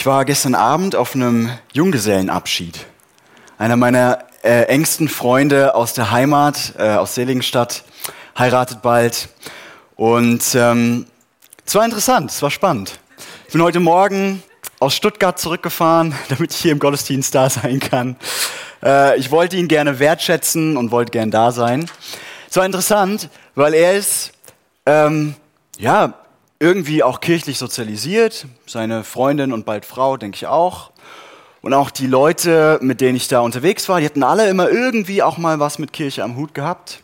Ich 0.00 0.06
war 0.06 0.24
gestern 0.24 0.54
Abend 0.54 0.96
auf 0.96 1.14
einem 1.14 1.50
Junggesellenabschied. 1.74 2.86
Einer 3.58 3.76
meiner 3.76 4.24
äh, 4.42 4.62
engsten 4.62 5.10
Freunde 5.10 5.74
aus 5.74 5.92
der 5.92 6.10
Heimat, 6.10 6.72
äh, 6.78 6.92
aus 6.94 7.16
Seligenstadt, 7.16 7.84
heiratet 8.38 8.80
bald. 8.80 9.28
Und 9.96 10.54
ähm, 10.54 11.04
es 11.66 11.74
war 11.74 11.84
interessant, 11.84 12.30
es 12.30 12.40
war 12.40 12.50
spannend. 12.50 12.98
Ich 13.46 13.52
bin 13.52 13.60
heute 13.60 13.78
Morgen 13.78 14.42
aus 14.78 14.94
Stuttgart 14.94 15.38
zurückgefahren, 15.38 16.14
damit 16.30 16.54
ich 16.54 16.60
hier 16.60 16.72
im 16.72 16.78
Gottesdienst 16.78 17.34
da 17.34 17.50
sein 17.50 17.78
kann. 17.78 18.16
Äh, 18.82 19.18
ich 19.18 19.30
wollte 19.30 19.58
ihn 19.58 19.68
gerne 19.68 19.98
wertschätzen 19.98 20.78
und 20.78 20.92
wollte 20.92 21.10
gern 21.10 21.30
da 21.30 21.52
sein. 21.52 21.90
Es 22.48 22.56
war 22.56 22.64
interessant, 22.64 23.28
weil 23.54 23.74
er 23.74 23.98
ist, 23.98 24.32
ähm, 24.86 25.34
ja, 25.78 26.14
irgendwie 26.60 27.02
auch 27.02 27.20
kirchlich 27.20 27.58
sozialisiert, 27.58 28.46
seine 28.66 29.02
Freundin 29.02 29.52
und 29.52 29.64
bald 29.64 29.86
Frau, 29.86 30.16
denke 30.18 30.36
ich 30.36 30.46
auch. 30.46 30.92
Und 31.62 31.74
auch 31.74 31.90
die 31.90 32.06
Leute, 32.06 32.78
mit 32.82 33.00
denen 33.00 33.16
ich 33.16 33.28
da 33.28 33.40
unterwegs 33.40 33.88
war, 33.88 34.00
die 34.00 34.06
hatten 34.06 34.22
alle 34.22 34.48
immer 34.48 34.70
irgendwie 34.70 35.22
auch 35.22 35.38
mal 35.38 35.58
was 35.58 35.78
mit 35.78 35.92
Kirche 35.92 36.22
am 36.22 36.36
Hut 36.36 36.54
gehabt. 36.54 37.02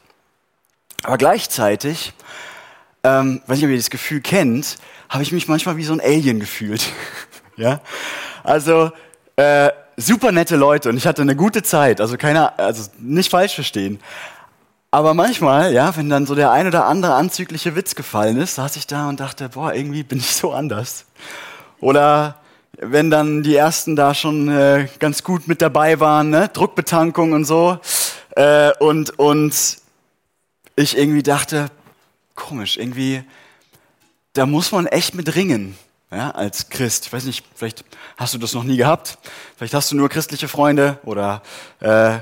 Aber 1.02 1.18
gleichzeitig, 1.18 2.12
ähm, 3.02 3.42
weiß 3.46 3.56
nicht, 3.56 3.64
ob 3.64 3.70
ihr 3.70 3.76
das 3.76 3.90
Gefühl 3.90 4.20
kennt, 4.20 4.76
habe 5.08 5.22
ich 5.22 5.32
mich 5.32 5.48
manchmal 5.48 5.76
wie 5.76 5.84
so 5.84 5.92
ein 5.92 6.00
Alien 6.00 6.38
gefühlt. 6.38 6.86
ja? 7.56 7.80
Also, 8.44 8.92
äh, 9.36 9.70
super 9.96 10.32
nette 10.32 10.56
Leute 10.56 10.90
und 10.90 10.96
ich 10.96 11.06
hatte 11.06 11.22
eine 11.22 11.36
gute 11.36 11.62
Zeit, 11.62 12.00
also 12.00 12.16
keiner, 12.16 12.58
also 12.58 12.90
nicht 12.98 13.30
falsch 13.30 13.54
verstehen. 13.54 14.00
Aber 14.96 15.12
manchmal, 15.12 15.74
ja, 15.74 15.94
wenn 15.94 16.08
dann 16.08 16.24
so 16.24 16.34
der 16.34 16.52
ein 16.52 16.66
oder 16.66 16.86
andere 16.86 17.12
anzügliche 17.16 17.76
Witz 17.76 17.96
gefallen 17.96 18.38
ist, 18.38 18.54
saß 18.54 18.76
ich 18.76 18.86
da 18.86 19.10
und 19.10 19.20
dachte, 19.20 19.50
boah, 19.50 19.74
irgendwie 19.74 20.02
bin 20.02 20.16
ich 20.16 20.34
so 20.34 20.54
anders. 20.54 21.04
Oder 21.80 22.36
wenn 22.78 23.10
dann 23.10 23.42
die 23.42 23.56
ersten 23.56 23.94
da 23.94 24.14
schon 24.14 24.48
äh, 24.48 24.88
ganz 24.98 25.22
gut 25.22 25.48
mit 25.48 25.60
dabei 25.60 26.00
waren, 26.00 26.30
ne? 26.30 26.48
Druckbetankung 26.50 27.32
und 27.32 27.44
so, 27.44 27.78
äh, 28.36 28.72
und, 28.78 29.18
und 29.18 29.76
ich 30.76 30.96
irgendwie 30.96 31.22
dachte, 31.22 31.66
komisch, 32.34 32.78
irgendwie, 32.78 33.22
da 34.32 34.46
muss 34.46 34.72
man 34.72 34.86
echt 34.86 35.14
mit 35.14 35.34
ringen, 35.34 35.76
ja, 36.10 36.30
als 36.30 36.70
Christ. 36.70 37.04
Ich 37.04 37.12
weiß 37.12 37.24
nicht, 37.26 37.44
vielleicht 37.54 37.84
hast 38.16 38.32
du 38.32 38.38
das 38.38 38.54
noch 38.54 38.64
nie 38.64 38.78
gehabt, 38.78 39.18
vielleicht 39.58 39.74
hast 39.74 39.92
du 39.92 39.96
nur 39.96 40.08
christliche 40.08 40.48
Freunde 40.48 40.98
oder 41.04 41.42
äh, 41.80 42.20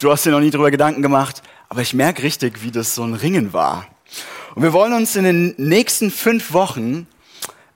du 0.00 0.10
hast 0.10 0.26
dir 0.26 0.32
noch 0.32 0.40
nie 0.40 0.50
darüber 0.50 0.72
Gedanken 0.72 1.02
gemacht. 1.02 1.40
Aber 1.70 1.82
ich 1.82 1.94
merke 1.94 2.24
richtig, 2.24 2.62
wie 2.62 2.72
das 2.72 2.96
so 2.96 3.04
ein 3.04 3.14
Ringen 3.14 3.52
war. 3.52 3.86
Und 4.56 4.64
wir 4.64 4.72
wollen 4.72 4.92
uns 4.92 5.14
in 5.14 5.22
den 5.22 5.54
nächsten 5.56 6.10
fünf 6.10 6.52
Wochen, 6.52 7.06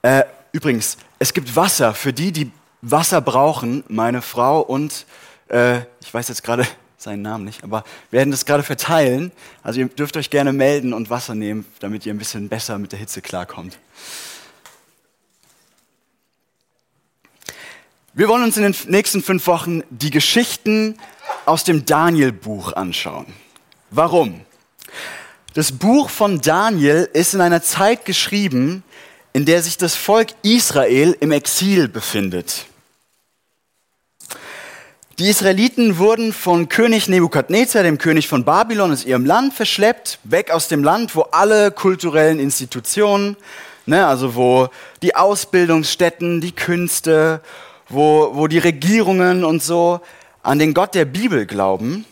äh, 0.01 0.23
übrigens, 0.51 0.97
es 1.17 1.33
gibt 1.33 1.55
Wasser 1.55 1.93
für 1.93 2.11
die, 2.11 2.33
die 2.33 2.51
Wasser 2.81 3.21
brauchen, 3.21 3.85
meine 3.87 4.21
Frau 4.21 4.59
und, 4.59 5.05
äh, 5.47 5.77
ich 6.01 6.13
weiß 6.13 6.27
jetzt 6.27 6.43
gerade 6.43 6.67
seinen 6.97 7.21
Namen 7.21 7.45
nicht, 7.45 7.63
aber 7.63 7.85
werden 8.11 8.31
das 8.31 8.45
gerade 8.45 8.63
verteilen. 8.63 9.31
Also 9.63 9.79
ihr 9.79 9.87
dürft 9.87 10.17
euch 10.17 10.29
gerne 10.29 10.51
melden 10.51 10.91
und 10.91 11.09
Wasser 11.09 11.33
nehmen, 11.33 11.65
damit 11.79 12.05
ihr 12.05 12.13
ein 12.13 12.17
bisschen 12.17 12.49
besser 12.49 12.77
mit 12.77 12.91
der 12.91 12.99
Hitze 12.99 13.21
klarkommt. 13.21 13.79
Wir 18.13 18.27
wollen 18.27 18.43
uns 18.43 18.57
in 18.57 18.63
den 18.63 18.75
nächsten 18.89 19.23
fünf 19.23 19.47
Wochen 19.47 19.83
die 19.89 20.09
Geschichten 20.09 20.99
aus 21.45 21.63
dem 21.63 21.85
Daniel-Buch 21.85 22.73
anschauen. 22.73 23.44
Warum? 23.95 24.41
Das 25.53 25.71
Buch 25.71 26.09
von 26.09 26.41
Daniel 26.41 27.09
ist 27.13 27.33
in 27.33 27.39
einer 27.39 27.63
Zeit 27.63 28.03
geschrieben, 28.03 28.83
in 29.31 29.45
der 29.45 29.61
sich 29.61 29.77
das 29.77 29.95
Volk 29.95 30.31
Israel 30.41 31.15
im 31.21 31.31
Exil 31.31 31.87
befindet. 31.87 32.65
Die 35.17 35.29
Israeliten 35.29 35.97
wurden 35.97 36.33
von 36.33 36.67
König 36.67 37.07
Nebukadnezar, 37.07 37.83
dem 37.83 37.97
König 37.97 38.27
von 38.27 38.43
Babylon, 38.43 38.91
aus 38.91 39.05
ihrem 39.05 39.25
Land 39.25 39.53
verschleppt, 39.53 40.19
weg 40.25 40.51
aus 40.51 40.67
dem 40.67 40.83
Land, 40.83 41.15
wo 41.15 41.21
alle 41.21 41.71
kulturellen 41.71 42.37
Institutionen, 42.37 43.37
ne, 43.85 44.05
also 44.05 44.35
wo 44.35 44.67
die 45.03 45.15
Ausbildungsstätten, 45.15 46.41
die 46.41 46.51
Künste, 46.51 47.39
wo, 47.87 48.31
wo 48.33 48.47
die 48.47 48.59
Regierungen 48.59 49.45
und 49.45 49.63
so 49.63 50.01
an 50.43 50.59
den 50.59 50.73
Gott 50.73 50.95
der 50.95 51.05
Bibel 51.05 51.45
glauben. 51.45 52.05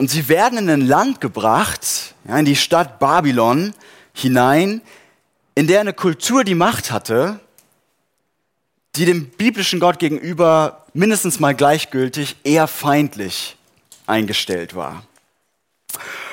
Und 0.00 0.10
sie 0.10 0.30
werden 0.30 0.56
in 0.56 0.70
ein 0.70 0.80
Land 0.80 1.20
gebracht, 1.20 2.14
ja, 2.26 2.38
in 2.38 2.46
die 2.46 2.56
Stadt 2.56 3.00
Babylon 3.00 3.74
hinein, 4.14 4.80
in 5.54 5.66
der 5.66 5.80
eine 5.80 5.92
Kultur 5.92 6.42
die 6.42 6.54
Macht 6.54 6.90
hatte, 6.90 7.38
die 8.96 9.04
dem 9.04 9.28
biblischen 9.28 9.78
Gott 9.78 9.98
gegenüber 9.98 10.86
mindestens 10.94 11.38
mal 11.38 11.54
gleichgültig, 11.54 12.36
eher 12.44 12.66
feindlich 12.66 13.58
eingestellt 14.06 14.74
war. 14.74 15.04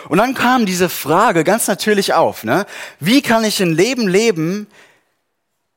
Und 0.08 0.20
dann 0.20 0.34
kam 0.34 0.66
diese 0.66 0.88
Frage 0.88 1.44
ganz 1.44 1.68
natürlich 1.68 2.14
auf, 2.14 2.46
ne? 2.46 2.66
wie 3.02 3.22
kann 3.22 3.44
ich 3.44 3.62
ein 3.62 3.74
Leben 3.74 4.08
leben, 4.08 4.68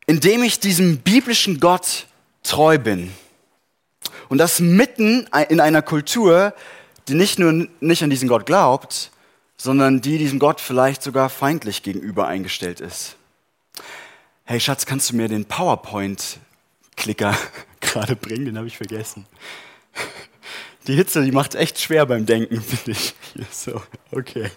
in 0.07 0.21
dem 0.21 0.45
ich 0.45 0.61
diesem 0.61 0.99
biblischen 0.99 1.59
Gott 1.59 2.07
treu 2.45 2.79
bin? 2.79 3.13
Und 4.29 4.39
das 4.39 4.61
mitten 4.61 5.27
in 5.49 5.59
einer 5.59 5.83
Kultur, 5.83 6.55
die 7.09 7.15
nicht 7.15 7.39
nur 7.39 7.69
nicht 7.81 8.03
an 8.03 8.11
diesen 8.11 8.29
Gott 8.29 8.47
glaubt, 8.47 9.11
sondern 9.57 10.01
die 10.01 10.19
diesem 10.19 10.39
Gott 10.39 10.61
vielleicht 10.61 11.03
sogar 11.03 11.29
feindlich 11.29 11.83
gegenüber 11.83 12.27
eingestellt 12.27 12.81
ist. 12.81 13.17
Hey 14.45 14.59
Schatz, 14.59 14.87
kannst 14.87 15.11
du 15.11 15.17
mir 15.17 15.29
den 15.29 15.45
PowerPoint-Klicker 15.45 17.37
gerade 17.81 18.17
bringen? 18.17 18.47
Den 18.47 18.57
habe 18.57 18.67
ich 18.67 18.77
vergessen. 18.77 19.27
Die 20.87 20.95
Hitze, 20.95 21.23
die 21.23 21.31
macht 21.31 21.55
es 21.55 21.61
echt 21.61 21.79
schwer 21.79 22.07
beim 22.07 22.27
Denken, 22.27 22.61
finde 22.63 22.93
ich. 22.93 23.15
So, 23.51 23.83
okay. 24.13 24.51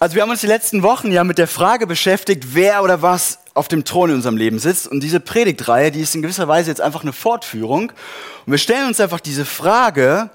Also 0.00 0.14
wir 0.14 0.22
haben 0.22 0.30
uns 0.30 0.40
die 0.40 0.46
letzten 0.46 0.82
Wochen 0.82 1.12
ja 1.12 1.24
mit 1.24 1.38
der 1.38 1.46
Frage 1.46 1.86
beschäftigt, 1.86 2.54
wer 2.54 2.82
oder 2.82 3.00
was 3.02 3.38
auf 3.54 3.68
dem 3.68 3.84
Thron 3.84 4.10
in 4.10 4.16
unserem 4.16 4.36
Leben 4.36 4.58
sitzt. 4.58 4.88
Und 4.88 5.00
diese 5.00 5.20
Predigtreihe, 5.20 5.90
die 5.90 6.00
ist 6.00 6.14
in 6.14 6.22
gewisser 6.22 6.48
Weise 6.48 6.70
jetzt 6.70 6.80
einfach 6.80 7.02
eine 7.02 7.12
Fortführung. 7.12 7.92
Und 8.46 8.50
wir 8.50 8.58
stellen 8.58 8.88
uns 8.88 8.98
einfach 8.98 9.20
diese 9.20 9.44
Frage, 9.44 10.30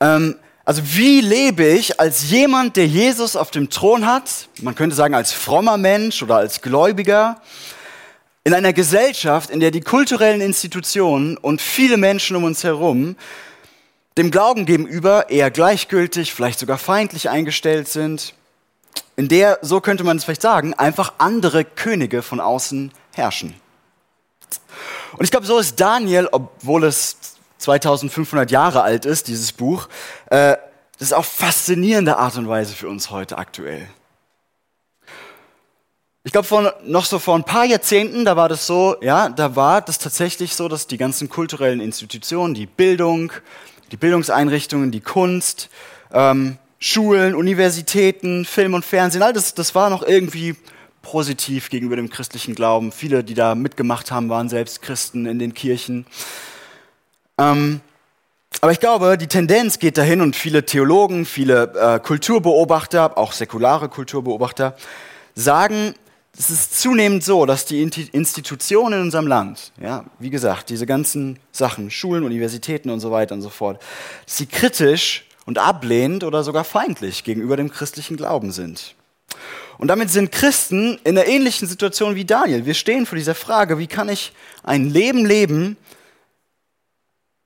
ähm, 0.00 0.36
also 0.64 0.82
wie 0.84 1.20
lebe 1.20 1.64
ich 1.64 1.98
als 1.98 2.30
jemand, 2.30 2.76
der 2.76 2.86
Jesus 2.86 3.36
auf 3.36 3.50
dem 3.50 3.70
Thron 3.70 4.06
hat, 4.06 4.48
man 4.60 4.74
könnte 4.74 4.94
sagen 4.94 5.14
als 5.14 5.32
frommer 5.32 5.76
Mensch 5.76 6.22
oder 6.22 6.36
als 6.36 6.60
Gläubiger, 6.60 7.40
in 8.44 8.54
einer 8.54 8.72
Gesellschaft, 8.72 9.50
in 9.50 9.60
der 9.60 9.70
die 9.70 9.80
kulturellen 9.80 10.40
Institutionen 10.40 11.36
und 11.36 11.60
viele 11.60 11.96
Menschen 11.96 12.36
um 12.36 12.44
uns 12.44 12.64
herum 12.64 13.16
dem 14.16 14.30
Glauben 14.30 14.66
gegenüber 14.66 15.30
eher 15.30 15.50
gleichgültig, 15.50 16.34
vielleicht 16.34 16.58
sogar 16.58 16.78
feindlich 16.78 17.30
eingestellt 17.30 17.88
sind, 17.88 18.34
in 19.16 19.28
der, 19.28 19.58
so 19.62 19.80
könnte 19.80 20.04
man 20.04 20.16
es 20.16 20.24
vielleicht 20.24 20.42
sagen, 20.42 20.74
einfach 20.74 21.14
andere 21.18 21.64
Könige 21.64 22.22
von 22.22 22.40
außen 22.40 22.92
herrschen. 23.14 23.54
Und 25.12 25.24
ich 25.24 25.30
glaube, 25.30 25.46
so 25.46 25.58
ist 25.58 25.80
Daniel, 25.80 26.28
obwohl 26.32 26.84
es 26.84 27.16
2500 27.60 28.50
Jahre 28.50 28.82
alt 28.82 29.04
ist, 29.04 29.28
dieses 29.28 29.52
Buch, 29.52 29.88
äh, 30.26 30.56
das 30.98 31.08
ist 31.08 31.12
auf 31.12 31.26
faszinierende 31.26 32.16
Art 32.18 32.36
und 32.36 32.48
Weise 32.48 32.74
für 32.74 32.88
uns 32.88 33.10
heute 33.10 33.38
aktuell. 33.38 33.86
Ich 36.22 36.32
glaube, 36.32 36.74
noch 36.84 37.06
so 37.06 37.18
vor 37.18 37.34
ein 37.34 37.44
paar 37.44 37.64
Jahrzehnten, 37.64 38.26
da 38.26 38.36
war 38.36 38.50
das 38.50 38.66
so, 38.66 38.96
ja, 39.00 39.30
da 39.30 39.56
war 39.56 39.80
das 39.80 39.98
tatsächlich 39.98 40.54
so, 40.54 40.68
dass 40.68 40.86
die 40.86 40.98
ganzen 40.98 41.30
kulturellen 41.30 41.80
Institutionen, 41.80 42.52
die 42.52 42.66
Bildung, 42.66 43.32
die 43.90 43.96
Bildungseinrichtungen, 43.96 44.90
die 44.90 45.00
Kunst, 45.00 45.70
ähm, 46.12 46.58
Schulen, 46.78 47.34
Universitäten, 47.34 48.44
Film 48.44 48.74
und 48.74 48.84
Fernsehen, 48.84 49.22
all 49.22 49.32
das, 49.32 49.54
das 49.54 49.74
war 49.74 49.88
noch 49.88 50.02
irgendwie 50.02 50.56
positiv 51.02 51.70
gegenüber 51.70 51.96
dem 51.96 52.10
christlichen 52.10 52.54
Glauben. 52.54 52.92
Viele, 52.92 53.24
die 53.24 53.34
da 53.34 53.54
mitgemacht 53.54 54.10
haben, 54.10 54.28
waren 54.28 54.48
selbst 54.50 54.82
Christen 54.82 55.24
in 55.26 55.38
den 55.38 55.54
Kirchen. 55.54 56.06
Ähm, 57.40 57.80
aber 58.60 58.72
ich 58.72 58.80
glaube, 58.80 59.16
die 59.16 59.26
Tendenz 59.26 59.78
geht 59.78 59.96
dahin 59.96 60.20
und 60.20 60.36
viele 60.36 60.66
Theologen, 60.66 61.24
viele 61.24 61.72
äh, 61.74 61.98
Kulturbeobachter, 61.98 63.16
auch 63.16 63.32
säkulare 63.32 63.88
Kulturbeobachter, 63.88 64.76
sagen, 65.34 65.94
es 66.38 66.50
ist 66.50 66.80
zunehmend 66.80 67.24
so, 67.24 67.46
dass 67.46 67.64
die 67.64 67.82
Institutionen 67.82 68.94
in 68.94 69.00
unserem 69.06 69.26
Land, 69.26 69.72
ja, 69.80 70.04
wie 70.18 70.30
gesagt, 70.30 70.68
diese 70.68 70.86
ganzen 70.86 71.38
Sachen, 71.52 71.90
Schulen, 71.90 72.24
Universitäten 72.24 72.90
und 72.90 73.00
so 73.00 73.10
weiter 73.10 73.34
und 73.34 73.42
so 73.42 73.48
fort, 73.48 73.82
sie 74.26 74.46
kritisch 74.46 75.24
und 75.46 75.58
ablehnend 75.58 76.22
oder 76.22 76.44
sogar 76.44 76.64
feindlich 76.64 77.24
gegenüber 77.24 77.56
dem 77.56 77.70
christlichen 77.70 78.16
Glauben 78.16 78.52
sind. 78.52 78.94
Und 79.78 79.88
damit 79.88 80.10
sind 80.10 80.30
Christen 80.30 80.98
in 81.04 81.16
einer 81.16 81.26
ähnlichen 81.26 81.66
Situation 81.66 82.14
wie 82.14 82.26
Daniel. 82.26 82.66
Wir 82.66 82.74
stehen 82.74 83.06
vor 83.06 83.16
dieser 83.16 83.34
Frage, 83.34 83.78
wie 83.78 83.86
kann 83.86 84.08
ich 84.10 84.32
ein 84.62 84.90
Leben 84.90 85.24
leben, 85.24 85.76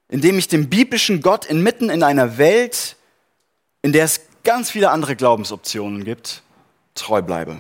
indem 0.09 0.39
ich 0.39 0.49
dem 0.49 0.69
biblischen 0.69 1.21
Gott 1.21 1.47
inmitten 1.47 1.91
in 1.91 2.03
einer 2.03 2.39
Welt, 2.39 2.97
in 3.83 3.93
der 3.93 4.05
es 4.05 4.21
ganz 4.45 4.71
viele 4.71 4.91
andere 4.91 5.17
Glaubensoptionen 5.17 6.05
gibt, 6.05 6.43
treu 6.95 7.23
bleibe. 7.23 7.57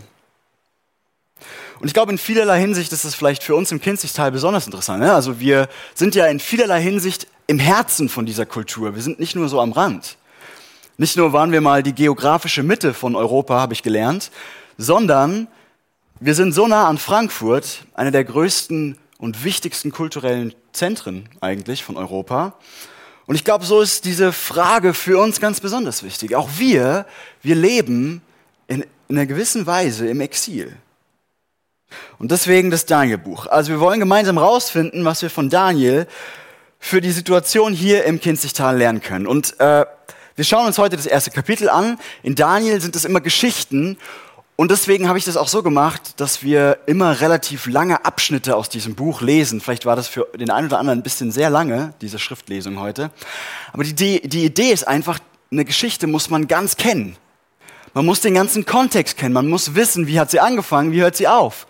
Und 1.81 1.88
ich 1.88 1.94
glaube, 1.94 2.12
in 2.12 2.19
vielerlei 2.19 2.61
Hinsicht 2.61 2.93
ist 2.93 3.05
es 3.05 3.14
vielleicht 3.14 3.43
für 3.43 3.56
uns 3.56 3.73
im 3.73 3.81
Kinzigtal 3.81 4.31
besonders 4.31 4.67
interessant. 4.67 5.00
Ne? 5.00 5.12
Also 5.12 5.41
wir 5.41 5.69
sind 5.94 6.14
ja 6.14 6.26
in 6.26 6.41
vielerlei 6.41 6.81
Hinsicht 6.81 7.26
im 7.46 7.58
Herzen 7.58 8.08
von 8.08 8.26
dieser 8.26 8.47
Kultur. 8.47 8.94
Wir 8.94 9.02
sind 9.02 9.19
nicht 9.19 9.35
nur 9.35 9.49
so 9.49 9.61
am 9.61 9.73
Rand. 9.73 10.17
Nicht 10.97 11.17
nur 11.17 11.32
waren 11.32 11.50
wir 11.50 11.61
mal 11.61 11.82
die 11.82 11.94
geografische 11.94 12.62
Mitte 12.62 12.94
von 12.94 13.17
Europa, 13.17 13.58
habe 13.58 13.73
ich 13.75 13.82
gelernt, 13.82 14.31
sondern 14.79 15.49
wir 16.20 16.35
sind 16.35 16.52
so 16.52 16.69
nah 16.69 16.88
an 16.88 16.99
Frankfurt, 16.99 17.85
einer 17.94 18.12
der 18.12 18.25
größten 18.25 18.97
und 19.19 19.44
wichtigsten 19.44 19.90
kulturellen 19.90 20.55
Zentren 20.75 21.29
eigentlich 21.41 21.85
von 21.85 21.97
Europa. 21.97 22.59
Und 23.26 23.37
ich 23.37 23.44
glaube, 23.44 23.65
so 23.65 23.81
ist 23.81 24.05
diese 24.05 24.32
Frage 24.32 24.93
für 24.93 25.19
uns 25.19 25.41
ganz 25.41 25.61
besonders 25.61 26.03
wichtig. 26.03 26.35
Auch 26.35 26.50
wir, 26.59 27.06
wir 27.43 27.55
leben 27.55 28.21
in, 28.67 28.82
in 29.09 29.17
einer 29.17 29.26
gewissen 29.26 29.67
Weise 29.67 30.06
im 30.09 30.21
Exil. 30.21 30.76
Und 32.19 32.32
deswegen 32.32 32.71
das 32.71 32.87
Daniel-Buch. 32.87 33.47
Also 33.47 33.71
wir 33.71 33.81
wollen 33.81 34.00
gemeinsam 34.00 34.37
rausfinden, 34.37 35.05
was 35.05 35.23
wir 35.23 35.31
von 35.31 35.49
Daniel 35.49 36.06
für 36.79 37.00
die 37.00 37.12
Situation 37.12 37.73
hier 37.73 38.05
im 38.05 38.21
Kinzigtal 38.21 38.76
lernen 38.76 39.00
können. 39.00 39.26
Und 39.26 39.59
äh, 39.61 39.87
wir 40.37 40.44
schauen 40.44 40.67
uns 40.67 40.79
heute 40.79 40.97
das 40.97 41.06
erste 41.06 41.31
Kapitel 41.31 41.69
an. 41.69 41.99
In 42.23 42.35
Daniel 42.35 42.81
sind 42.81 42.97
es 42.97 43.05
immer 43.05 43.21
Geschichten. 43.21 43.97
Und 44.56 44.70
deswegen 44.70 45.08
habe 45.08 45.18
ich 45.18 45.24
das 45.24 45.36
auch 45.36 45.48
so 45.48 45.64
gemacht, 45.64 46.20
dass 46.20 46.44
wir 46.44 46.78
immer 46.86 47.20
relativ 47.20 47.66
lange 47.66 48.04
Abschnitte 48.04 48.54
aus 48.54 48.68
diesem 48.68 48.94
Buch 48.94 49.20
lesen. 49.20 49.60
Vielleicht 49.60 49.84
war 49.84 49.96
das 49.96 50.06
für 50.06 50.28
den 50.38 50.50
einen 50.50 50.68
oder 50.68 50.78
anderen 50.78 51.00
ein 51.00 51.02
bisschen 51.02 51.32
sehr 51.32 51.50
lange, 51.50 51.92
diese 52.00 52.20
Schriftlesung 52.20 52.78
heute. 52.78 53.10
Aber 53.72 53.82
die, 53.82 53.94
die, 53.94 54.28
die 54.28 54.44
Idee 54.44 54.70
ist 54.70 54.86
einfach, 54.86 55.18
eine 55.50 55.64
Geschichte 55.64 56.06
muss 56.06 56.30
man 56.30 56.46
ganz 56.46 56.76
kennen. 56.76 57.16
Man 57.94 58.06
muss 58.06 58.20
den 58.20 58.34
ganzen 58.34 58.64
Kontext 58.64 59.16
kennen. 59.16 59.34
Man 59.34 59.48
muss 59.48 59.74
wissen, 59.74 60.06
wie 60.06 60.20
hat 60.20 60.30
sie 60.30 60.40
angefangen, 60.40 60.92
wie 60.92 61.02
hört 61.02 61.16
sie 61.16 61.26
auf. 61.28 61.66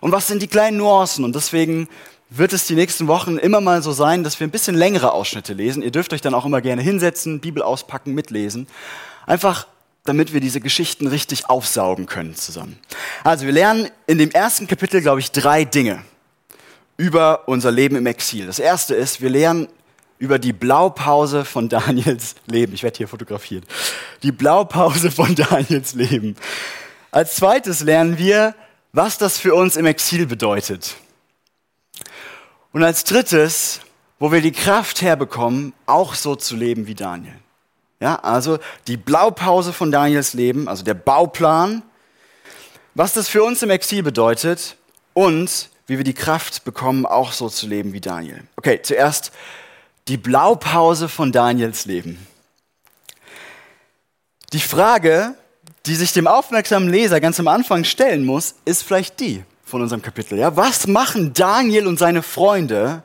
Und 0.00 0.12
was 0.12 0.28
sind 0.28 0.40
die 0.40 0.48
kleinen 0.48 0.76
Nuancen. 0.76 1.24
Und 1.24 1.34
deswegen 1.34 1.88
wird 2.28 2.52
es 2.52 2.66
die 2.66 2.76
nächsten 2.76 3.08
Wochen 3.08 3.38
immer 3.38 3.60
mal 3.60 3.82
so 3.82 3.90
sein, 3.90 4.22
dass 4.22 4.38
wir 4.38 4.46
ein 4.46 4.52
bisschen 4.52 4.76
längere 4.76 5.12
Ausschnitte 5.12 5.52
lesen. 5.52 5.82
Ihr 5.82 5.90
dürft 5.90 6.12
euch 6.12 6.20
dann 6.20 6.34
auch 6.34 6.46
immer 6.46 6.60
gerne 6.60 6.80
hinsetzen, 6.80 7.40
Bibel 7.40 7.62
auspacken, 7.62 8.14
mitlesen. 8.14 8.68
Einfach 9.26 9.66
damit 10.04 10.32
wir 10.32 10.40
diese 10.40 10.60
Geschichten 10.60 11.06
richtig 11.06 11.48
aufsaugen 11.48 12.06
können 12.06 12.34
zusammen. 12.34 12.78
Also 13.24 13.46
wir 13.46 13.52
lernen 13.52 13.88
in 14.06 14.18
dem 14.18 14.30
ersten 14.30 14.66
Kapitel, 14.66 15.00
glaube 15.00 15.20
ich, 15.20 15.30
drei 15.32 15.64
Dinge 15.64 16.02
über 16.96 17.48
unser 17.48 17.70
Leben 17.70 17.96
im 17.96 18.06
Exil. 18.06 18.46
Das 18.46 18.58
erste 18.58 18.94
ist, 18.94 19.20
wir 19.20 19.30
lernen 19.30 19.68
über 20.18 20.38
die 20.38 20.52
Blaupause 20.52 21.44
von 21.44 21.68
Daniels 21.70 22.36
Leben. 22.46 22.74
Ich 22.74 22.82
werde 22.82 22.98
hier 22.98 23.08
fotografiert. 23.08 23.64
Die 24.22 24.32
Blaupause 24.32 25.10
von 25.10 25.34
Daniels 25.50 25.94
Leben. 25.94 26.36
Als 27.10 27.36
zweites 27.36 27.80
lernen 27.80 28.18
wir, 28.18 28.54
was 28.92 29.18
das 29.18 29.38
für 29.38 29.54
uns 29.54 29.76
im 29.76 29.86
Exil 29.86 30.26
bedeutet. 30.26 30.94
Und 32.72 32.84
als 32.84 33.04
drittes, 33.04 33.80
wo 34.18 34.30
wir 34.30 34.42
die 34.42 34.52
Kraft 34.52 35.02
herbekommen, 35.02 35.72
auch 35.86 36.14
so 36.14 36.36
zu 36.36 36.54
leben 36.54 36.86
wie 36.86 36.94
Daniel. 36.94 37.39
Ja, 38.00 38.16
also 38.16 38.58
die 38.86 38.96
Blaupause 38.96 39.72
von 39.72 39.92
Daniels 39.92 40.32
Leben, 40.32 40.68
also 40.68 40.82
der 40.82 40.94
Bauplan, 40.94 41.82
was 42.94 43.12
das 43.12 43.28
für 43.28 43.44
uns 43.44 43.62
im 43.62 43.70
Exil 43.70 44.02
bedeutet 44.02 44.76
und 45.12 45.68
wie 45.86 45.98
wir 45.98 46.04
die 46.04 46.14
Kraft 46.14 46.64
bekommen, 46.64 47.04
auch 47.04 47.32
so 47.32 47.48
zu 47.48 47.66
leben 47.66 47.92
wie 47.92 48.00
Daniel. 48.00 48.42
Okay, 48.56 48.80
zuerst 48.82 49.32
die 50.08 50.16
Blaupause 50.16 51.08
von 51.08 51.30
Daniels 51.30 51.84
Leben. 51.84 52.26
Die 54.52 54.60
Frage, 54.60 55.34
die 55.86 55.94
sich 55.94 56.12
dem 56.12 56.26
aufmerksamen 56.26 56.88
Leser 56.88 57.20
ganz 57.20 57.38
am 57.38 57.48
Anfang 57.48 57.84
stellen 57.84 58.24
muss, 58.24 58.54
ist 58.64 58.82
vielleicht 58.82 59.20
die 59.20 59.44
von 59.70 59.80
unserem 59.80 60.02
Kapitel. 60.02 60.38
Ja? 60.38 60.56
Was 60.56 60.86
machen 60.86 61.32
Daniel 61.32 61.86
und 61.86 61.98
seine 61.98 62.22
Freunde 62.22 63.02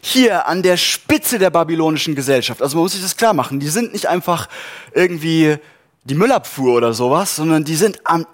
hier 0.00 0.46
an 0.46 0.62
der 0.62 0.76
Spitze 0.76 1.38
der 1.38 1.50
babylonischen 1.50 2.14
Gesellschaft? 2.14 2.62
Also 2.62 2.76
man 2.76 2.84
muss 2.84 2.92
sich 2.92 3.02
das 3.02 3.16
klar 3.16 3.34
machen. 3.34 3.60
Die 3.60 3.68
sind 3.68 3.92
nicht 3.92 4.06
einfach 4.06 4.48
irgendwie 4.92 5.56
die 6.04 6.14
Müllabfuhr 6.14 6.74
oder 6.74 6.94
sowas, 6.94 7.36
sondern 7.36 7.64
die 7.64 7.76
sind 7.76 8.00
am, 8.04 8.26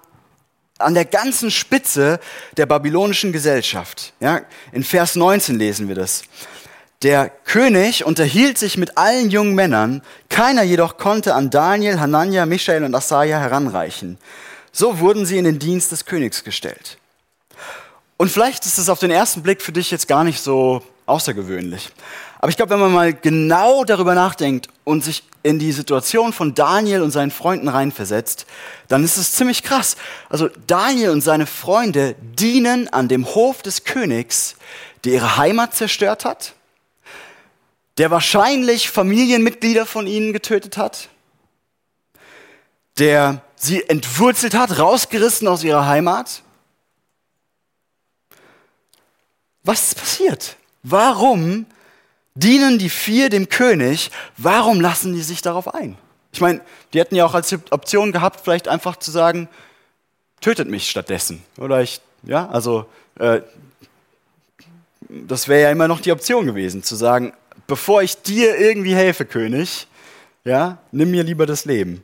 an 0.77 0.93
der 0.93 1.05
ganzen 1.05 1.51
Spitze 1.51 2.19
der 2.55 2.65
babylonischen 2.67 3.31
Gesellschaft. 3.31 4.13
Ja? 4.19 4.41
In 4.71 4.83
Vers 4.83 5.15
19 5.15 5.57
lesen 5.57 5.87
wir 5.87 5.95
das. 5.95 6.23
Der 7.01 7.29
König 7.29 8.05
unterhielt 8.05 8.59
sich 8.59 8.77
mit 8.77 8.95
allen 8.97 9.31
jungen 9.31 9.55
Männern, 9.55 10.03
keiner 10.29 10.61
jedoch 10.61 10.97
konnte 10.97 11.33
an 11.33 11.49
Daniel, 11.49 11.99
Hanania, 11.99 12.45
Michael 12.45 12.83
und 12.83 12.93
Asaja 12.93 13.39
heranreichen. 13.39 14.19
So 14.71 14.99
wurden 14.99 15.25
sie 15.25 15.39
in 15.39 15.45
den 15.45 15.57
Dienst 15.57 15.91
des 15.91 16.05
Königs 16.05 16.43
gestellt. 16.43 16.97
Und 18.21 18.29
vielleicht 18.29 18.67
ist 18.67 18.77
es 18.77 18.87
auf 18.87 18.99
den 18.99 19.09
ersten 19.09 19.41
Blick 19.41 19.63
für 19.63 19.71
dich 19.71 19.89
jetzt 19.89 20.07
gar 20.07 20.23
nicht 20.23 20.41
so 20.41 20.83
außergewöhnlich. 21.07 21.89
Aber 22.37 22.49
ich 22.49 22.55
glaube, 22.55 22.69
wenn 22.69 22.79
man 22.79 22.91
mal 22.91 23.13
genau 23.15 23.83
darüber 23.83 24.13
nachdenkt 24.13 24.67
und 24.83 25.03
sich 25.03 25.23
in 25.41 25.57
die 25.57 25.71
Situation 25.71 26.31
von 26.31 26.53
Daniel 26.53 27.01
und 27.01 27.09
seinen 27.09 27.31
Freunden 27.31 27.67
reinversetzt, 27.67 28.45
dann 28.89 29.03
ist 29.03 29.17
es 29.17 29.33
ziemlich 29.33 29.63
krass. 29.63 29.95
Also 30.29 30.49
Daniel 30.67 31.09
und 31.09 31.21
seine 31.21 31.47
Freunde 31.47 32.15
dienen 32.21 32.87
an 32.89 33.07
dem 33.07 33.25
Hof 33.25 33.63
des 33.63 33.85
Königs, 33.85 34.55
der 35.03 35.13
ihre 35.13 35.37
Heimat 35.37 35.73
zerstört 35.73 36.23
hat, 36.23 36.53
der 37.97 38.11
wahrscheinlich 38.11 38.91
Familienmitglieder 38.91 39.87
von 39.87 40.05
ihnen 40.05 40.31
getötet 40.31 40.77
hat, 40.77 41.09
der 42.99 43.41
sie 43.55 43.81
entwurzelt 43.89 44.53
hat, 44.53 44.77
rausgerissen 44.77 45.47
aus 45.47 45.63
ihrer 45.63 45.87
Heimat 45.87 46.43
Was 49.63 49.89
ist 49.89 49.95
passiert? 49.97 50.57
Warum 50.83 51.65
dienen 52.35 52.79
die 52.79 52.89
vier 52.89 53.29
dem 53.29 53.49
König? 53.49 54.11
Warum 54.37 54.81
lassen 54.81 55.13
die 55.13 55.21
sich 55.21 55.41
darauf 55.41 55.73
ein? 55.73 55.97
Ich 56.33 56.41
meine, 56.41 56.61
die 56.93 56.99
hätten 56.99 57.15
ja 57.15 57.25
auch 57.25 57.33
als 57.33 57.53
Option 57.71 58.11
gehabt, 58.11 58.41
vielleicht 58.41 58.67
einfach 58.67 58.95
zu 58.95 59.11
sagen, 59.11 59.49
tötet 60.39 60.69
mich 60.69 60.89
stattdessen. 60.89 61.43
Oder 61.57 61.81
ich, 61.81 62.01
ja, 62.23 62.47
also, 62.49 62.85
äh, 63.19 63.41
das 65.09 65.47
wäre 65.47 65.63
ja 65.63 65.71
immer 65.71 65.87
noch 65.87 65.99
die 65.99 66.11
Option 66.11 66.45
gewesen, 66.45 66.83
zu 66.83 66.95
sagen, 66.95 67.33
bevor 67.67 68.01
ich 68.01 68.21
dir 68.21 68.57
irgendwie 68.57 68.95
helfe, 68.95 69.25
König, 69.25 69.87
ja, 70.45 70.77
nimm 70.91 71.11
mir 71.11 71.23
lieber 71.23 71.45
das 71.45 71.65
Leben. 71.65 72.03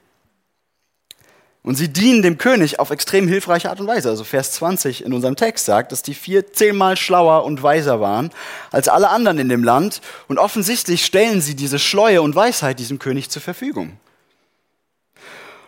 Und 1.67 1.75
sie 1.75 1.89
dienen 1.89 2.21
dem 2.21 2.37
König 2.37 2.79
auf 2.79 2.91
extrem 2.91 3.27
hilfreiche 3.27 3.69
Art 3.69 3.81
und 3.81 3.87
Weise. 3.87 4.07
Also 4.07 4.23
Vers 4.23 4.53
20 4.53 5.03
in 5.03 5.11
unserem 5.11 5.35
Text 5.35 5.65
sagt, 5.65 5.91
dass 5.91 6.01
die 6.01 6.13
vier 6.13 6.53
zehnmal 6.53 6.95
schlauer 6.95 7.43
und 7.43 7.61
weiser 7.61 7.99
waren 7.99 8.29
als 8.71 8.87
alle 8.87 9.09
anderen 9.09 9.37
in 9.37 9.49
dem 9.49 9.65
Land. 9.65 9.99
Und 10.29 10.37
offensichtlich 10.37 11.06
stellen 11.06 11.42
sie 11.42 11.56
diese 11.56 11.77
Schleue 11.77 12.21
und 12.21 12.35
Weisheit 12.35 12.80
diesem 12.80 12.99
König 12.99 13.30
zur 13.30 13.42
Verfügung. 13.42 13.97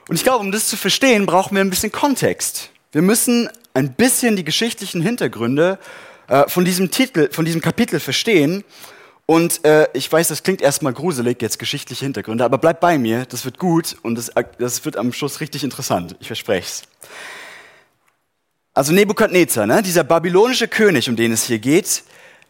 Und 0.08 0.16
ich 0.16 0.24
glaube, 0.24 0.40
um 0.40 0.54
das 0.54 0.70
zu 0.70 0.78
verstehen, 0.78 1.26
brauchen 1.26 1.56
wir 1.56 1.62
ein 1.62 1.70
bisschen 1.70 1.92
Kontext. 1.92 2.70
Wir 2.94 3.02
müssen 3.02 3.50
ein 3.74 3.92
bisschen 3.92 4.38
die 4.38 4.46
geschichtlichen 4.46 5.02
Hintergründe 5.02 5.80
äh, 6.30 6.48
von 6.48 6.64
diesem 6.64 6.92
Titel, 6.92 7.30
von 7.30 7.44
diesem 7.44 7.60
Kapitel 7.60 8.00
verstehen 8.00 8.64
und 9.30 9.64
äh, 9.64 9.88
ich 9.94 10.12
weiß, 10.12 10.30
das 10.30 10.42
klingt 10.42 10.60
erstmal 10.60 10.92
gruselig, 10.92 11.40
jetzt 11.40 11.60
geschichtliche 11.60 12.04
Hintergründe, 12.04 12.44
aber 12.44 12.58
bleib 12.58 12.80
bei 12.80 12.98
mir, 12.98 13.28
das 13.28 13.46
wird 13.46 13.60
gut 13.60 13.96
und 14.02 14.16
das, 14.16 14.32
das 14.58 14.84
wird 14.86 14.98
am 14.98 15.14
Schluss 15.14 15.40
richtig 15.40 15.64
interessant, 15.64 16.16
ich 16.20 16.26
verspreche 16.26 16.66
es. 16.66 16.84
Also 18.74 18.92
Nebukadnezar, 18.92 19.68
ne, 19.68 19.84
dieser 19.84 20.04
babylonische 20.04 20.68
König, 20.68 21.08
um 21.12 21.16
den 21.16 21.32
es 21.32 21.44
hier 21.44 21.60
geht, 21.60 22.02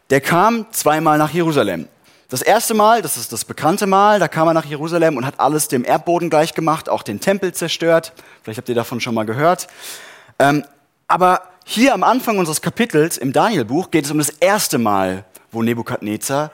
der 0.08 0.22
kam 0.22 0.64
zweimal 0.70 1.18
nach 1.18 1.34
Jerusalem. 1.34 1.86
Das 2.30 2.40
erste 2.40 2.72
Mal, 2.72 3.02
das 3.02 3.18
ist 3.18 3.30
das 3.30 3.44
bekannte 3.44 3.86
Mal, 3.86 4.18
da 4.18 4.26
kam 4.26 4.48
er 4.48 4.54
nach 4.54 4.64
Jerusalem 4.64 5.18
und 5.18 5.26
hat 5.26 5.38
alles 5.38 5.68
dem 5.68 5.84
Erdboden 5.84 6.30
gleich 6.30 6.54
gemacht, 6.54 6.88
auch 6.88 7.02
den 7.02 7.20
Tempel 7.20 7.52
zerstört. 7.52 8.14
Vielleicht 8.42 8.56
habt 8.56 8.70
ihr 8.70 8.74
davon 8.74 9.02
schon 9.02 9.14
mal 9.14 9.26
gehört. 9.26 9.66
Ähm, 10.38 10.64
aber 11.08 11.42
hier 11.66 11.92
am 11.92 12.02
Anfang 12.02 12.38
unseres 12.38 12.62
Kapitels 12.62 13.18
im 13.18 13.34
Danielbuch 13.34 13.90
geht 13.90 14.06
es 14.06 14.10
um 14.10 14.16
das 14.16 14.30
erste 14.30 14.78
Mal, 14.78 15.26
wo 15.52 15.62
Nebukadnezar 15.62 16.50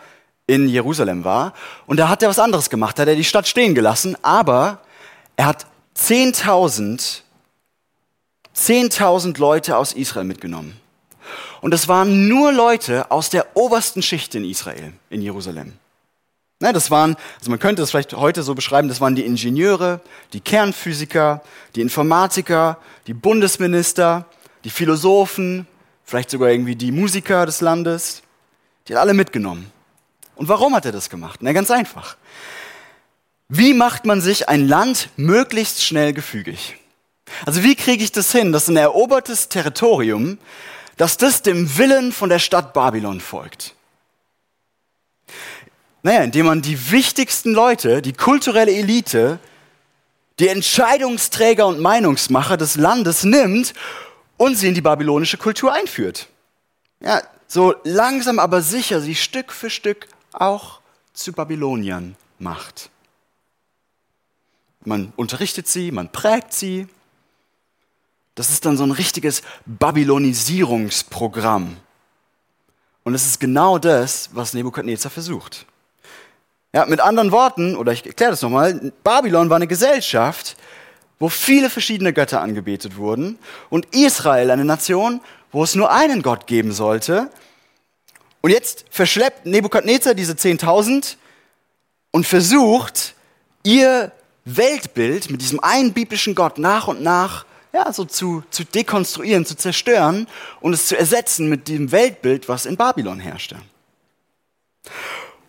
in 0.47 0.69
Jerusalem 0.69 1.25
war. 1.25 1.53
Und 1.87 1.99
da 1.99 2.09
hat 2.09 2.23
er 2.23 2.29
was 2.29 2.38
anderes 2.38 2.71
gemacht. 2.71 2.99
Da 2.99 3.03
hat 3.03 3.09
er 3.09 3.17
die 3.17 3.25
Stadt 3.25 3.49
stehen 3.49 3.75
gelassen, 3.75 4.17
aber 4.23 4.81
er 5.37 5.47
hat 5.47 5.67
10.000 5.97 7.23
10.000 8.57 9.38
Leute 9.38 9.76
aus 9.76 9.93
Israel 9.93 10.25
mitgenommen. 10.25 10.81
Und 11.61 11.75
es 11.75 11.88
waren 11.88 12.29
nur 12.29 12.53
Leute 12.53 13.11
aus 13.11 13.29
der 13.31 13.47
obersten 13.55 14.03
Schicht 14.03 14.35
in 14.35 14.45
Israel, 14.45 14.93
in 15.11 15.21
Jerusalem. 15.21 15.75
Ne, 16.61 16.73
das 16.73 16.91
waren, 16.91 17.17
also 17.38 17.50
man 17.50 17.59
könnte 17.59 17.83
das 17.83 17.91
vielleicht 17.91 18.15
heute 18.15 18.43
so 18.43 18.55
beschreiben, 18.55 18.88
das 18.88 19.00
waren 19.00 19.15
die 19.15 19.26
Ingenieure, 19.26 20.00
die 20.33 20.41
Kernphysiker, 20.41 21.43
die 21.75 21.83
Informatiker, 21.83 22.79
die 23.07 23.12
Bundesminister, 23.12 24.25
die 24.65 24.71
Philosophen, 24.71 25.67
vielleicht 26.05 26.31
sogar 26.31 26.50
irgendwie 26.50 26.76
die 26.76 26.93
Musiker 26.93 27.45
des 27.45 27.61
Landes. 27.61 28.23
Die 28.88 28.95
hat 28.95 29.03
alle 29.03 29.12
mitgenommen. 29.12 29.71
Und 30.37 30.49
warum 30.49 30.75
hat 30.75 30.85
er 30.85 30.93
das 30.93 31.11
gemacht? 31.11 31.40
Na, 31.43 31.52
ganz 31.52 31.71
einfach. 31.71 32.16
Wie 33.49 33.75
macht 33.75 34.05
man 34.05 34.21
sich 34.21 34.49
ein 34.49 34.66
Land 34.69 35.11
möglichst 35.16 35.85
schnell 35.85 36.12
gefügig? 36.12 36.76
Also 37.45 37.62
wie 37.62 37.75
kriege 37.75 38.05
ich 38.05 38.12
das 38.12 38.33
hin, 38.33 38.52
dass 38.52 38.69
ein 38.69 38.76
erobertes 38.76 39.49
Territorium, 39.49 40.38
dass 40.97 41.16
das 41.16 41.43
dem 41.43 41.76
Willen 41.78 42.12
von 42.12 42.28
der 42.28 42.38
Stadt 42.38 42.73
Babylon 42.73 43.21
folgt? 43.21 43.75
Naja, 46.02 46.23
indem 46.23 46.47
man 46.47 46.62
die 46.62 46.90
wichtigsten 46.93 47.52
Leute, 47.52 48.02
die 48.02 48.12
kulturelle 48.12 48.73
Elite, 48.73 49.38
die 50.38 50.49
Entscheidungsträger 50.49 51.66
und 51.66 51.81
Meinungsmacher 51.81 52.57
des 52.57 52.76
Landes 52.76 53.25
nimmt 53.25 53.75
und 54.37 54.57
sie 54.57 54.69
in 54.69 54.75
die 54.75 54.83
babylonische 54.83 55.38
Kultur 55.38 55.73
einführt. 55.73 56.28
Ja, 57.00 57.23
so 57.49 57.75
langsam 57.85 58.38
aber 58.38 58.61
sicher 58.61 59.00
sie 59.00 59.14
Stück 59.14 59.52
für 59.52 59.71
Stück 59.71 60.09
auch 60.40 60.81
zu 61.12 61.33
Babyloniern 61.33 62.14
macht. 62.38 62.90
Man 64.85 65.12
unterrichtet 65.16 65.66
sie, 65.66 65.90
man 65.90 66.12
prägt 66.12 66.52
sie. 66.52 66.87
Das 68.35 68.50
ist 68.50 68.66
dann 68.66 68.76
so 68.76 68.85
ein 68.85 68.93
richtiges 68.93 69.43
Babylonisierungsprogramm. 69.64 71.78
Und 73.02 73.14
es 73.14 73.26
ist 73.26 73.40
genau 73.40 73.78
das, 73.78 74.31
was 74.33 74.52
Nebukadnezar 74.52 75.11
versucht. 75.11 75.66
Ja, 76.73 76.87
mit 76.87 77.00
anderen 77.00 77.33
Worten, 77.33 77.76
oder 77.76 77.93
ich 77.93 78.05
erkläre 78.05 78.33
das 78.33 78.43
nochmal, 78.43 78.93
Babylon 79.02 79.49
war 79.49 79.57
eine 79.57 79.66
Gesellschaft, 79.66 80.57
wo 81.19 81.28
viele 81.28 81.71
verschiedene 81.71 82.12
Götter 82.12 82.43
angebetet 82.43 82.97
wurden 82.97 83.38
und 83.71 83.95
Israel 83.95 84.50
eine 84.50 84.64
Nation, 84.64 85.21
wo 85.52 85.64
es 85.64 85.75
nur 85.75 85.90
einen 85.90 86.23
Gott 86.23 86.47
geben 86.47 86.73
sollte. 86.73 87.31
Und 88.40 88.50
jetzt 88.50 88.85
verschleppt 88.90 89.47
Nebukadnezar 89.47 90.14
diese 90.14 90.35
10.000 90.35 91.16
und 92.11 92.26
versucht, 92.26 93.14
ihr 93.62 94.12
Weltbild 94.45 95.31
mit 95.31 95.43
diesem 95.43 95.61
einen 95.61 95.93
biblischen 95.93 96.35
Gott 96.35 96.59
nach 96.59 96.87
und 96.88 97.02
nach 97.02 97.45
ja, 97.73 97.93
so 97.93 98.05
zu, 98.05 98.43
zu 98.50 98.64
dekonstruieren, 98.64 99.45
zu 99.45 99.55
zerstören 99.55 100.26
und 100.61 100.73
es 100.73 100.87
zu 100.87 100.97
ersetzen 100.97 101.49
mit 101.49 101.69
dem 101.69 101.93
Weltbild, 101.93 102.49
was 102.49 102.64
in 102.64 102.76
Babylon 102.76 103.21
herrschte. 103.21 103.57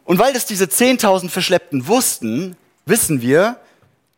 Und 0.04 0.20
weil 0.20 0.34
das 0.34 0.46
diese 0.46 0.66
10.000 0.66 1.30
Verschleppten 1.30 1.88
wussten, 1.88 2.58
wissen 2.86 3.22
wir, 3.22 3.58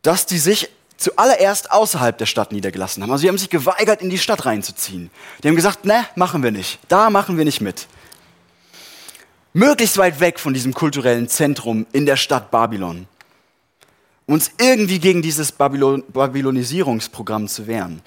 dass 0.02 0.26
die 0.26 0.38
sich 0.38 0.70
zuallererst 0.96 1.70
außerhalb 1.70 2.16
der 2.18 2.26
Stadt 2.26 2.52
niedergelassen 2.52 3.02
haben. 3.02 3.10
Also 3.10 3.22
sie 3.22 3.28
haben 3.28 3.38
sich 3.38 3.50
geweigert, 3.50 4.02
in 4.02 4.10
die 4.10 4.18
Stadt 4.18 4.44
reinzuziehen. 4.44 5.10
Die 5.42 5.48
haben 5.48 5.56
gesagt, 5.56 5.84
ne, 5.84 6.04
machen 6.14 6.42
wir 6.42 6.50
nicht. 6.50 6.78
Da 6.88 7.10
machen 7.10 7.38
wir 7.38 7.44
nicht 7.44 7.60
mit. 7.60 7.86
Möglichst 9.52 9.98
weit 9.98 10.20
weg 10.20 10.38
von 10.38 10.54
diesem 10.54 10.74
kulturellen 10.74 11.28
Zentrum 11.28 11.86
in 11.92 12.06
der 12.06 12.16
Stadt 12.16 12.50
Babylon. 12.50 13.06
Uns 14.26 14.52
irgendwie 14.58 15.00
gegen 15.00 15.22
dieses 15.22 15.50
Babylon 15.50 16.04
Babylonisierungsprogramm 16.08 17.48
zu 17.48 17.66
wehren. 17.66 18.00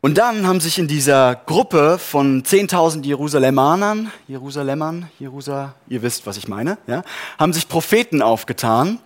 Und 0.00 0.18
dann 0.18 0.46
haben 0.46 0.60
sich 0.60 0.78
in 0.78 0.86
dieser 0.86 1.34
Gruppe 1.34 1.98
von 1.98 2.42
10.000 2.42 3.04
Jerusalemanern, 3.04 4.12
Jerusalemern, 4.28 5.10
Jerusal, 5.18 5.74
ihr 5.88 6.02
wisst, 6.02 6.26
was 6.26 6.36
ich 6.36 6.46
meine, 6.46 6.78
ja, 6.86 7.02
haben 7.38 7.52
sich 7.52 7.68
Propheten 7.68 8.22
aufgetan. 8.22 9.00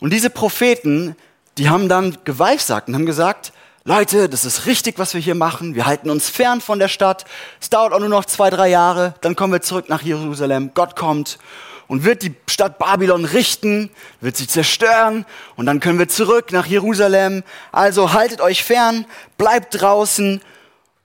Und 0.00 0.12
diese 0.12 0.30
Propheten 0.30 1.14
die 1.58 1.68
haben 1.68 1.88
dann 1.88 2.16
geweissagt 2.24 2.88
und 2.88 2.94
haben 2.94 3.06
gesagt, 3.06 3.52
Leute, 3.86 4.30
das 4.30 4.46
ist 4.46 4.64
richtig, 4.64 4.98
was 4.98 5.12
wir 5.12 5.20
hier 5.20 5.34
machen. 5.34 5.74
Wir 5.74 5.84
halten 5.84 6.08
uns 6.08 6.30
fern 6.30 6.62
von 6.62 6.78
der 6.78 6.88
Stadt. 6.88 7.26
Es 7.60 7.68
dauert 7.68 7.92
auch 7.92 8.00
nur 8.00 8.08
noch 8.08 8.24
zwei, 8.24 8.48
drei 8.48 8.68
Jahre. 8.70 9.14
Dann 9.20 9.36
kommen 9.36 9.52
wir 9.52 9.60
zurück 9.60 9.90
nach 9.90 10.00
Jerusalem. 10.00 10.70
Gott 10.72 10.96
kommt 10.96 11.38
und 11.86 12.02
wird 12.02 12.22
die 12.22 12.34
Stadt 12.48 12.78
Babylon 12.78 13.26
richten, 13.26 13.90
wird 14.22 14.38
sie 14.38 14.46
zerstören 14.46 15.26
und 15.56 15.66
dann 15.66 15.80
können 15.80 15.98
wir 15.98 16.08
zurück 16.08 16.50
nach 16.50 16.64
Jerusalem. 16.64 17.42
Also 17.72 18.14
haltet 18.14 18.40
euch 18.40 18.64
fern, 18.64 19.04
bleibt 19.36 19.78
draußen 19.78 20.40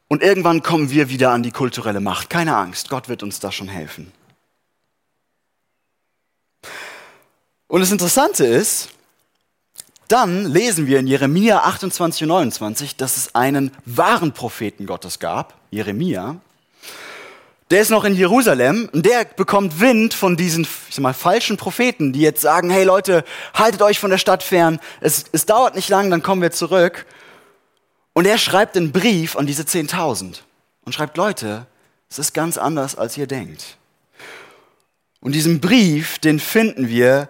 und 0.08 0.24
irgendwann 0.24 0.64
kommen 0.64 0.90
wir 0.90 1.10
wieder 1.10 1.32
an 1.32 1.44
die 1.44 1.52
kulturelle 1.52 2.00
Macht. 2.00 2.30
Keine 2.30 2.56
Angst, 2.56 2.90
Gott 2.90 3.10
wird 3.10 3.24
uns 3.24 3.42
da 3.42 3.52
schon 3.52 3.68
helfen. 3.68 4.14
Und 7.68 7.82
das 7.82 7.92
Interessante 7.92 8.46
ist, 8.46 8.90
dann 10.12 10.46
lesen 10.46 10.88
wir 10.88 11.00
in 11.00 11.08
Jeremia 11.08 11.60
28 11.60 12.24
und 12.24 12.30
29, 12.30 12.96
dass 12.96 13.16
es 13.16 13.36
einen 13.36 13.72
wahren 13.86 14.34
Propheten 14.34 14.86
Gottes 14.86 15.20
gab, 15.20 15.54
Jeremia. 15.72 16.38
Der 17.70 17.82
ist 17.82 17.92
noch 17.92 18.04
in 18.04 18.16
Jerusalem 18.16 18.90
und 18.92 19.06
der 19.06 19.26
bekommt 19.26 19.80
Wind 19.80 20.16
von 20.16 20.36
diesen 20.36 20.64
ich 20.64 20.96
sag 20.96 21.04
mal, 21.04 21.14
falschen 21.14 21.58
Propheten, 21.58 22.12
die 22.12 22.22
jetzt 22.22 22.42
sagen, 22.42 22.72
hey 22.72 22.84
Leute, 22.84 23.24
haltet 23.54 23.84
euch 23.84 24.00
von 24.00 24.10
der 24.10 24.18
Stadt 24.18 24.42
fern, 24.42 24.80
es, 25.02 25.26
es 25.32 25.46
dauert 25.46 25.76
nicht 25.76 25.90
lang, 25.90 26.10
dann 26.10 26.24
kommen 26.24 26.42
wir 26.42 26.52
zurück. 26.52 27.06
Und 28.14 28.26
er 28.26 28.40
schreibt 28.40 28.76
einen 28.76 28.92
Brief 28.92 29.36
an 29.36 29.46
diese 29.46 29.62
10.000 29.62 30.40
und 30.86 30.94
schreibt, 30.94 31.18
Leute, 31.18 31.68
es 32.10 32.18
ist 32.18 32.34
ganz 32.34 32.58
anders, 32.58 32.96
als 32.96 33.16
ihr 33.16 33.28
denkt. 33.28 33.78
Und 35.22 35.34
diesen 35.34 35.62
Brief, 35.62 36.18
den 36.18 36.40
finden 36.40 36.88
wir 36.88 37.30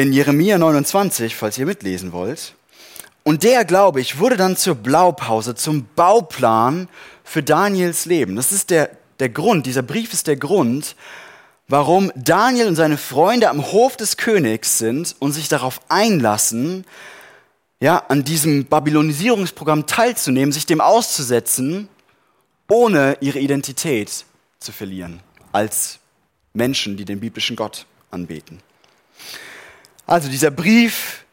in 0.00 0.14
Jeremia 0.14 0.56
29, 0.56 1.36
falls 1.36 1.58
ihr 1.58 1.66
mitlesen 1.66 2.12
wollt. 2.12 2.54
Und 3.22 3.42
der, 3.42 3.66
glaube 3.66 4.00
ich, 4.00 4.18
wurde 4.18 4.38
dann 4.38 4.56
zur 4.56 4.74
Blaupause, 4.74 5.54
zum 5.54 5.86
Bauplan 5.94 6.88
für 7.22 7.42
Daniels 7.42 8.06
Leben. 8.06 8.34
Das 8.34 8.50
ist 8.50 8.70
der, 8.70 8.90
der 9.18 9.28
Grund, 9.28 9.66
dieser 9.66 9.82
Brief 9.82 10.14
ist 10.14 10.26
der 10.26 10.36
Grund, 10.36 10.96
warum 11.68 12.10
Daniel 12.16 12.66
und 12.66 12.76
seine 12.76 12.96
Freunde 12.96 13.50
am 13.50 13.72
Hof 13.72 13.98
des 13.98 14.16
Königs 14.16 14.78
sind 14.78 15.14
und 15.18 15.32
sich 15.32 15.48
darauf 15.48 15.82
einlassen, 15.90 16.86
ja, 17.78 17.98
an 18.08 18.24
diesem 18.24 18.64
Babylonisierungsprogramm 18.64 19.86
teilzunehmen, 19.86 20.52
sich 20.52 20.64
dem 20.64 20.80
auszusetzen, 20.80 21.88
ohne 22.70 23.18
ihre 23.20 23.38
Identität 23.38 24.24
zu 24.60 24.72
verlieren, 24.72 25.20
als 25.52 25.98
Menschen, 26.54 26.96
die 26.96 27.04
den 27.04 27.20
biblischen 27.20 27.54
Gott 27.54 27.84
anbeten. 28.10 28.62
Also 30.10 30.28
dieser 30.28 30.50
Brief 30.50 31.24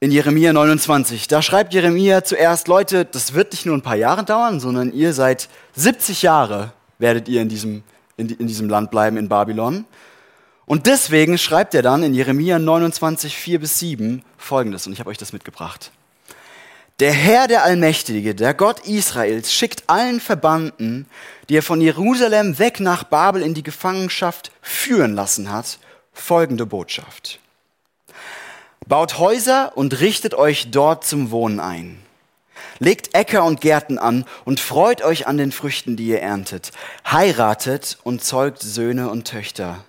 in 0.00 0.10
Jeremia 0.10 0.52
29, 0.52 1.28
da 1.28 1.40
schreibt 1.40 1.72
Jeremia 1.72 2.24
zuerst, 2.24 2.66
Leute, 2.66 3.04
das 3.04 3.32
wird 3.32 3.52
nicht 3.52 3.64
nur 3.64 3.76
ein 3.76 3.82
paar 3.82 3.94
Jahre 3.94 4.24
dauern, 4.24 4.58
sondern 4.58 4.92
ihr 4.92 5.12
seid 5.12 5.48
70 5.76 6.22
Jahre 6.22 6.72
werdet 6.98 7.28
ihr 7.28 7.40
in 7.40 7.48
diesem, 7.48 7.84
in, 8.16 8.28
in 8.28 8.48
diesem 8.48 8.68
Land 8.68 8.90
bleiben, 8.90 9.18
in 9.18 9.28
Babylon. 9.28 9.84
Und 10.66 10.88
deswegen 10.88 11.38
schreibt 11.38 11.76
er 11.76 11.82
dann 11.82 12.02
in 12.02 12.12
Jeremia 12.12 12.58
29, 12.58 13.36
4 13.36 13.60
bis 13.60 13.78
7 13.78 14.24
folgendes, 14.36 14.88
und 14.88 14.94
ich 14.94 14.98
habe 14.98 15.10
euch 15.10 15.18
das 15.18 15.32
mitgebracht. 15.32 15.92
Der 16.98 17.12
Herr, 17.12 17.46
der 17.46 17.62
Allmächtige, 17.62 18.34
der 18.34 18.52
Gott 18.52 18.80
Israels, 18.80 19.54
schickt 19.54 19.84
allen 19.86 20.18
Verbannten, 20.18 21.06
die 21.48 21.58
er 21.58 21.62
von 21.62 21.80
Jerusalem 21.80 22.58
weg 22.58 22.80
nach 22.80 23.04
Babel 23.04 23.42
in 23.42 23.54
die 23.54 23.62
Gefangenschaft 23.62 24.50
führen 24.60 25.14
lassen 25.14 25.52
hat, 25.52 25.78
folgende 26.12 26.66
Botschaft. 26.66 27.38
Baut 28.88 29.18
Häuser 29.18 29.72
und 29.74 30.00
richtet 30.00 30.32
euch 30.32 30.70
dort 30.70 31.04
zum 31.04 31.30
Wohnen 31.30 31.60
ein. 31.60 31.98
Legt 32.78 33.14
Äcker 33.14 33.44
und 33.44 33.60
Gärten 33.60 33.98
an 33.98 34.24
und 34.46 34.60
freut 34.60 35.02
euch 35.02 35.26
an 35.26 35.36
den 35.36 35.52
Früchten, 35.52 35.94
die 35.96 36.06
ihr 36.06 36.22
erntet. 36.22 36.70
Heiratet 37.06 37.98
und 38.02 38.24
zeugt 38.24 38.62
Söhne 38.62 39.10
und 39.10 39.28
Töchter. 39.28 39.84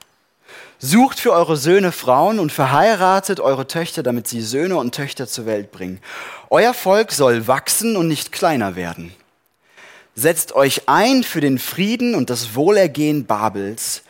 Sucht 0.79 1.21
für 1.21 1.31
eure 1.31 1.55
Söhne 1.55 1.93
Frauen 1.93 2.39
und 2.39 2.51
verheiratet 2.51 3.39
eure 3.39 3.67
Töchter, 3.67 4.03
damit 4.03 4.27
sie 4.27 4.41
Söhne 4.41 4.75
und 4.75 4.93
Töchter 4.93 5.27
zur 5.27 5.45
Welt 5.45 5.71
bringen. 5.71 6.01
Euer 6.49 6.73
Volk 6.73 7.13
soll 7.13 7.47
wachsen 7.47 7.95
und 7.95 8.09
nicht 8.09 8.33
kleiner 8.33 8.75
werden. 8.75 9.13
Setzt 10.13 10.53
euch 10.55 10.89
ein 10.89 11.23
für 11.23 11.39
den 11.39 11.57
Frieden 11.57 12.15
und 12.15 12.29
das 12.29 12.53
Wohlergehen 12.53 13.25
Babels, 13.25 14.03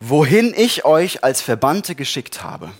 wohin 0.00 0.54
ich 0.56 0.86
euch 0.86 1.22
als 1.22 1.42
Verbannte 1.42 1.94
geschickt 1.94 2.42
habe. 2.42 2.70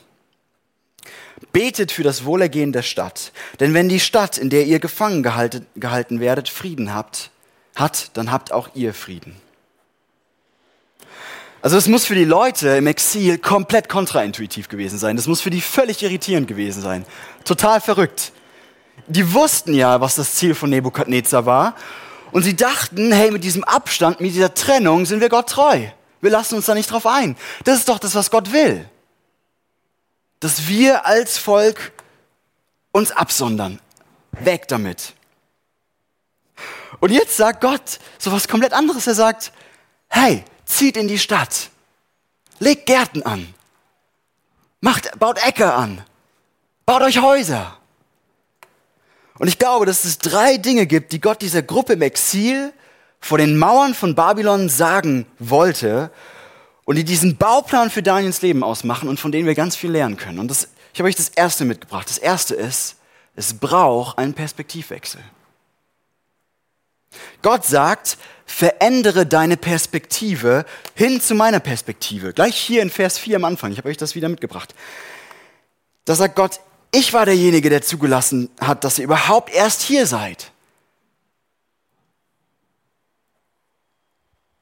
Betet 1.56 1.90
für 1.90 2.02
das 2.02 2.26
Wohlergehen 2.26 2.72
der 2.72 2.82
Stadt. 2.82 3.32
Denn 3.60 3.72
wenn 3.72 3.88
die 3.88 3.98
Stadt, 3.98 4.36
in 4.36 4.50
der 4.50 4.66
ihr 4.66 4.78
gefangen 4.78 5.22
gehalten, 5.22 5.64
gehalten 5.75 6.20
werdet, 6.20 6.50
Frieden 6.50 6.92
habt, 6.92 7.30
hat, 7.75 8.10
dann 8.12 8.30
habt 8.30 8.52
auch 8.52 8.68
ihr 8.75 8.92
Frieden. 8.92 9.34
Also 11.62 11.78
es 11.78 11.88
muss 11.88 12.04
für 12.04 12.14
die 12.14 12.26
Leute 12.26 12.68
im 12.76 12.86
Exil 12.86 13.38
komplett 13.38 13.88
kontraintuitiv 13.88 14.68
gewesen 14.68 14.98
sein. 14.98 15.16
Das 15.16 15.28
muss 15.28 15.40
für 15.40 15.48
die 15.48 15.62
völlig 15.62 16.02
irritierend 16.02 16.46
gewesen 16.46 16.82
sein. 16.82 17.06
Total 17.46 17.80
verrückt. 17.80 18.32
Die 19.06 19.32
wussten 19.32 19.72
ja, 19.72 20.02
was 20.02 20.14
das 20.14 20.34
Ziel 20.34 20.54
von 20.54 20.68
Nebukadnezar 20.68 21.46
war. 21.46 21.75
Und 22.32 22.42
sie 22.42 22.54
dachten, 22.54 23.12
hey, 23.12 23.30
mit 23.30 23.44
diesem 23.44 23.64
Abstand, 23.64 24.20
mit 24.20 24.34
dieser 24.34 24.52
Trennung 24.52 25.06
sind 25.06 25.22
wir 25.22 25.30
Gott 25.30 25.48
treu. 25.48 25.86
Wir 26.20 26.30
lassen 26.30 26.56
uns 26.56 26.66
da 26.66 26.75
nicht 26.75 26.90
drauf 26.90 27.06
ein. 27.06 27.34
Das 27.64 27.78
ist 27.78 27.88
doch 27.88 27.98
das, 27.98 28.14
was 28.14 28.30
Gott 28.30 28.52
will 28.52 28.86
dass 30.46 30.68
wir 30.68 31.04
als 31.04 31.38
Volk 31.38 31.90
uns 32.92 33.10
absondern. 33.10 33.80
Weg 34.30 34.68
damit. 34.68 35.14
Und 37.00 37.10
jetzt 37.10 37.36
sagt 37.36 37.60
Gott 37.60 37.98
so 38.16 38.30
was 38.30 38.46
komplett 38.46 38.72
anderes. 38.72 39.08
Er 39.08 39.16
sagt, 39.16 39.50
hey, 40.06 40.44
zieht 40.64 40.96
in 40.96 41.08
die 41.08 41.18
Stadt. 41.18 41.70
Legt 42.60 42.86
Gärten 42.86 43.24
an. 43.24 43.52
Macht, 44.80 45.18
baut 45.18 45.44
Äcker 45.44 45.74
an. 45.74 46.04
Baut 46.84 47.02
euch 47.02 47.20
Häuser. 47.20 47.76
Und 49.40 49.48
ich 49.48 49.58
glaube, 49.58 49.84
dass 49.84 50.04
es 50.04 50.18
drei 50.18 50.58
Dinge 50.58 50.86
gibt, 50.86 51.10
die 51.10 51.20
Gott 51.20 51.42
dieser 51.42 51.62
Gruppe 51.62 51.94
im 51.94 52.02
Exil 52.02 52.72
vor 53.18 53.38
den 53.38 53.58
Mauern 53.58 53.94
von 53.94 54.14
Babylon 54.14 54.68
sagen 54.68 55.26
wollte 55.40 56.12
und 56.86 56.96
die 56.96 57.04
diesen 57.04 57.36
Bauplan 57.36 57.90
für 57.90 58.02
Daniels 58.02 58.40
Leben 58.40 58.64
ausmachen 58.64 59.08
und 59.08 59.20
von 59.20 59.32
denen 59.32 59.46
wir 59.46 59.54
ganz 59.54 59.76
viel 59.76 59.90
lernen 59.90 60.16
können. 60.16 60.38
Und 60.38 60.48
das, 60.48 60.68
ich 60.94 61.00
habe 61.00 61.08
euch 61.08 61.16
das 61.16 61.28
erste 61.28 61.66
mitgebracht. 61.66 62.08
Das 62.08 62.16
erste 62.16 62.54
ist, 62.54 62.96
es 63.34 63.54
braucht 63.54 64.16
einen 64.16 64.32
Perspektivwechsel. 64.32 65.20
Gott 67.42 67.64
sagt, 67.64 68.18
verändere 68.46 69.26
deine 69.26 69.56
Perspektive 69.56 70.64
hin 70.94 71.20
zu 71.20 71.34
meiner 71.34 71.60
Perspektive. 71.60 72.32
Gleich 72.32 72.56
hier 72.56 72.82
in 72.82 72.90
Vers 72.90 73.18
4 73.18 73.36
am 73.36 73.44
Anfang. 73.44 73.72
Ich 73.72 73.78
habe 73.78 73.88
euch 73.88 73.96
das 73.96 74.14
wieder 74.14 74.28
mitgebracht. 74.28 74.74
Da 76.04 76.14
sagt 76.14 76.36
Gott, 76.36 76.60
ich 76.92 77.12
war 77.12 77.26
derjenige, 77.26 77.68
der 77.68 77.82
zugelassen 77.82 78.48
hat, 78.60 78.84
dass 78.84 78.98
ihr 78.98 79.04
überhaupt 79.04 79.52
erst 79.52 79.82
hier 79.82 80.06
seid. 80.06 80.52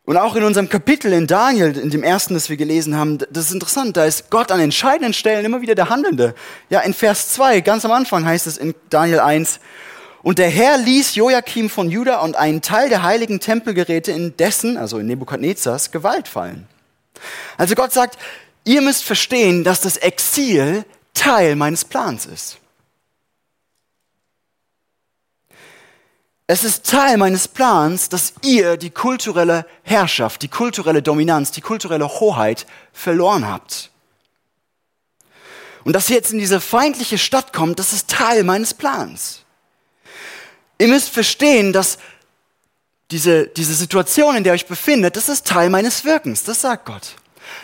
Und 0.07 0.19
auch 0.19 0.37
in 0.37 0.45
unserem 0.45 0.69
Kapitel 0.69 1.13
in 1.15 1.27
Daniel, 1.27 1.79
in 1.79 1.89
dem 1.89 2.03
ersten, 2.03 2.35
das 2.35 2.51
wir 2.51 2.59
gelesen 2.59 2.95
haben, 2.97 3.19
das 3.31 3.47
ist 3.47 3.53
interessant, 3.53 3.97
da 3.97 4.05
ist 4.05 4.31
Gott 4.31 4.53
an 4.53 4.61
entscheidenden 4.61 5.15
Stellen 5.15 5.47
immer 5.47 5.63
wieder 5.63 5.75
der 5.75 5.89
Handelnde. 5.89 6.35
Ja, 6.69 6.81
in 6.81 6.93
Vers 6.93 7.31
2, 7.31 7.63
ganz 7.63 7.87
am 7.87 7.91
Anfang 7.91 8.27
heißt 8.27 8.47
es 8.47 8.59
in 8.59 8.75
Daniel 8.91 9.21
1, 9.21 9.61
und 10.23 10.39
der 10.39 10.49
Herr 10.49 10.79
ließ 10.79 11.15
Joachim 11.17 11.69
von 11.69 11.91
Juda 11.91 12.21
und 12.21 12.37
einen 12.37 12.63
Teil 12.63 12.89
der 12.89 13.03
heiligen 13.03 13.41
Tempelgeräte 13.41 14.11
in 14.13 14.37
dessen, 14.37 14.77
also 14.79 14.99
in 14.99 15.07
Nebukadnezars, 15.07 15.91
Gewalt 15.91 16.29
fallen. 16.29 16.67
Also 17.59 17.75
Gott 17.75 17.93
sagt, 17.93 18.19
ihr 18.65 18.81
müsst 18.81 19.05
verstehen, 19.05 19.65
dass 19.65 19.83
das 19.83 19.99
Exil 19.99 20.85
Teil 21.13 21.57
meines 21.57 21.85
Plans 21.85 22.27
ist. 22.27 22.59
Es 26.47 26.63
ist 26.63 26.85
Teil 26.85 27.17
meines 27.17 27.49
Plans, 27.49 28.11
dass 28.11 28.35
ihr 28.43 28.77
die 28.77 28.91
kulturelle 28.91 29.67
Herrschaft, 29.83 30.43
die 30.43 30.49
kulturelle 30.49 31.03
Dominanz, 31.03 31.53
die 31.53 31.63
kulturelle 31.63 32.07
Hoheit 32.21 32.67
verloren 32.93 33.49
habt. 33.49 33.91
Und 35.85 35.95
dass 35.95 36.11
ihr 36.11 36.17
jetzt 36.17 36.33
in 36.33 36.39
diese 36.39 36.61
feindliche 36.61 37.17
Stadt 37.17 37.53
kommt, 37.55 37.79
das 37.79 37.93
ist 37.95 38.11
Teil 38.11 38.45
meines 38.45 38.75
Plans. 38.75 39.41
Ihr 40.79 40.89
müsst 40.89 41.09
verstehen, 41.11 41.73
dass 41.73 41.99
diese, 43.11 43.47
diese 43.47 43.75
Situation, 43.75 44.37
in 44.37 44.45
der 44.45 44.53
ihr 44.53 44.55
euch 44.55 44.67
befindet, 44.67 45.17
das 45.17 45.29
ist 45.31 45.47
Teil 45.47 45.71
meines 45.71 46.05
Wirkens. 46.05 46.45
Das 46.45 46.61
sagt 46.61 46.87
Gott. 46.87 47.17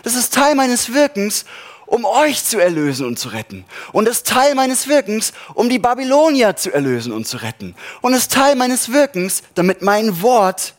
Das 0.03 0.15
ist 0.15 0.33
Teil 0.33 0.55
meines 0.55 0.93
Wirkens, 0.93 1.45
um 1.91 2.05
euch 2.05 2.45
zu 2.45 2.61
erlösen 2.61 3.05
und 3.05 3.19
zu 3.19 3.31
retten. 3.31 3.65
Und 3.93 4.07
es 4.07 4.19
ist 4.19 4.29
Teil 4.29 4.55
meines 4.55 4.87
Wirkens, 4.87 5.33
um 5.55 5.69
die 5.69 5.81
Babylonier 5.81 6.55
zu 6.55 6.73
erlösen 6.73 7.13
und 7.13 7.27
zu 7.27 7.39
retten. 7.39 7.75
Und 8.01 8.15
es 8.15 8.21
ist 8.21 8.33
Teil 8.33 8.55
meines 8.55 8.93
Wirkens, 8.93 9.43
damit 9.57 9.83
mein 9.83 10.23
Wort 10.23 10.75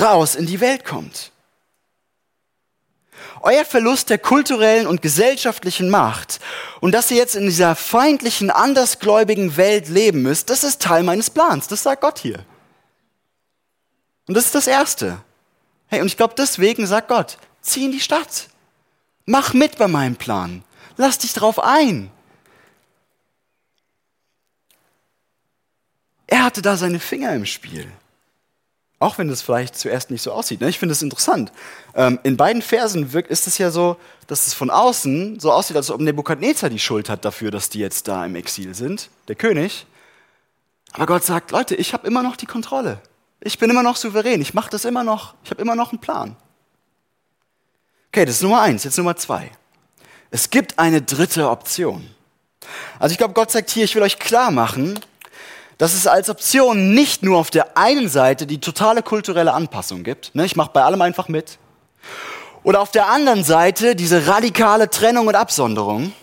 raus 0.00 0.36
in 0.36 0.46
die 0.46 0.60
Welt 0.60 0.84
kommt. 0.84 1.32
Euer 3.42 3.64
Verlust 3.64 4.08
der 4.08 4.18
kulturellen 4.18 4.86
und 4.86 5.02
gesellschaftlichen 5.02 5.90
Macht 5.90 6.38
und 6.80 6.92
dass 6.92 7.10
ihr 7.10 7.16
jetzt 7.16 7.34
in 7.34 7.46
dieser 7.46 7.74
feindlichen, 7.74 8.50
andersgläubigen 8.50 9.56
Welt 9.56 9.88
leben 9.88 10.22
müsst, 10.22 10.48
das 10.48 10.62
ist 10.62 10.80
Teil 10.80 11.02
meines 11.02 11.28
Plans. 11.28 11.66
Das 11.66 11.82
sagt 11.82 12.02
Gott 12.02 12.20
hier. 12.20 12.44
Und 14.28 14.36
das 14.36 14.46
ist 14.46 14.54
das 14.54 14.68
Erste. 14.68 15.18
Hey, 15.88 16.00
und 16.00 16.06
ich 16.06 16.16
glaube, 16.16 16.34
deswegen 16.38 16.86
sagt 16.86 17.08
Gott, 17.08 17.36
zieh 17.62 17.86
in 17.86 17.92
die 17.92 18.00
Stadt. 18.00 18.48
Mach 19.26 19.52
mit 19.52 19.76
bei 19.76 19.88
meinem 19.88 20.16
Plan. 20.16 20.62
Lass 20.96 21.18
dich 21.18 21.32
drauf 21.32 21.62
ein. 21.62 22.10
Er 26.28 26.44
hatte 26.44 26.62
da 26.62 26.76
seine 26.76 27.00
Finger 27.00 27.34
im 27.34 27.44
Spiel. 27.44 27.90
Auch 28.98 29.18
wenn 29.18 29.28
das 29.28 29.42
vielleicht 29.42 29.76
zuerst 29.76 30.10
nicht 30.10 30.22
so 30.22 30.32
aussieht. 30.32 30.60
Ne? 30.60 30.68
Ich 30.68 30.78
finde 30.78 30.92
es 30.92 31.02
interessant. 31.02 31.52
Ähm, 31.94 32.18
in 32.22 32.36
beiden 32.36 32.62
Versen 32.62 33.12
ist 33.28 33.46
es 33.46 33.58
ja 33.58 33.70
so, 33.70 33.96
dass 34.26 34.46
es 34.46 34.54
von 34.54 34.70
außen 34.70 35.38
so 35.38 35.52
aussieht, 35.52 35.76
als 35.76 35.90
ob 35.90 36.00
Nebukadnezar 36.00 36.70
die 36.70 36.78
Schuld 36.78 37.10
hat 37.10 37.24
dafür, 37.24 37.50
dass 37.50 37.68
die 37.68 37.80
jetzt 37.80 38.08
da 38.08 38.24
im 38.24 38.36
Exil 38.36 38.74
sind, 38.74 39.10
der 39.28 39.36
König. 39.36 39.86
Aber 40.92 41.04
Gott 41.04 41.24
sagt, 41.24 41.50
Leute, 41.50 41.74
ich 41.74 41.92
habe 41.92 42.06
immer 42.06 42.22
noch 42.22 42.36
die 42.36 42.46
Kontrolle. 42.46 43.00
Ich 43.40 43.58
bin 43.58 43.68
immer 43.68 43.82
noch 43.82 43.96
souverän. 43.96 44.40
Ich 44.40 44.54
mache 44.54 44.70
das 44.70 44.86
immer 44.86 45.04
noch. 45.04 45.34
Ich 45.44 45.50
habe 45.50 45.60
immer 45.60 45.74
noch 45.74 45.92
einen 45.92 46.00
Plan. 46.00 46.36
Okay, 48.16 48.24
das 48.24 48.36
ist 48.36 48.42
Nummer 48.44 48.62
eins. 48.62 48.82
Jetzt 48.82 48.96
Nummer 48.96 49.14
zwei. 49.14 49.50
Es 50.30 50.48
gibt 50.48 50.78
eine 50.78 51.02
dritte 51.02 51.50
Option. 51.50 52.08
Also 52.98 53.12
ich 53.12 53.18
glaube, 53.18 53.34
Gott 53.34 53.50
sagt 53.50 53.68
hier, 53.68 53.84
ich 53.84 53.94
will 53.94 54.00
euch 54.00 54.18
klar 54.18 54.50
machen, 54.50 54.98
dass 55.76 55.92
es 55.92 56.06
als 56.06 56.30
Option 56.30 56.94
nicht 56.94 57.22
nur 57.22 57.36
auf 57.36 57.50
der 57.50 57.76
einen 57.76 58.08
Seite 58.08 58.46
die 58.46 58.58
totale 58.58 59.02
kulturelle 59.02 59.52
Anpassung 59.52 60.02
gibt, 60.02 60.34
ne, 60.34 60.46
ich 60.46 60.56
mache 60.56 60.70
bei 60.72 60.82
allem 60.82 61.02
einfach 61.02 61.28
mit, 61.28 61.58
oder 62.62 62.80
auf 62.80 62.90
der 62.90 63.06
anderen 63.08 63.44
Seite 63.44 63.94
diese 63.94 64.26
radikale 64.26 64.88
Trennung 64.88 65.26
und 65.26 65.34
Absonderung, 65.34 66.14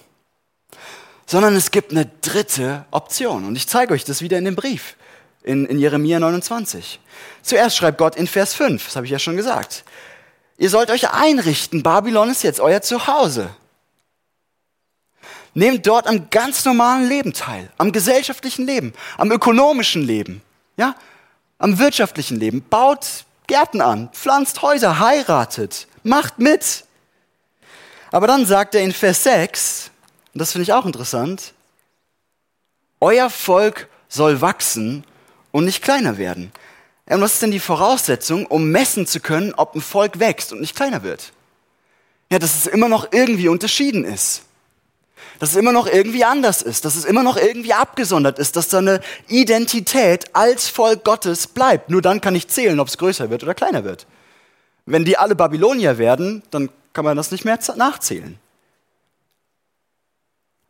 sondern 1.27 1.55
es 1.55 1.69
gibt 1.69 1.91
eine 1.91 2.09
dritte 2.23 2.85
Option. 2.89 3.45
Und 3.45 3.55
ich 3.55 3.67
zeige 3.67 3.93
euch 3.93 4.03
das 4.03 4.23
wieder 4.23 4.39
in 4.39 4.45
dem 4.45 4.55
Brief 4.55 4.95
in, 5.43 5.67
in 5.67 5.77
Jeremia 5.77 6.19
29. 6.19 6.99
Zuerst 7.43 7.77
schreibt 7.77 7.99
Gott 7.99 8.15
in 8.15 8.25
Vers 8.25 8.55
5, 8.55 8.83
das 8.83 8.95
habe 8.95 9.05
ich 9.05 9.11
ja 9.11 9.19
schon 9.19 9.37
gesagt. 9.37 9.83
Ihr 10.57 10.69
sollt 10.69 10.91
euch 10.91 11.09
einrichten, 11.09 11.83
Babylon 11.83 12.29
ist 12.29 12.43
jetzt 12.43 12.59
euer 12.59 12.81
Zuhause. 12.81 13.49
Nehmt 15.55 15.85
dort 15.85 16.07
am 16.07 16.29
ganz 16.29 16.65
normalen 16.65 17.07
Leben 17.07 17.33
teil, 17.33 17.71
am 17.77 17.91
gesellschaftlichen 17.91 18.65
Leben, 18.65 18.93
am 19.17 19.31
ökonomischen 19.31 20.01
Leben, 20.01 20.41
ja, 20.77 20.95
am 21.59 21.77
wirtschaftlichen 21.79 22.39
Leben. 22.39 22.63
Baut 22.69 23.25
Gärten 23.47 23.81
an, 23.81 24.09
pflanzt 24.13 24.61
Häuser, 24.61 24.99
heiratet, 24.99 25.87
macht 26.03 26.39
mit. 26.39 26.85
Aber 28.11 28.27
dann 28.27 28.45
sagt 28.45 28.75
er 28.75 28.81
in 28.81 28.93
Vers 28.93 29.23
6, 29.23 29.91
und 30.33 30.39
das 30.39 30.51
finde 30.51 30.63
ich 30.63 30.73
auch 30.73 30.85
interessant, 30.85 31.53
euer 32.99 33.29
Volk 33.29 33.89
soll 34.07 34.41
wachsen 34.41 35.03
und 35.51 35.65
nicht 35.65 35.83
kleiner 35.83 36.17
werden. 36.17 36.51
Und 37.07 37.21
was 37.21 37.33
ist 37.33 37.41
denn 37.41 37.51
die 37.51 37.59
Voraussetzung, 37.59 38.45
um 38.45 38.71
messen 38.71 39.05
zu 39.05 39.19
können, 39.19 39.53
ob 39.53 39.75
ein 39.75 39.81
Volk 39.81 40.19
wächst 40.19 40.51
und 40.53 40.61
nicht 40.61 40.75
kleiner 40.75 41.03
wird? 41.03 41.33
Ja, 42.31 42.39
dass 42.39 42.55
es 42.55 42.67
immer 42.67 42.87
noch 42.87 43.11
irgendwie 43.11 43.49
unterschieden 43.49 44.05
ist 44.05 44.43
dass 45.39 45.49
es 45.49 45.55
immer 45.55 45.71
noch 45.71 45.87
irgendwie 45.87 46.23
anders 46.23 46.61
ist, 46.61 46.85
dass 46.85 46.95
es 46.95 47.05
immer 47.05 47.23
noch 47.23 47.37
irgendwie 47.37 47.73
abgesondert 47.73 48.39
ist, 48.39 48.55
dass 48.55 48.69
seine 48.69 49.01
Identität 49.27 50.33
als 50.35 50.69
Volk 50.69 51.03
Gottes 51.03 51.47
bleibt. 51.47 51.89
Nur 51.89 52.01
dann 52.01 52.21
kann 52.21 52.35
ich 52.35 52.47
zählen, 52.47 52.79
ob 52.79 52.87
es 52.87 52.97
größer 52.97 53.29
wird 53.29 53.43
oder 53.43 53.53
kleiner 53.53 53.83
wird. 53.83 54.05
Wenn 54.85 55.05
die 55.05 55.17
alle 55.17 55.35
Babylonier 55.35 55.97
werden, 55.97 56.43
dann 56.51 56.69
kann 56.93 57.05
man 57.05 57.17
das 57.17 57.31
nicht 57.31 57.45
mehr 57.45 57.59
nachzählen. 57.75 58.37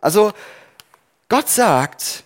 Also 0.02 0.34
Gott 1.30 1.50
sagt, 1.50 2.23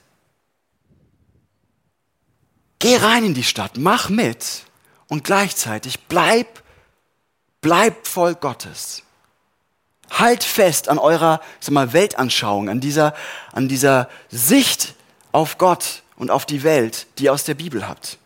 geh 2.80 2.98
rein 2.98 3.24
in 3.24 3.34
die 3.34 3.44
Stadt, 3.44 3.78
mach 3.78 4.10
mit 4.10 4.64
und 5.08 5.24
gleichzeitig 5.24 6.00
bleib, 6.08 6.64
bleib 7.62 8.08
Volk 8.08 8.42
Gottes. 8.42 9.04
Halt 10.10 10.44
fest 10.44 10.88
an 10.88 11.00
eurer 11.00 11.42
sag 11.60 11.74
mal, 11.74 11.94
Weltanschauung, 11.94 12.70
an 12.70 12.80
dieser, 12.80 13.14
an 13.52 13.68
dieser 13.68 14.10
Sicht 14.30 14.96
auf 15.32 15.58
Gott 15.58 16.04
und 16.16 16.32
auf 16.32 16.46
die 16.46 16.64
Welt, 16.64 17.08
die 17.18 17.26
ihr 17.26 17.34
aus 17.34 17.44
der 17.44 17.56
Bibel 17.56 17.88
habt. 17.88 18.18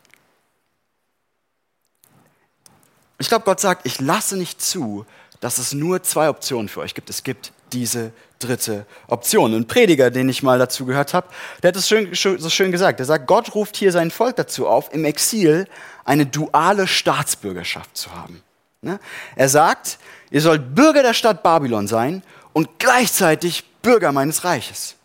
Ich 3.18 3.28
glaube, 3.28 3.44
Gott 3.44 3.60
sagt, 3.60 3.86
ich 3.86 4.00
lasse 4.00 4.36
nicht 4.36 4.60
zu, 4.60 5.06
dass 5.40 5.58
es 5.58 5.72
nur 5.72 6.02
zwei 6.02 6.28
Optionen 6.28 6.68
für 6.68 6.80
euch 6.80 6.94
gibt. 6.94 7.10
Es 7.10 7.22
gibt 7.22 7.52
diese 7.72 8.12
dritte 8.46 8.86
Option. 9.08 9.54
Ein 9.54 9.66
Prediger, 9.66 10.10
den 10.10 10.28
ich 10.28 10.42
mal 10.42 10.58
dazu 10.58 10.86
gehört 10.86 11.14
habe, 11.14 11.28
der 11.62 11.68
hat 11.68 11.76
es 11.76 11.88
schön, 11.88 12.14
so 12.14 12.50
schön 12.50 12.72
gesagt. 12.72 13.00
Er 13.00 13.06
sagt, 13.06 13.26
Gott 13.26 13.54
ruft 13.54 13.76
hier 13.76 13.92
sein 13.92 14.10
Volk 14.10 14.36
dazu 14.36 14.66
auf, 14.66 14.92
im 14.92 15.04
Exil 15.04 15.66
eine 16.04 16.26
duale 16.26 16.86
Staatsbürgerschaft 16.86 17.96
zu 17.96 18.14
haben. 18.14 18.42
Ne? 18.82 18.98
Er 19.36 19.48
sagt, 19.48 19.98
ihr 20.30 20.40
sollt 20.40 20.74
Bürger 20.74 21.02
der 21.02 21.14
Stadt 21.14 21.42
Babylon 21.42 21.86
sein 21.86 22.22
und 22.52 22.78
gleichzeitig 22.78 23.64
Bürger 23.82 24.12
meines 24.12 24.44
Reiches. 24.44 24.96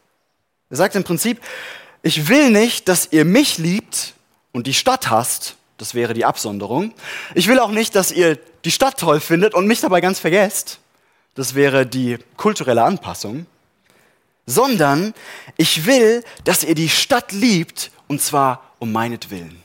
Er 0.70 0.78
sagt 0.78 0.96
im 0.96 1.04
Prinzip, 1.04 1.40
ich 2.02 2.28
will 2.28 2.52
nicht, 2.52 2.88
dass 2.88 3.12
ihr 3.12 3.26
mich 3.26 3.58
liebt 3.58 4.14
und 4.52 4.68
die 4.68 4.74
Stadt 4.74 5.10
hasst, 5.10 5.56
das 5.78 5.94
wäre 5.94 6.14
die 6.14 6.26
Absonderung. 6.26 6.94
Ich 7.36 7.48
will 7.48 7.60
auch 7.60 7.72
nicht, 7.72 7.96
dass 7.96 8.12
ihr 8.12 8.38
die 8.66 8.72
Stadt 8.72 9.00
toll 9.00 9.20
findet 9.20 9.54
und 9.54 9.68
mich 9.68 9.82
dabei 9.82 10.02
ganz 10.02 10.20
vergesst, 10.20 10.80
das 11.38 11.54
wäre 11.54 11.86
die 11.86 12.18
kulturelle 12.36 12.84
Anpassung, 12.84 13.46
sondern 14.48 15.14
ich 15.56 15.86
will, 15.86 16.24
dass 16.44 16.64
ihr 16.64 16.74
die 16.74 16.90
Stadt 16.90 17.32
liebt 17.32 17.92
und 18.08 18.22
zwar 18.22 18.74
um 18.80 18.92
meinetwillen. 18.92 19.62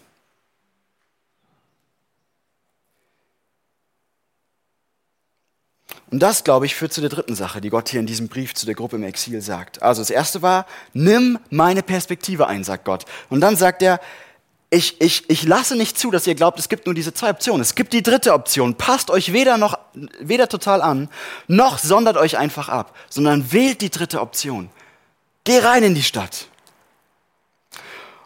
Und 6.10 6.18
das, 6.18 6.44
glaube 6.44 6.66
ich, 6.66 6.74
führt 6.74 6.92
zu 6.92 7.00
der 7.00 7.08
dritten 7.08 7.34
Sache, 7.34 7.62
die 7.62 7.70
Gott 7.70 7.88
hier 7.88 8.00
in 8.00 8.06
diesem 8.06 8.28
Brief 8.28 8.52
zu 8.52 8.66
der 8.66 8.74
Gruppe 8.74 8.96
im 8.96 9.02
Exil 9.02 9.40
sagt. 9.40 9.80
Also 9.80 10.02
das 10.02 10.10
erste 10.10 10.42
war, 10.42 10.66
nimm 10.92 11.38
meine 11.48 11.82
Perspektive 11.82 12.48
ein, 12.48 12.64
sagt 12.64 12.84
Gott. 12.84 13.06
Und 13.30 13.40
dann 13.40 13.56
sagt 13.56 13.80
er, 13.80 13.98
ich, 14.72 15.02
ich, 15.02 15.28
ich 15.28 15.42
lasse 15.42 15.76
nicht 15.76 15.98
zu, 15.98 16.10
dass 16.10 16.26
ihr 16.26 16.34
glaubt, 16.34 16.58
es 16.58 16.70
gibt 16.70 16.86
nur 16.86 16.94
diese 16.94 17.12
zwei 17.12 17.28
Optionen. 17.28 17.60
Es 17.60 17.74
gibt 17.74 17.92
die 17.92 18.02
dritte 18.02 18.32
Option. 18.32 18.74
Passt 18.74 19.10
euch 19.10 19.34
weder 19.34 19.58
noch, 19.58 19.78
weder 20.18 20.48
total 20.48 20.80
an, 20.80 21.10
noch 21.46 21.78
sondert 21.78 22.16
euch 22.16 22.38
einfach 22.38 22.70
ab, 22.70 22.96
sondern 23.10 23.52
wählt 23.52 23.82
die 23.82 23.90
dritte 23.90 24.22
Option. 24.22 24.70
Geh 25.44 25.58
rein 25.58 25.82
in 25.82 25.94
die 25.94 26.02
Stadt. 26.02 26.48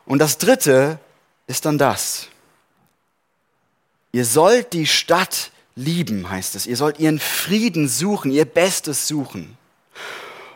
Und 0.05 0.21
das 0.21 0.39
dritte 0.39 1.01
ist 1.49 1.65
dann 1.65 1.79
das. 1.79 2.29
Ihr 4.13 4.25
sollt 4.25 4.73
die 4.73 4.87
Stadt 4.87 5.51
lieben, 5.75 6.31
heißt 6.31 6.55
es. 6.55 6.69
Ihr 6.69 6.77
sollt 6.77 7.01
ihren 7.01 7.19
Frieden 7.19 7.89
suchen, 7.89 8.31
ihr 8.31 8.45
Bestes 8.45 9.09
suchen. 9.09 9.59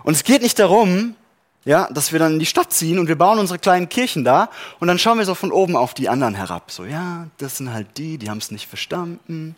Und 0.05 0.15
es 0.15 0.23
geht 0.23 0.43
nicht 0.43 0.61
darum, 0.61 1.17
ja, 1.65 1.89
dass 1.93 2.13
wir 2.13 2.19
dann 2.19 2.35
in 2.35 2.39
die 2.39 2.47
Stadt 2.47 2.73
ziehen 2.73 2.99
und 2.99 3.09
wir 3.09 3.17
bauen 3.17 3.39
unsere 3.39 3.59
kleinen 3.59 3.89
Kirchen 3.89 4.25
da 4.25 4.51
und 4.79 4.89
dann 4.89 4.99
schauen 4.99 5.19
wir 5.19 5.27
so 5.27 5.35
von 5.35 5.53
oben 5.53 5.77
auf 5.77 5.95
die 5.95 6.09
anderen 6.09 6.35
herab. 6.35 6.71
So, 6.71 6.85
ja, 6.85 7.27
das 7.39 7.59
sind 7.59 7.73
halt 7.73 7.99
die, 7.99 8.19
die 8.19 8.31
haben 8.31 8.39
es 8.39 8.51
nicht 8.51 8.67
verstanden, 8.67 9.55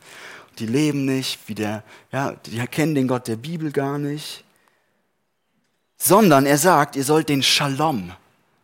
die 0.58 0.66
leben 0.66 1.04
nicht, 1.04 1.38
wie 1.46 1.54
der, 1.54 1.82
ja, 2.10 2.32
die 2.46 2.58
erkennen 2.58 2.94
den 2.94 3.08
Gott 3.08 3.28
der 3.28 3.36
Bibel 3.36 3.70
gar 3.70 3.98
nicht. 3.98 4.44
Sondern 5.96 6.46
er 6.46 6.58
sagt, 6.58 6.96
ihr 6.96 7.04
sollt 7.04 7.28
den 7.28 7.44
Shalom, 7.44 8.12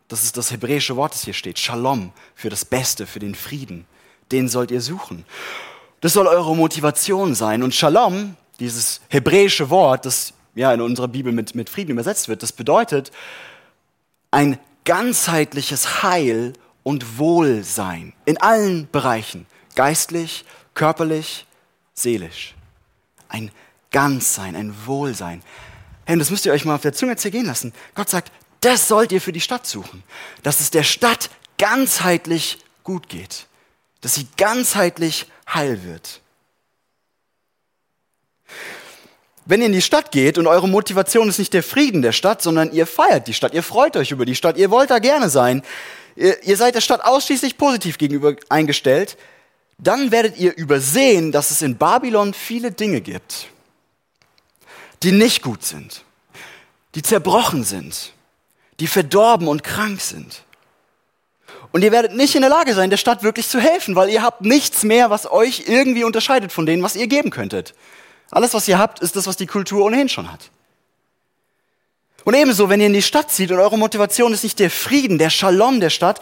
das 0.09 0.23
ist 0.23 0.35
das 0.35 0.51
hebräische 0.51 0.97
Wort, 0.97 1.13
das 1.13 1.23
hier 1.23 1.33
steht, 1.33 1.57
Shalom, 1.57 2.11
für 2.35 2.49
das 2.49 2.65
Beste, 2.65 3.07
für 3.07 3.19
den 3.19 3.35
Frieden, 3.35 3.85
den 4.31 4.49
sollt 4.49 4.71
ihr 4.71 4.81
suchen. 4.81 5.25
Das 6.01 6.13
soll 6.13 6.27
eure 6.27 6.55
Motivation 6.55 7.35
sein. 7.35 7.63
Und 7.63 7.73
Shalom, 7.73 8.35
dieses 8.59 8.99
hebräische 9.07 9.69
Wort, 9.69 10.05
das 10.05 10.33
ja, 10.55 10.73
in 10.73 10.81
unserer 10.81 11.07
Bibel 11.07 11.31
mit, 11.31 11.55
mit 11.55 11.69
Frieden 11.69 11.91
übersetzt 11.91 12.27
wird. 12.27 12.43
Das 12.43 12.51
bedeutet 12.51 13.11
ein 14.31 14.59
ganzheitliches 14.85 16.03
Heil 16.03 16.53
und 16.83 17.17
Wohlsein 17.17 18.13
in 18.25 18.37
allen 18.37 18.89
Bereichen, 18.91 19.45
geistlich, 19.75 20.45
körperlich, 20.73 21.45
seelisch. 21.93 22.55
Ein 23.27 23.51
Ganzsein, 23.91 24.55
ein 24.55 24.73
Wohlsein. 24.85 25.43
Hey, 26.05 26.13
und 26.13 26.19
das 26.19 26.31
müsst 26.31 26.45
ihr 26.45 26.53
euch 26.53 26.65
mal 26.65 26.75
auf 26.75 26.81
der 26.81 26.93
Zunge 26.93 27.15
zergehen 27.15 27.45
lassen. 27.45 27.73
Gott 27.93 28.09
sagt, 28.09 28.31
das 28.61 28.87
sollt 28.87 29.11
ihr 29.11 29.21
für 29.21 29.31
die 29.31 29.41
Stadt 29.41 29.67
suchen. 29.67 30.03
Dass 30.43 30.59
es 30.59 30.71
der 30.71 30.83
Stadt 30.83 31.29
ganzheitlich 31.57 32.59
gut 32.83 33.09
geht. 33.09 33.47
Dass 34.01 34.15
sie 34.15 34.27
ganzheitlich 34.37 35.27
heil 35.53 35.83
wird. 35.83 36.21
Wenn 39.49 39.61
ihr 39.61 39.65
in 39.65 39.73
die 39.73 39.81
Stadt 39.81 40.11
geht 40.11 40.37
und 40.37 40.45
eure 40.45 40.69
Motivation 40.69 41.27
ist 41.27 41.39
nicht 41.39 41.55
der 41.55 41.63
Frieden 41.63 42.03
der 42.03 42.11
Stadt, 42.11 42.39
sondern 42.39 42.71
ihr 42.71 42.85
feiert 42.85 43.27
die 43.27 43.33
Stadt, 43.33 43.55
ihr 43.55 43.63
freut 43.63 43.97
euch 43.97 44.11
über 44.11 44.23
die 44.23 44.35
Stadt, 44.35 44.57
ihr 44.57 44.69
wollt 44.69 44.91
da 44.91 44.99
gerne 44.99 45.27
sein, 45.27 45.63
ihr, 46.15 46.43
ihr 46.43 46.55
seid 46.55 46.75
der 46.75 46.81
Stadt 46.81 47.03
ausschließlich 47.03 47.57
positiv 47.57 47.97
gegenüber 47.97 48.35
eingestellt, 48.49 49.17
dann 49.79 50.11
werdet 50.11 50.37
ihr 50.37 50.55
übersehen, 50.55 51.31
dass 51.31 51.49
es 51.49 51.63
in 51.63 51.77
Babylon 51.77 52.35
viele 52.35 52.71
Dinge 52.71 53.01
gibt, 53.01 53.47
die 55.01 55.11
nicht 55.11 55.41
gut 55.41 55.63
sind, 55.65 56.03
die 56.93 57.01
zerbrochen 57.01 57.63
sind, 57.63 58.13
die 58.79 58.85
verdorben 58.85 59.47
und 59.47 59.63
krank 59.63 59.99
sind. 59.99 60.43
Und 61.71 61.83
ihr 61.83 61.91
werdet 61.91 62.13
nicht 62.13 62.35
in 62.35 62.41
der 62.41 62.51
Lage 62.51 62.75
sein, 62.75 62.91
der 62.91 62.97
Stadt 62.97 63.23
wirklich 63.23 63.47
zu 63.47 63.59
helfen, 63.59 63.95
weil 63.95 64.09
ihr 64.09 64.21
habt 64.21 64.41
nichts 64.41 64.83
mehr, 64.83 65.09
was 65.09 65.25
euch 65.31 65.63
irgendwie 65.65 66.03
unterscheidet 66.03 66.51
von 66.51 66.67
denen, 66.67 66.83
was 66.83 66.95
ihr 66.95 67.07
geben 67.07 67.31
könntet. 67.31 67.73
Alles, 68.31 68.53
was 68.53 68.67
ihr 68.67 68.77
habt, 68.77 68.99
ist 68.99 69.15
das, 69.15 69.27
was 69.27 69.37
die 69.37 69.47
Kultur 69.47 69.85
ohnehin 69.85 70.09
schon 70.09 70.31
hat. 70.31 70.49
Und 72.25 72.33
ebenso, 72.35 72.69
wenn 72.69 72.79
ihr 72.79 72.87
in 72.87 72.93
die 72.93 73.01
Stadt 73.01 73.31
zieht 73.31 73.51
und 73.51 73.59
eure 73.59 73.77
Motivation 73.77 74.33
ist 74.33 74.43
nicht 74.43 74.59
der 74.59 74.69
Frieden, 74.69 75.17
der 75.17 75.29
Shalom 75.29 75.79
der 75.79 75.89
Stadt, 75.89 76.19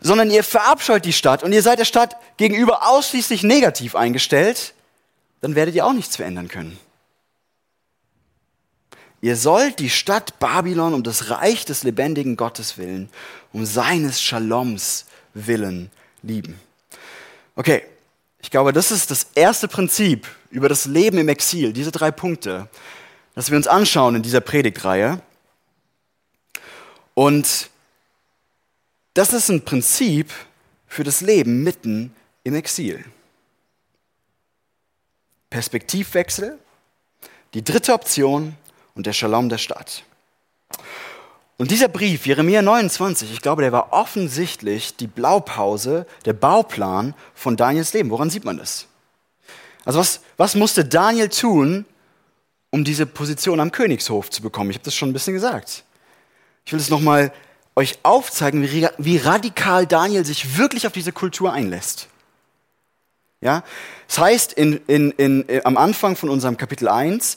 sondern 0.00 0.30
ihr 0.30 0.44
verabscheut 0.44 1.04
die 1.04 1.12
Stadt 1.12 1.42
und 1.42 1.52
ihr 1.52 1.62
seid 1.62 1.78
der 1.78 1.84
Stadt 1.84 2.16
gegenüber 2.36 2.88
ausschließlich 2.88 3.42
negativ 3.42 3.96
eingestellt, 3.96 4.74
dann 5.40 5.54
werdet 5.54 5.74
ihr 5.74 5.86
auch 5.86 5.92
nichts 5.92 6.16
verändern 6.16 6.48
können. 6.48 6.78
Ihr 9.22 9.36
sollt 9.36 9.80
die 9.80 9.90
Stadt 9.90 10.38
Babylon 10.38 10.94
um 10.94 11.02
das 11.02 11.28
Reich 11.28 11.66
des 11.66 11.82
lebendigen 11.82 12.36
Gottes 12.36 12.78
willen, 12.78 13.10
um 13.52 13.66
seines 13.66 14.22
Shaloms 14.22 15.06
willen 15.34 15.90
lieben. 16.22 16.58
Okay, 17.54 17.82
ich 18.42 18.50
glaube, 18.50 18.72
das 18.72 18.90
ist 18.90 19.10
das 19.10 19.28
erste 19.34 19.68
Prinzip 19.68 20.26
über 20.50 20.68
das 20.68 20.86
Leben 20.86 21.18
im 21.18 21.28
Exil, 21.28 21.72
diese 21.72 21.92
drei 21.92 22.10
Punkte, 22.10 22.68
das 23.34 23.50
wir 23.50 23.56
uns 23.56 23.66
anschauen 23.66 24.16
in 24.16 24.22
dieser 24.22 24.40
Predigtreihe. 24.40 25.20
Und 27.14 27.70
das 29.14 29.32
ist 29.32 29.50
ein 29.50 29.64
Prinzip 29.64 30.32
für 30.86 31.04
das 31.04 31.20
Leben 31.20 31.62
mitten 31.62 32.14
im 32.44 32.54
Exil. 32.54 33.04
Perspektivwechsel, 35.50 36.58
die 37.54 37.62
dritte 37.62 37.92
Option 37.92 38.56
und 38.94 39.06
der 39.06 39.12
Shalom 39.12 39.48
der 39.48 39.58
Stadt. 39.58 40.04
Und 41.60 41.70
dieser 41.70 41.88
Brief, 41.88 42.24
Jeremia 42.24 42.62
29, 42.62 43.30
ich 43.30 43.42
glaube, 43.42 43.60
der 43.60 43.70
war 43.70 43.92
offensichtlich 43.92 44.96
die 44.96 45.06
Blaupause, 45.06 46.06
der 46.24 46.32
Bauplan 46.32 47.12
von 47.34 47.58
Daniels 47.58 47.92
Leben. 47.92 48.08
Woran 48.08 48.30
sieht 48.30 48.46
man 48.46 48.56
das? 48.56 48.86
Also 49.84 49.98
was, 49.98 50.22
was 50.38 50.54
musste 50.54 50.86
Daniel 50.86 51.28
tun, 51.28 51.84
um 52.70 52.82
diese 52.82 53.04
Position 53.04 53.60
am 53.60 53.72
Königshof 53.72 54.30
zu 54.30 54.40
bekommen? 54.40 54.70
Ich 54.70 54.76
habe 54.76 54.86
das 54.86 54.94
schon 54.94 55.10
ein 55.10 55.12
bisschen 55.12 55.34
gesagt. 55.34 55.84
Ich 56.64 56.72
will 56.72 56.80
es 56.80 56.88
nochmal 56.88 57.30
euch 57.76 57.98
aufzeigen, 58.04 58.62
wie, 58.62 58.88
wie 58.96 59.18
radikal 59.18 59.86
Daniel 59.86 60.24
sich 60.24 60.56
wirklich 60.56 60.86
auf 60.86 60.94
diese 60.94 61.12
Kultur 61.12 61.52
einlässt. 61.52 62.08
Ja, 63.42 63.64
das 64.06 64.18
heißt 64.18 64.54
in, 64.54 64.80
in, 64.86 65.10
in, 65.10 65.46
äh, 65.46 65.60
am 65.64 65.76
Anfang 65.76 66.16
von 66.16 66.30
unserem 66.30 66.56
Kapitel 66.56 66.88
1, 66.88 67.36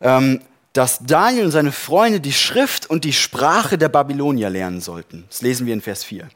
ähm, 0.00 0.40
dass 0.78 1.00
Daniel 1.00 1.46
und 1.46 1.50
seine 1.50 1.72
Freunde 1.72 2.20
die 2.20 2.32
Schrift 2.32 2.88
und 2.88 3.02
die 3.02 3.12
Sprache 3.12 3.78
der 3.78 3.88
Babylonier 3.88 4.48
lernen 4.48 4.80
sollten. 4.80 5.24
Das 5.28 5.42
lesen 5.42 5.66
wir 5.66 5.74
in 5.74 5.80
Vers 5.80 6.04
4. 6.04 6.28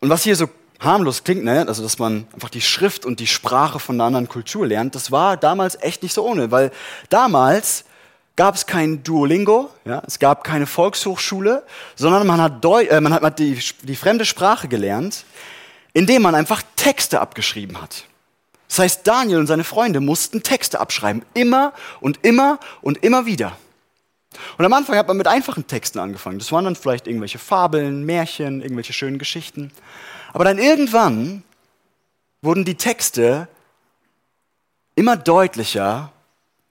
Und 0.00 0.08
was 0.08 0.22
hier 0.22 0.34
so 0.36 0.48
harmlos 0.78 1.22
klingt, 1.22 1.44
ne? 1.44 1.66
also 1.68 1.82
dass 1.82 1.98
man 1.98 2.26
einfach 2.32 2.48
die 2.48 2.62
Schrift 2.62 3.04
und 3.04 3.20
die 3.20 3.26
Sprache 3.26 3.78
von 3.78 3.96
einer 3.96 4.04
anderen 4.04 4.26
Kultur 4.26 4.66
lernt, 4.66 4.94
das 4.94 5.12
war 5.12 5.36
damals 5.36 5.76
echt 5.82 6.02
nicht 6.02 6.14
so 6.14 6.26
ohne, 6.26 6.50
weil 6.50 6.70
damals 7.10 7.84
gab 8.36 8.54
es 8.54 8.64
kein 8.64 9.02
Duolingo, 9.02 9.68
ja? 9.84 10.02
es 10.06 10.18
gab 10.18 10.42
keine 10.42 10.64
Volkshochschule, 10.64 11.62
sondern 11.96 12.26
man 12.26 12.40
hat, 12.40 12.64
Deu 12.64 12.84
äh, 12.84 13.02
man 13.02 13.12
hat 13.12 13.38
die, 13.38 13.60
die 13.82 13.96
fremde 13.96 14.24
Sprache 14.24 14.66
gelernt, 14.66 15.26
indem 15.92 16.22
man 16.22 16.34
einfach 16.34 16.62
Texte 16.74 17.20
abgeschrieben 17.20 17.82
hat. 17.82 18.06
Das 18.70 18.78
heißt, 18.78 19.04
Daniel 19.04 19.40
und 19.40 19.48
seine 19.48 19.64
Freunde 19.64 19.98
mussten 19.98 20.44
Texte 20.44 20.78
abschreiben, 20.78 21.22
immer 21.34 21.72
und 22.00 22.24
immer 22.24 22.60
und 22.82 23.02
immer 23.02 23.26
wieder. 23.26 23.58
Und 24.58 24.64
am 24.64 24.72
Anfang 24.72 24.96
hat 24.96 25.08
man 25.08 25.16
mit 25.16 25.26
einfachen 25.26 25.66
Texten 25.66 25.98
angefangen. 25.98 26.38
Das 26.38 26.52
waren 26.52 26.66
dann 26.66 26.76
vielleicht 26.76 27.08
irgendwelche 27.08 27.40
Fabeln, 27.40 28.06
Märchen, 28.06 28.62
irgendwelche 28.62 28.92
schönen 28.92 29.18
Geschichten. 29.18 29.72
Aber 30.32 30.44
dann 30.44 30.58
irgendwann 30.58 31.42
wurden 32.42 32.64
die 32.64 32.76
Texte 32.76 33.48
immer 34.94 35.16
deutlicher 35.16 36.12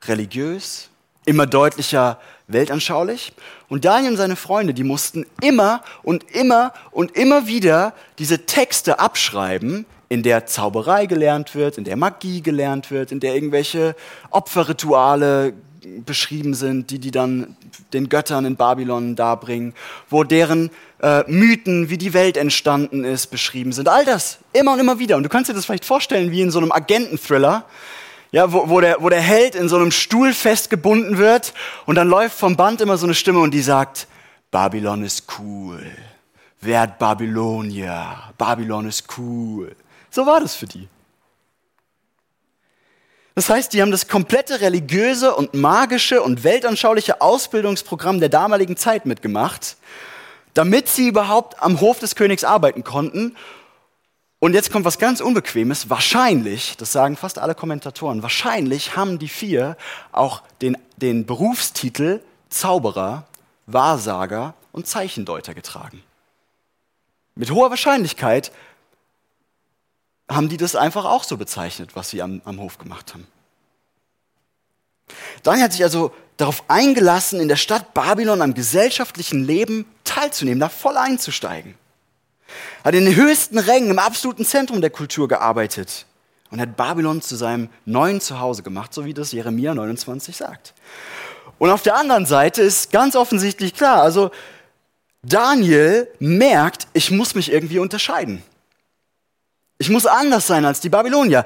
religiös, 0.05 0.89
immer 1.25 1.47
deutlicher 1.47 2.17
weltanschaulich. 2.47 3.33
Und 3.67 3.83
Daniel 3.83 4.11
und 4.11 4.17
seine 4.17 4.37
Freunde, 4.37 4.73
die 4.73 4.85
mussten 4.85 5.25
immer 5.41 5.83
und 6.03 6.31
immer 6.31 6.71
und 6.91 7.17
immer 7.17 7.45
wieder 7.45 7.93
diese 8.19 8.45
Texte 8.45 8.99
abschreiben, 8.99 9.85
in 10.09 10.23
der 10.23 10.47
Zauberei 10.47 11.05
gelernt 11.05 11.55
wird, 11.55 11.77
in 11.77 11.83
der 11.83 11.95
Magie 11.95 12.41
gelernt 12.41 12.89
wird, 12.91 13.11
in 13.11 13.19
der 13.19 13.35
irgendwelche 13.35 13.95
Opferrituale 14.31 15.53
beschrieben 16.05 16.53
sind, 16.53 16.91
die 16.91 16.99
die 16.99 17.11
dann 17.11 17.55
den 17.93 18.09
Göttern 18.09 18.45
in 18.45 18.55
Babylon 18.55 19.15
darbringen, 19.15 19.73
wo 20.09 20.23
deren 20.23 20.71
äh, 21.01 21.23
Mythen, 21.31 21.89
wie 21.89 21.97
die 21.97 22.13
Welt 22.13 22.37
entstanden 22.37 23.03
ist, 23.03 23.27
beschrieben 23.27 23.71
sind. 23.71 23.87
All 23.87 24.03
das, 24.03 24.39
immer 24.51 24.73
und 24.73 24.79
immer 24.79 24.99
wieder. 24.99 25.15
Und 25.15 25.23
du 25.23 25.29
kannst 25.29 25.49
dir 25.49 25.53
das 25.53 25.65
vielleicht 25.65 25.85
vorstellen 25.85 26.31
wie 26.31 26.41
in 26.41 26.51
so 26.51 26.59
einem 26.59 26.71
Agenten-Thriller, 26.71 27.65
ja, 28.31 28.51
wo, 28.51 28.69
wo, 28.69 28.81
der, 28.81 28.97
wo 28.99 29.09
der 29.09 29.21
Held 29.21 29.55
in 29.55 29.69
so 29.69 29.77
einem 29.77 29.91
Stuhl 29.91 30.33
festgebunden 30.33 31.17
wird 31.17 31.53
und 31.85 31.95
dann 31.95 32.07
läuft 32.07 32.37
vom 32.37 32.55
Band 32.55 32.81
immer 32.81 32.97
so 32.97 33.05
eine 33.05 33.15
Stimme 33.15 33.39
und 33.39 33.51
die 33.51 33.61
sagt, 33.61 34.07
Babylon 34.51 35.03
ist 35.03 35.25
cool. 35.39 35.83
Werd 36.61 36.99
Babylonier. 36.99 38.17
Babylon 38.37 38.87
ist 38.87 39.05
cool. 39.17 39.75
So 40.09 40.25
war 40.25 40.39
das 40.39 40.55
für 40.55 40.65
die. 40.65 40.87
Das 43.35 43.49
heißt, 43.49 43.73
die 43.73 43.81
haben 43.81 43.91
das 43.91 44.09
komplette 44.09 44.59
religiöse 44.59 45.33
und 45.33 45.53
magische 45.53 46.21
und 46.21 46.43
weltanschauliche 46.43 47.21
Ausbildungsprogramm 47.21 48.19
der 48.19 48.27
damaligen 48.27 48.75
Zeit 48.75 49.05
mitgemacht, 49.05 49.77
damit 50.53 50.89
sie 50.89 51.07
überhaupt 51.07 51.61
am 51.61 51.79
Hof 51.79 51.99
des 51.99 52.15
Königs 52.15 52.43
arbeiten 52.43 52.83
konnten. 52.83 53.37
Und 54.39 54.53
jetzt 54.53 54.71
kommt 54.71 54.83
was 54.83 54.99
ganz 54.99 55.21
Unbequemes. 55.21 55.89
Wahrscheinlich, 55.89 56.75
das 56.77 56.91
sagen 56.91 57.15
fast 57.15 57.39
alle 57.39 57.55
Kommentatoren, 57.55 58.23
wahrscheinlich 58.23 58.97
haben 58.97 59.19
die 59.19 59.29
vier 59.29 59.77
auch 60.11 60.41
den, 60.61 60.77
den 60.97 61.25
Berufstitel 61.25 62.21
Zauberer, 62.49 63.25
Wahrsager 63.67 64.53
und 64.71 64.87
Zeichendeuter 64.87 65.53
getragen. 65.53 66.03
mit 67.35 67.51
hoher 67.51 67.69
Wahrscheinlichkeit 67.69 68.51
haben 70.29 70.47
die 70.47 70.57
das 70.57 70.75
einfach 70.75 71.05
auch 71.05 71.23
so 71.23 71.37
bezeichnet, 71.37 71.95
was 71.95 72.09
sie 72.09 72.21
am, 72.21 72.41
am 72.45 72.59
Hof 72.59 72.77
gemacht 72.77 73.13
haben. 73.13 73.27
Daniel 75.43 75.65
hat 75.65 75.73
sich 75.73 75.83
also 75.83 76.13
darauf 76.37 76.63
eingelassen, 76.69 77.39
in 77.39 77.47
der 77.47 77.55
Stadt 77.55 77.93
Babylon 77.93 78.41
am 78.41 78.53
gesellschaftlichen 78.53 79.43
Leben 79.43 79.85
teilzunehmen, 80.03 80.59
da 80.59 80.69
voll 80.69 80.97
einzusteigen. 80.97 81.75
Hat 82.83 82.95
in 82.95 83.05
den 83.05 83.15
höchsten 83.15 83.57
Rängen 83.57 83.91
im 83.91 83.99
absoluten 83.99 84.45
Zentrum 84.45 84.81
der 84.81 84.89
Kultur 84.89 85.27
gearbeitet 85.27 86.05
und 86.51 86.61
hat 86.61 86.77
Babylon 86.77 87.21
zu 87.21 87.35
seinem 87.35 87.69
neuen 87.85 88.21
Zuhause 88.21 88.63
gemacht, 88.63 88.93
so 88.93 89.05
wie 89.05 89.13
das 89.13 89.31
Jeremia 89.31 89.73
29 89.73 90.35
sagt. 90.35 90.73
Und 91.57 91.71
auf 91.71 91.81
der 91.81 91.97
anderen 91.97 92.25
Seite 92.25 92.61
ist 92.61 92.91
ganz 92.91 93.15
offensichtlich 93.15 93.73
klar, 93.73 94.01
also 94.01 94.31
Daniel 95.21 96.07
merkt, 96.19 96.87
ich 96.93 97.11
muss 97.11 97.35
mich 97.35 97.51
irgendwie 97.51 97.79
unterscheiden. 97.79 98.41
Ich 99.79 99.89
muss 99.89 100.05
anders 100.05 100.45
sein 100.45 100.65
als 100.65 100.81
die 100.81 100.89
Babylonier. 100.89 101.45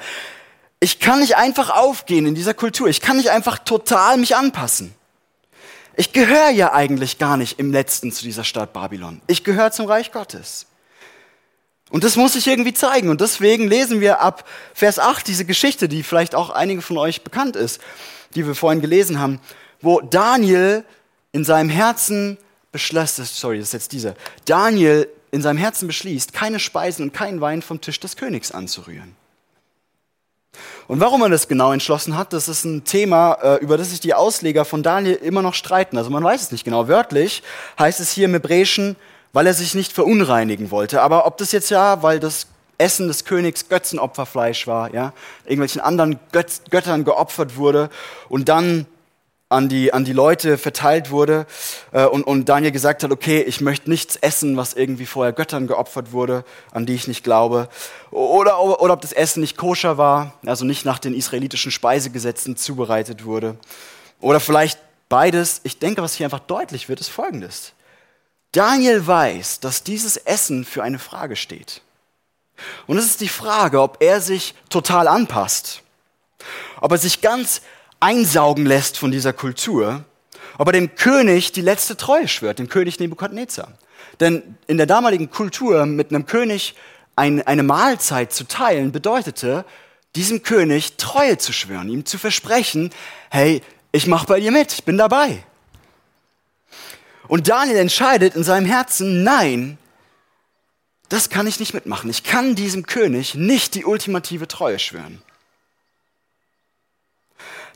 Ich 0.80 1.00
kann 1.00 1.22
nicht 1.22 1.38
einfach 1.38 1.70
aufgehen 1.70 2.26
in 2.26 2.36
dieser 2.36 2.54
Kultur. 2.54 2.90
Ich 2.90 3.00
kann 3.00 3.16
nicht 3.18 3.30
einfach 3.30 3.60
total 3.60 4.18
mich 4.18 4.36
anpassen. 4.36 4.94
Ich 5.96 6.12
gehöre 6.12 6.50
ja 6.50 6.74
eigentlich 6.74 7.20
gar 7.20 7.38
nicht 7.38 7.60
im 7.60 7.72
letzten 7.72 8.12
zu 8.12 8.24
dieser 8.24 8.44
Stadt 8.44 8.74
Babylon. 8.74 9.22
Ich 9.28 9.44
gehöre 9.44 9.72
zum 9.72 9.86
Reich 9.86 10.12
Gottes. 10.12 10.66
Und 11.92 12.04
das 12.04 12.16
muss 12.16 12.36
ich 12.36 12.48
irgendwie 12.48 12.74
zeigen. 12.74 13.10
Und 13.10 13.22
deswegen 13.22 13.68
lesen 13.68 14.02
wir 14.02 14.20
ab 14.20 14.50
Vers 14.74 14.98
8 14.98 15.28
diese 15.28 15.46
Geschichte, 15.46 15.88
die 15.88 16.02
vielleicht 16.02 16.34
auch 16.34 16.50
einigen 16.50 16.82
von 16.82 16.98
euch 16.98 17.24
bekannt 17.24 17.56
ist, 17.56 17.80
die 18.34 18.48
wir 18.48 18.56
vorhin 18.56 18.82
gelesen 18.82 19.20
haben, 19.20 19.40
wo 19.80 20.02
Daniel 20.02 20.84
in 21.34 21.46
seinem 21.46 21.70
Herzen 21.70 22.40
beschloss, 22.72 23.18
sorry, 23.18 23.60
das 23.60 23.68
ist 23.68 23.74
jetzt 23.74 23.92
diese, 23.92 24.16
Daniel 24.46 25.08
in 25.34 25.42
seinem 25.42 25.58
Herzen 25.58 25.88
beschließt, 25.88 26.32
keine 26.32 26.60
Speisen 26.60 27.06
und 27.06 27.14
keinen 27.14 27.42
Wein 27.42 27.64
vom 27.64 27.82
Tisch 27.82 28.00
des 28.00 28.16
Königs 28.18 28.52
anzurühren. 28.52 29.16
Und 30.88 31.00
warum 31.00 31.24
er 31.24 31.30
das 31.30 31.48
genau 31.48 31.74
entschlossen 31.74 32.16
hat, 32.16 32.34
das 32.34 32.48
ist 32.48 32.66
ein 32.66 32.84
Thema, 32.84 33.34
äh, 33.42 33.56
über 33.56 33.76
das 33.76 33.90
sich 33.90 34.00
die 34.00 34.14
Ausleger 34.14 34.64
von 34.64 34.84
Daniel 34.84 35.16
immer 35.16 35.42
noch 35.42 35.56
streiten. 35.56 35.98
Also 35.98 36.12
man 36.12 36.24
weiß 36.24 36.40
es 36.44 36.52
nicht 36.52 36.66
genau. 36.66 36.88
Wörtlich 36.88 37.42
heißt 37.80 38.00
es 38.00 38.12
hier 38.12 38.26
im 38.26 38.34
Hebräischen, 38.34 38.96
weil 39.32 39.48
er 39.48 39.56
sich 39.56 39.74
nicht 39.74 39.92
verunreinigen 39.92 40.70
wollte. 40.70 41.02
Aber 41.02 41.26
ob 41.26 41.40
das 41.40 41.52
jetzt 41.52 41.72
ja, 41.72 42.04
weil 42.04 42.20
das 42.20 42.46
Essen 42.78 43.08
des 43.08 43.26
Königs 43.26 43.70
Götzenopferfleisch 43.70 44.68
war, 44.68 44.94
ja, 44.94 45.14
irgendwelchen 45.46 45.82
anderen 45.82 46.20
Göt 46.32 46.70
Göttern 46.70 47.06
geopfert 47.06 47.56
wurde 47.56 47.90
und 48.30 48.50
dann 48.50 48.86
an 49.54 49.70
die, 49.70 49.94
an 49.94 50.04
die 50.04 50.14
Leute 50.14 50.58
verteilt 50.58 51.12
wurde 51.12 51.46
äh, 51.92 52.06
und, 52.06 52.24
und 52.24 52.50
Daniel 52.50 52.72
gesagt 52.72 53.04
hat, 53.04 53.12
okay, 53.12 53.42
ich 53.42 53.62
möchte 53.62 53.90
nichts 53.90 54.16
essen, 54.18 54.58
was 54.58 54.74
irgendwie 54.74 55.06
vorher 55.06 55.32
Göttern 55.32 55.68
geopfert 55.68 56.12
wurde, 56.12 56.44
an 56.72 56.86
die 56.86 56.96
ich 56.96 57.08
nicht 57.08 57.24
glaube. 57.24 57.70
Oder, 58.12 58.60
oder 58.60 58.94
ob 58.94 59.02
das 59.02 59.14
Essen 59.14 59.42
nicht 59.42 59.56
koscher 59.56 59.98
war, 59.98 60.34
also 60.46 60.66
nicht 60.66 60.86
nach 60.86 61.00
den 61.00 61.16
israelitischen 61.16 61.72
Speisegesetzen 61.72 62.58
zubereitet 62.58 63.26
wurde. 63.26 63.56
Oder 64.20 64.40
vielleicht 64.40 64.80
beides. 65.08 65.62
Ich 65.64 65.80
denke, 65.80 66.02
was 66.02 66.16
hier 66.16 66.26
einfach 66.26 66.40
deutlich 66.40 66.90
wird, 66.90 67.00
ist 67.00 67.10
Folgendes. 67.10 67.74
Daniel 68.52 69.06
weiß, 69.06 69.60
dass 69.60 69.84
dieses 69.84 70.18
Essen 70.18 70.66
für 70.66 70.84
eine 70.84 71.00
Frage 71.00 71.36
steht. 71.36 71.82
Und 72.88 72.98
es 72.98 73.06
ist 73.06 73.22
die 73.22 73.30
Frage, 73.30 73.82
ob 73.82 73.98
er 74.02 74.22
sich 74.22 74.54
total 74.70 75.08
anpasst, 75.08 75.82
ob 76.82 76.92
er 76.92 76.98
sich 76.98 77.22
ganz 77.22 77.62
einsaugen 78.04 78.66
lässt 78.66 78.98
von 78.98 79.12
dieser 79.12 79.32
Kultur, 79.32 80.04
ob 80.58 80.68
er 80.68 80.74
dem 80.74 80.96
König 80.96 81.54
die 81.54 81.62
letzte 81.62 81.96
Treue 81.96 82.28
schwört, 82.28 82.60
dem 82.60 82.68
König 82.68 83.00
Nebukadnezar. 83.00 83.72
Denn 84.20 84.58
in 84.68 84.78
der 84.78 84.86
damaligen 84.86 85.30
Kultur 85.30 85.86
mit 85.86 86.10
einem 86.10 86.26
König 86.26 86.76
ein, 87.16 87.42
eine 87.48 87.64
Mahlzeit 87.64 88.34
zu 88.34 88.46
teilen, 88.46 88.92
bedeutete, 88.92 89.64
diesem 90.16 90.44
König 90.44 90.98
Treue 90.98 91.38
zu 91.38 91.54
schwören, 91.54 91.90
ihm 91.90 92.06
zu 92.06 92.18
versprechen, 92.18 92.92
hey, 93.32 93.62
ich 93.94 94.06
mache 94.06 94.28
bei 94.28 94.40
dir 94.40 94.52
mit, 94.52 94.74
ich 94.74 94.84
bin 94.84 94.98
dabei. 94.98 95.44
Und 97.30 97.48
Daniel 97.48 97.78
entscheidet 97.78 98.36
in 98.36 98.44
seinem 98.44 98.66
Herzen, 98.66 99.24
nein, 99.24 99.78
das 101.08 101.30
kann 101.30 101.48
ich 101.48 101.60
nicht 101.60 101.74
mitmachen. 101.74 102.10
Ich 102.10 102.24
kann 102.24 102.56
diesem 102.56 102.86
König 102.86 103.36
nicht 103.36 103.76
die 103.76 103.86
ultimative 103.86 104.48
Treue 104.48 104.78
schwören. 104.78 105.22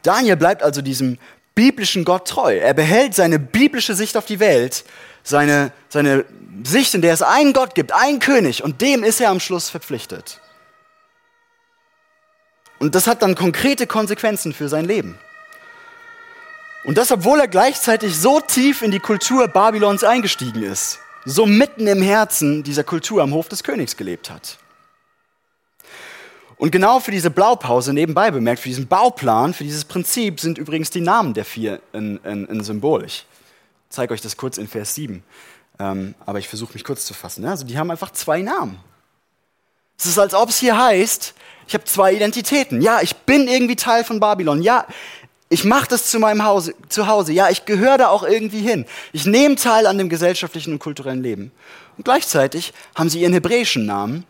Daniel 0.07 0.37
bleibt 0.37 0.63
also 0.63 0.81
diesem 0.81 1.17
biblischen 1.53 2.05
Gott 2.05 2.27
treu. 2.27 2.55
Er 2.55 2.73
behält 2.73 3.13
seine 3.13 3.39
biblische 3.39 3.93
Sicht 3.93 4.15
auf 4.15 4.25
die 4.25 4.39
Welt, 4.39 4.85
seine, 5.23 5.73
seine 5.89 6.23
Sicht, 6.63 6.93
in 6.93 7.01
der 7.01 7.13
es 7.13 7.21
einen 7.21 7.51
Gott 7.51 7.75
gibt, 7.75 7.91
einen 7.91 8.19
König, 8.19 8.63
und 8.63 8.81
dem 8.81 9.03
ist 9.03 9.19
er 9.19 9.29
am 9.29 9.39
Schluss 9.39 9.69
verpflichtet. 9.69 10.39
Und 12.79 12.95
das 12.95 13.07
hat 13.07 13.21
dann 13.21 13.35
konkrete 13.35 13.87
Konsequenzen 13.87 14.53
für 14.53 14.69
sein 14.69 14.85
Leben. 14.85 15.17
Und 16.85 16.97
das, 16.97 17.11
obwohl 17.11 17.41
er 17.41 17.47
gleichzeitig 17.47 18.15
so 18.15 18.39
tief 18.39 18.81
in 18.81 18.91
die 18.91 18.99
Kultur 18.99 19.47
Babylons 19.49 20.05
eingestiegen 20.05 20.63
ist, 20.63 20.99
so 21.25 21.45
mitten 21.45 21.85
im 21.87 22.01
Herzen 22.01 22.63
dieser 22.63 22.85
Kultur 22.85 23.21
am 23.21 23.33
Hof 23.33 23.49
des 23.49 23.63
Königs 23.63 23.97
gelebt 23.97 24.29
hat. 24.29 24.57
Und 26.57 26.71
genau 26.71 26.99
für 26.99 27.11
diese 27.11 27.29
Blaupause 27.29 27.93
nebenbei 27.93 28.31
bemerkt, 28.31 28.61
für 28.61 28.69
diesen 28.69 28.87
Bauplan, 28.87 29.53
für 29.53 29.63
dieses 29.63 29.85
Prinzip 29.85 30.39
sind 30.39 30.57
übrigens 30.57 30.89
die 30.89 31.01
Namen 31.01 31.33
der 31.33 31.45
vier 31.45 31.81
in, 31.93 32.17
in, 32.23 32.45
in 32.47 32.63
symbolisch. 32.63 33.25
Ich 33.89 33.95
zeige 33.95 34.13
euch 34.13 34.21
das 34.21 34.37
kurz 34.37 34.57
in 34.57 34.67
Vers 34.67 34.95
7, 34.95 35.23
ähm, 35.79 36.15
aber 36.25 36.39
ich 36.39 36.47
versuche 36.47 36.73
mich 36.73 36.83
kurz 36.83 37.05
zu 37.05 37.13
fassen. 37.13 37.43
Ja? 37.43 37.51
Also 37.51 37.65
die 37.65 37.77
haben 37.77 37.91
einfach 37.91 38.11
zwei 38.11 38.41
Namen. 38.41 38.79
Es 39.99 40.07
ist, 40.07 40.17
als 40.17 40.33
ob 40.33 40.49
es 40.49 40.59
hier 40.59 40.77
heißt, 40.77 41.35
ich 41.67 41.73
habe 41.73 41.83
zwei 41.83 42.13
Identitäten. 42.13 42.81
Ja, 42.81 43.01
ich 43.01 43.15
bin 43.15 43.47
irgendwie 43.47 43.75
Teil 43.75 44.03
von 44.03 44.19
Babylon. 44.19 44.61
Ja, 44.61 44.87
ich 45.49 45.63
mache 45.63 45.87
das 45.89 46.09
zu 46.09 46.19
meinem 46.19 46.43
Hause, 46.43 46.73
zu 46.89 47.07
Hause. 47.07 47.33
Ja, 47.33 47.49
ich 47.49 47.65
gehöre 47.65 47.97
da 47.97 48.07
auch 48.09 48.23
irgendwie 48.23 48.61
hin. 48.61 48.85
Ich 49.13 49.25
nehme 49.25 49.55
teil 49.55 49.85
an 49.85 49.97
dem 49.97 50.09
gesellschaftlichen 50.09 50.73
und 50.73 50.79
kulturellen 50.79 51.21
Leben. 51.21 51.51
Und 51.97 52.03
gleichzeitig 52.03 52.73
haben 52.95 53.09
sie 53.09 53.21
ihren 53.21 53.33
hebräischen 53.33 53.85
Namen, 53.85 54.25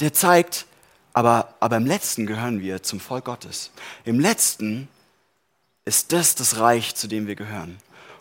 der 0.00 0.12
zeigt, 0.12 0.66
aber, 1.14 1.54
aber 1.60 1.76
im 1.78 1.86
letzten 1.86 2.26
gehören 2.26 2.60
wir 2.60 2.82
zum 2.82 3.00
Volk 3.00 3.24
Gottes. 3.24 3.70
Im 4.04 4.20
letzten 4.20 4.88
ist 5.84 6.12
das 6.12 6.34
das 6.34 6.58
Reich, 6.58 6.94
zu 6.96 7.06
dem 7.06 7.26
wir 7.26 7.36
gehören. 7.36 7.78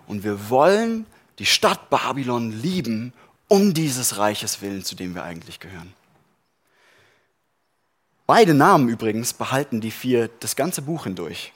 Und 0.07 0.23
wir 0.23 0.49
wollen 0.49 1.05
die 1.39 1.45
Stadt 1.45 1.89
Babylon 1.89 2.51
lieben, 2.51 3.11
um 3.47 3.73
dieses 3.73 4.17
Reiches 4.17 4.61
willen, 4.61 4.85
zu 4.85 4.95
dem 4.95 5.15
wir 5.15 5.23
eigentlich 5.23 5.59
gehören. 5.59 5.93
Beide 8.27 8.53
Namen 8.53 8.87
übrigens 8.87 9.33
behalten 9.33 9.81
die 9.81 9.91
vier 9.91 10.29
das 10.39 10.55
ganze 10.55 10.83
Buch 10.83 11.05
hindurch. 11.05 11.51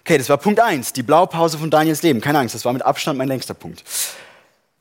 Okay, 0.00 0.18
das 0.18 0.28
war 0.28 0.38
Punkt 0.38 0.60
1, 0.60 0.92
die 0.92 1.02
Blaupause 1.02 1.58
von 1.58 1.68
Daniels 1.68 2.02
Leben. 2.02 2.20
Keine 2.20 2.38
Angst, 2.38 2.54
das 2.54 2.64
war 2.64 2.72
mit 2.72 2.82
Abstand 2.82 3.18
mein 3.18 3.28
längster 3.28 3.54
Punkt. 3.54 3.82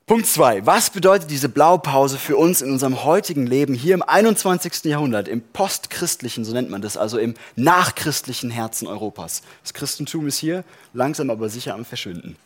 Punkt 0.08 0.28
zwei. 0.28 0.64
Was 0.68 0.92
bedeutet 0.92 1.32
diese 1.32 1.50
Blaupause 1.50 2.20
für 2.20 2.38
uns 2.38 2.62
in 2.62 2.72
unserem 2.72 3.04
heutigen 3.04 3.48
Leben 3.48 3.74
hier 3.74 3.96
im 3.96 4.04
21. 4.04 4.84
Jahrhundert, 4.84 5.28
im 5.28 5.42
postchristlichen, 5.42 6.46
so 6.46 6.54
nennt 6.54 6.70
man 6.70 6.84
das, 6.84 6.96
also 6.96 7.18
im 7.18 7.34
nachchristlichen 7.56 8.52
Herzen 8.52 8.88
Europas? 8.88 9.42
Das 9.64 9.74
Christentum 9.74 10.28
ist 10.28 10.38
hier 10.38 10.64
langsam 10.94 11.32
aber 11.32 11.50
sicher 11.50 11.74
am 11.74 11.86
Verschwinden. 11.86 12.38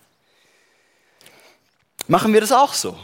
Machen 2.07 2.31
wir 2.31 2.39
das 2.39 2.53
auch 2.53 2.73
so? 2.73 2.97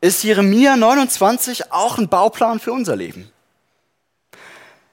Ist 0.00 0.24
Jeremia 0.24 0.76
29 0.76 1.70
auch 1.70 1.96
ein 1.96 2.08
Bauplan 2.08 2.58
für 2.58 2.72
unser 2.72 2.96
Leben? 2.96 3.30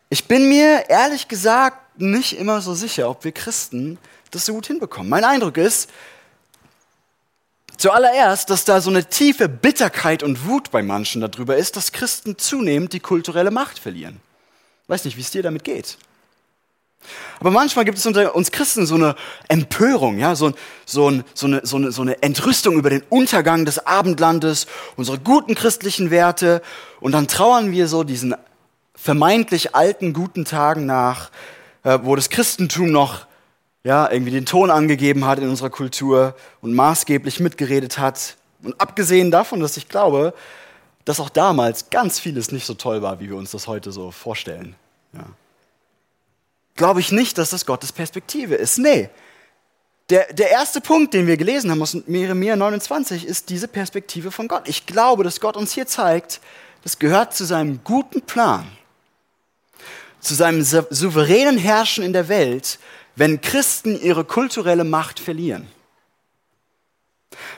Ich 0.10 0.26
bin 0.26 0.48
mir 0.48 0.90
ehrlich 0.90 1.28
gesagt 1.28 2.00
nicht 2.00 2.38
immer 2.38 2.62
so 2.62 2.76
sicher, 2.76 3.10
ob 3.10 3.24
wir 3.24 3.32
Christen 3.32 3.98
das 4.30 4.46
so 4.46 4.54
gut 4.54 4.68
hinbekommen. 4.68 5.10
Mein 5.10 5.24
Eindruck 5.24 5.58
ist, 5.58 5.90
Zuallererst, 7.78 8.50
dass 8.50 8.66
da 8.66 8.82
so 8.82 8.90
eine 8.90 9.06
tiefe 9.06 9.48
Bitterkeit 9.48 10.24
und 10.24 10.48
Wut 10.48 10.72
bei 10.72 10.82
manchen 10.82 11.22
darüber 11.22 11.58
ist, 11.58 11.76
dass 11.76 11.92
Christen 11.92 12.38
zunehmend 12.38 12.94
die 12.94 13.00
kulturelle 13.00 13.52
Macht 13.52 13.78
verlieren. 13.78 14.20
Weiß 14.88 15.06
nicht, 15.06 15.18
wie 15.18 15.22
es 15.22 15.32
dir 15.32 15.44
damit 15.44 15.64
geht. 15.64 15.98
Aber 17.40 17.52
manchmal 17.52 17.86
gibt 17.86 18.00
es 18.00 18.06
unter 18.06 18.36
uns 18.36 18.52
Christen 18.52 18.86
so 18.86 18.96
eine 18.96 19.16
Empörung, 19.48 20.18
ja, 20.18 20.36
so, 20.36 20.54
so, 20.86 21.22
so, 21.34 21.46
eine, 21.46 21.62
so, 21.64 21.78
eine, 21.78 21.92
so 21.92 22.02
eine 22.02 22.22
Entrüstung 22.24 22.76
über 22.76 22.90
den 22.90 23.04
Untergang 23.10 23.64
des 23.64 23.86
Abendlandes, 23.86 24.66
unsere 24.96 25.20
guten 25.20 25.54
christlichen 25.54 26.10
Werte. 26.10 26.62
Und 27.00 27.12
dann 27.12 27.28
trauern 27.28 27.72
wir 27.72 27.88
so 27.88 28.04
diesen 28.04 28.36
vermeintlich 28.96 29.76
alten, 29.76 30.14
guten 30.14 30.46
Tagen 30.46 30.86
nach, 30.86 31.30
äh, 31.84 32.00
wo 32.02 32.16
das 32.16 32.30
Christentum 32.30 32.92
noch 32.92 33.28
ja, 33.88 34.12
irgendwie 34.12 34.32
den 34.34 34.46
Ton 34.46 34.70
angegeben 34.70 35.24
hat 35.24 35.40
in 35.40 35.48
unserer 35.48 35.70
Kultur 35.70 36.36
und 36.60 36.74
maßgeblich 36.74 37.40
mitgeredet 37.40 37.98
hat. 37.98 38.36
Und 38.62 38.80
abgesehen 38.82 39.32
davon, 39.32 39.62
dass 39.62 39.78
ich 39.78 39.88
glaube, 39.88 40.34
dass 41.06 41.22
auch 41.22 41.30
damals 41.30 41.90
ganz 41.90 42.20
vieles 42.20 42.52
nicht 42.52 42.66
so 42.66 42.74
toll 42.74 43.02
war, 43.02 43.22
wie 43.22 43.30
wir 43.30 43.38
uns 43.38 43.52
das 43.52 43.66
heute 43.66 43.94
so 43.94 44.12
vorstellen. 44.12 44.76
Ja. 45.14 45.24
Glaube 46.76 47.00
ich 47.00 47.14
nicht, 47.14 47.38
dass 47.38 47.52
das 47.52 47.66
Gottes 47.66 47.94
Perspektive 47.94 48.56
ist. 48.56 48.78
Nee. 48.78 49.10
der, 50.10 50.34
der 50.34 50.52
erste 50.52 50.82
Punkt, 50.82 51.14
den 51.14 51.26
wir 51.26 51.38
gelesen 51.38 51.72
haben 51.72 51.82
aus 51.82 51.96
Jeremia 52.08 52.58
29, 52.58 53.26
ist 53.26 53.50
diese 53.50 53.70
Perspektive 53.70 54.32
von 54.32 54.50
Gott. 54.50 54.68
Ich 54.68 54.86
glaube, 54.86 55.24
dass 55.24 55.40
Gott 55.40 55.56
uns 55.56 55.72
hier 55.72 55.88
zeigt, 55.88 56.42
das 56.84 57.00
gehört 57.00 57.34
zu 57.34 57.46
seinem 57.46 57.80
guten 57.86 58.22
Plan, 58.22 58.68
zu 60.20 60.36
seinem 60.36 60.62
souveränen 60.62 61.58
Herrschen 61.58 62.04
in 62.04 62.12
der 62.12 62.28
Welt, 62.28 62.80
wenn 63.18 63.42
Christen 63.42 64.00
ihre 64.00 64.24
kulturelle 64.24 64.86
Macht 64.86 65.20
verlieren. 65.20 65.68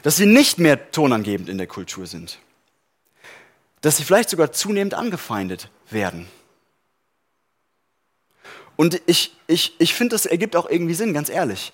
Dass 0.01 0.17
sie 0.17 0.25
nicht 0.25 0.57
mehr 0.57 0.91
tonangebend 0.91 1.47
in 1.47 1.59
der 1.59 1.67
Kultur 1.67 2.07
sind. 2.07 2.39
Dass 3.81 3.97
sie 3.97 4.03
vielleicht 4.03 4.31
sogar 4.31 4.51
zunehmend 4.51 4.95
angefeindet 4.95 5.69
werden. 5.91 6.27
Und 8.75 8.99
ich, 9.05 9.35
ich, 9.45 9.75
ich 9.77 9.93
finde, 9.93 10.15
das 10.15 10.25
ergibt 10.25 10.55
auch 10.55 10.67
irgendwie 10.67 10.95
Sinn, 10.95 11.13
ganz 11.13 11.29
ehrlich 11.29 11.71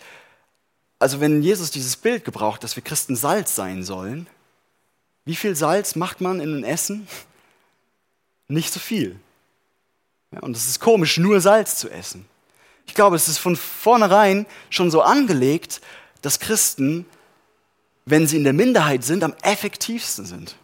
also 0.99 1.19
wenn 1.19 1.41
Jesus 1.41 1.71
dieses 1.71 1.97
Bild 1.97 2.25
gebraucht, 2.25 2.63
dass 2.63 2.75
wir 2.75 2.83
Christen 2.83 3.15
Salz 3.15 3.55
sein 3.55 3.83
sollen, 3.83 4.27
wie 5.25 5.35
viel 5.35 5.55
Salz 5.55 5.95
macht 5.95 6.21
man 6.21 6.39
in 6.39 6.57
ein 6.57 6.63
Essen? 6.63 7.07
Nicht 8.47 8.71
so 8.71 8.79
viel. 8.79 9.19
Ja, 10.31 10.39
und 10.39 10.55
es 10.55 10.67
ist 10.67 10.79
komisch, 10.79 11.17
nur 11.17 11.41
Salz 11.41 11.77
zu 11.77 11.89
essen. 11.89 12.25
Ich 12.85 12.93
glaube, 12.93 13.15
es 13.15 13.27
ist 13.27 13.37
von 13.37 13.55
vornherein 13.55 14.45
schon 14.69 14.91
so 14.91 15.01
angelegt, 15.01 15.81
dass 16.21 16.39
Christen, 16.39 17.05
wenn 18.05 18.27
sie 18.27 18.37
in 18.37 18.43
der 18.43 18.53
Minderheit 18.53 19.03
sind, 19.03 19.23
am 19.23 19.33
effektivsten 19.41 20.25
sind. 20.25 20.55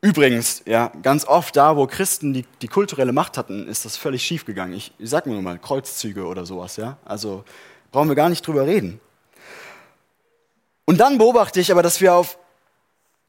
Übrigens, 0.00 0.62
ja, 0.66 0.92
ganz 1.02 1.24
oft 1.24 1.56
da, 1.56 1.76
wo 1.76 1.86
Christen 1.86 2.34
die, 2.34 2.44
die 2.60 2.68
kulturelle 2.68 3.12
Macht 3.12 3.38
hatten, 3.38 3.66
ist 3.68 3.86
das 3.86 3.96
völlig 3.96 4.22
schief 4.22 4.44
gegangen. 4.44 4.74
Ich, 4.74 4.92
ich 4.98 5.08
sag 5.08 5.24
mir 5.26 5.32
nur 5.32 5.42
mal 5.42 5.58
Kreuzzüge 5.58 6.26
oder 6.26 6.44
sowas, 6.44 6.76
ja. 6.76 6.98
Also 7.06 7.44
Brauchen 7.94 8.08
wir 8.08 8.16
gar 8.16 8.28
nicht 8.28 8.44
drüber 8.44 8.66
reden. 8.66 9.00
Und 10.84 10.98
dann 10.98 11.16
beobachte 11.16 11.60
ich 11.60 11.70
aber, 11.70 11.80
dass 11.80 12.00
wir 12.00 12.12
auf, 12.12 12.38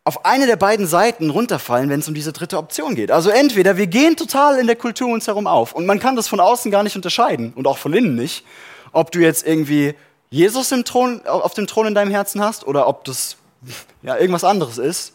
auf 0.08 0.24
eine 0.24 0.46
der 0.46 0.56
beiden 0.56 0.86
Seiten 0.86 1.32
runterfallen, 1.32 1.90
wenn 1.90 2.00
es 2.00 2.08
um 2.08 2.14
diese 2.14 2.32
dritte 2.32 2.60
Option 2.60 2.94
geht. 2.94 3.10
Also 3.10 3.32
entweder 3.32 3.76
wir 3.76 3.88
gehen 3.88 4.16
total 4.16 4.60
in 4.60 4.68
der 4.68 4.76
Kultur 4.76 5.12
uns 5.12 5.26
herum 5.26 5.48
auf 5.48 5.74
und 5.74 5.88
man 5.88 6.00
kann 6.00 6.16
das 6.16 6.28
von 6.28 6.40
außen 6.40 6.70
gar 6.72 6.84
nicht 6.84 6.96
unterscheiden 6.96 7.54
und 7.56 7.66
auch 7.66 7.80
von 7.80 7.92
innen 7.92 8.16
nicht, 8.16 8.46
ob 8.92 9.12
du 9.12 9.20
jetzt 9.20 9.46
irgendwie 9.46 9.96
Jesus 10.30 10.72
im 10.72 10.86
Thron, 10.86 11.26
auf 11.26 11.56
dem 11.56 11.66
Thron 11.66 11.88
in 11.88 11.96
deinem 11.96 12.12
Herzen 12.12 12.40
hast 12.40 12.68
oder 12.68 12.88
ob 12.88 13.04
das 13.06 13.38
ja, 14.04 14.16
irgendwas 14.16 14.44
anderes 14.44 14.78
ist. 14.78 15.14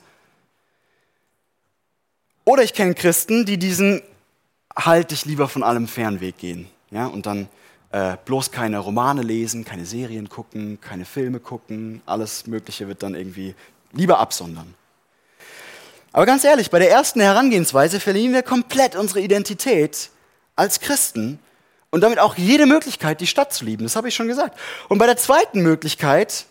Oder 2.44 2.64
ich 2.64 2.74
kenne 2.74 2.94
Christen, 2.94 3.46
die 3.46 3.59
diesen 3.59 4.03
halt 4.76 5.12
dich 5.12 5.24
lieber 5.24 5.48
von 5.48 5.62
allem 5.62 5.87
Fernweg 5.87 6.37
gehen. 6.38 6.68
Ja, 6.90 7.07
und 7.07 7.26
dann 7.26 7.48
äh, 7.92 8.16
bloß 8.24 8.50
keine 8.50 8.79
Romane 8.79 9.22
lesen, 9.22 9.64
keine 9.64 9.87
Serien 9.87 10.29
gucken, 10.29 10.81
keine 10.81 11.05
Filme 11.05 11.38
gucken, 11.38 12.03
alles 12.07 12.48
Mögliche 12.48 12.88
wird 12.88 13.05
dann 13.05 13.14
irgendwie 13.14 13.55
lieber 13.92 14.18
absondern. 14.18 14.74
Aber 16.12 16.27
ganz 16.27 16.44
ehrlich, 16.44 16.70
bei 16.70 16.79
der 16.79 16.90
ersten 16.90 17.20
Herangehensweise 17.20 18.01
verlieren 18.01 18.33
wir 18.33 18.42
komplett 18.42 18.96
unsere 18.96 19.20
Identität 19.20 20.11
als 20.57 20.81
Christen 20.81 21.38
und 21.90 22.01
damit 22.01 22.18
auch 22.18 22.37
jede 22.37 22.66
Möglichkeit, 22.66 23.20
die 23.20 23.27
Stadt 23.27 23.53
zu 23.53 23.64
lieben. 23.64 23.85
Das 23.85 23.96
habe 23.96 24.09
ich 24.09 24.14
schon 24.14 24.29
gesagt. 24.29 24.59
Und 24.88 24.99
bei 24.99 25.07
der 25.07 25.16
zweiten 25.16 25.62
Möglichkeit 25.62 26.46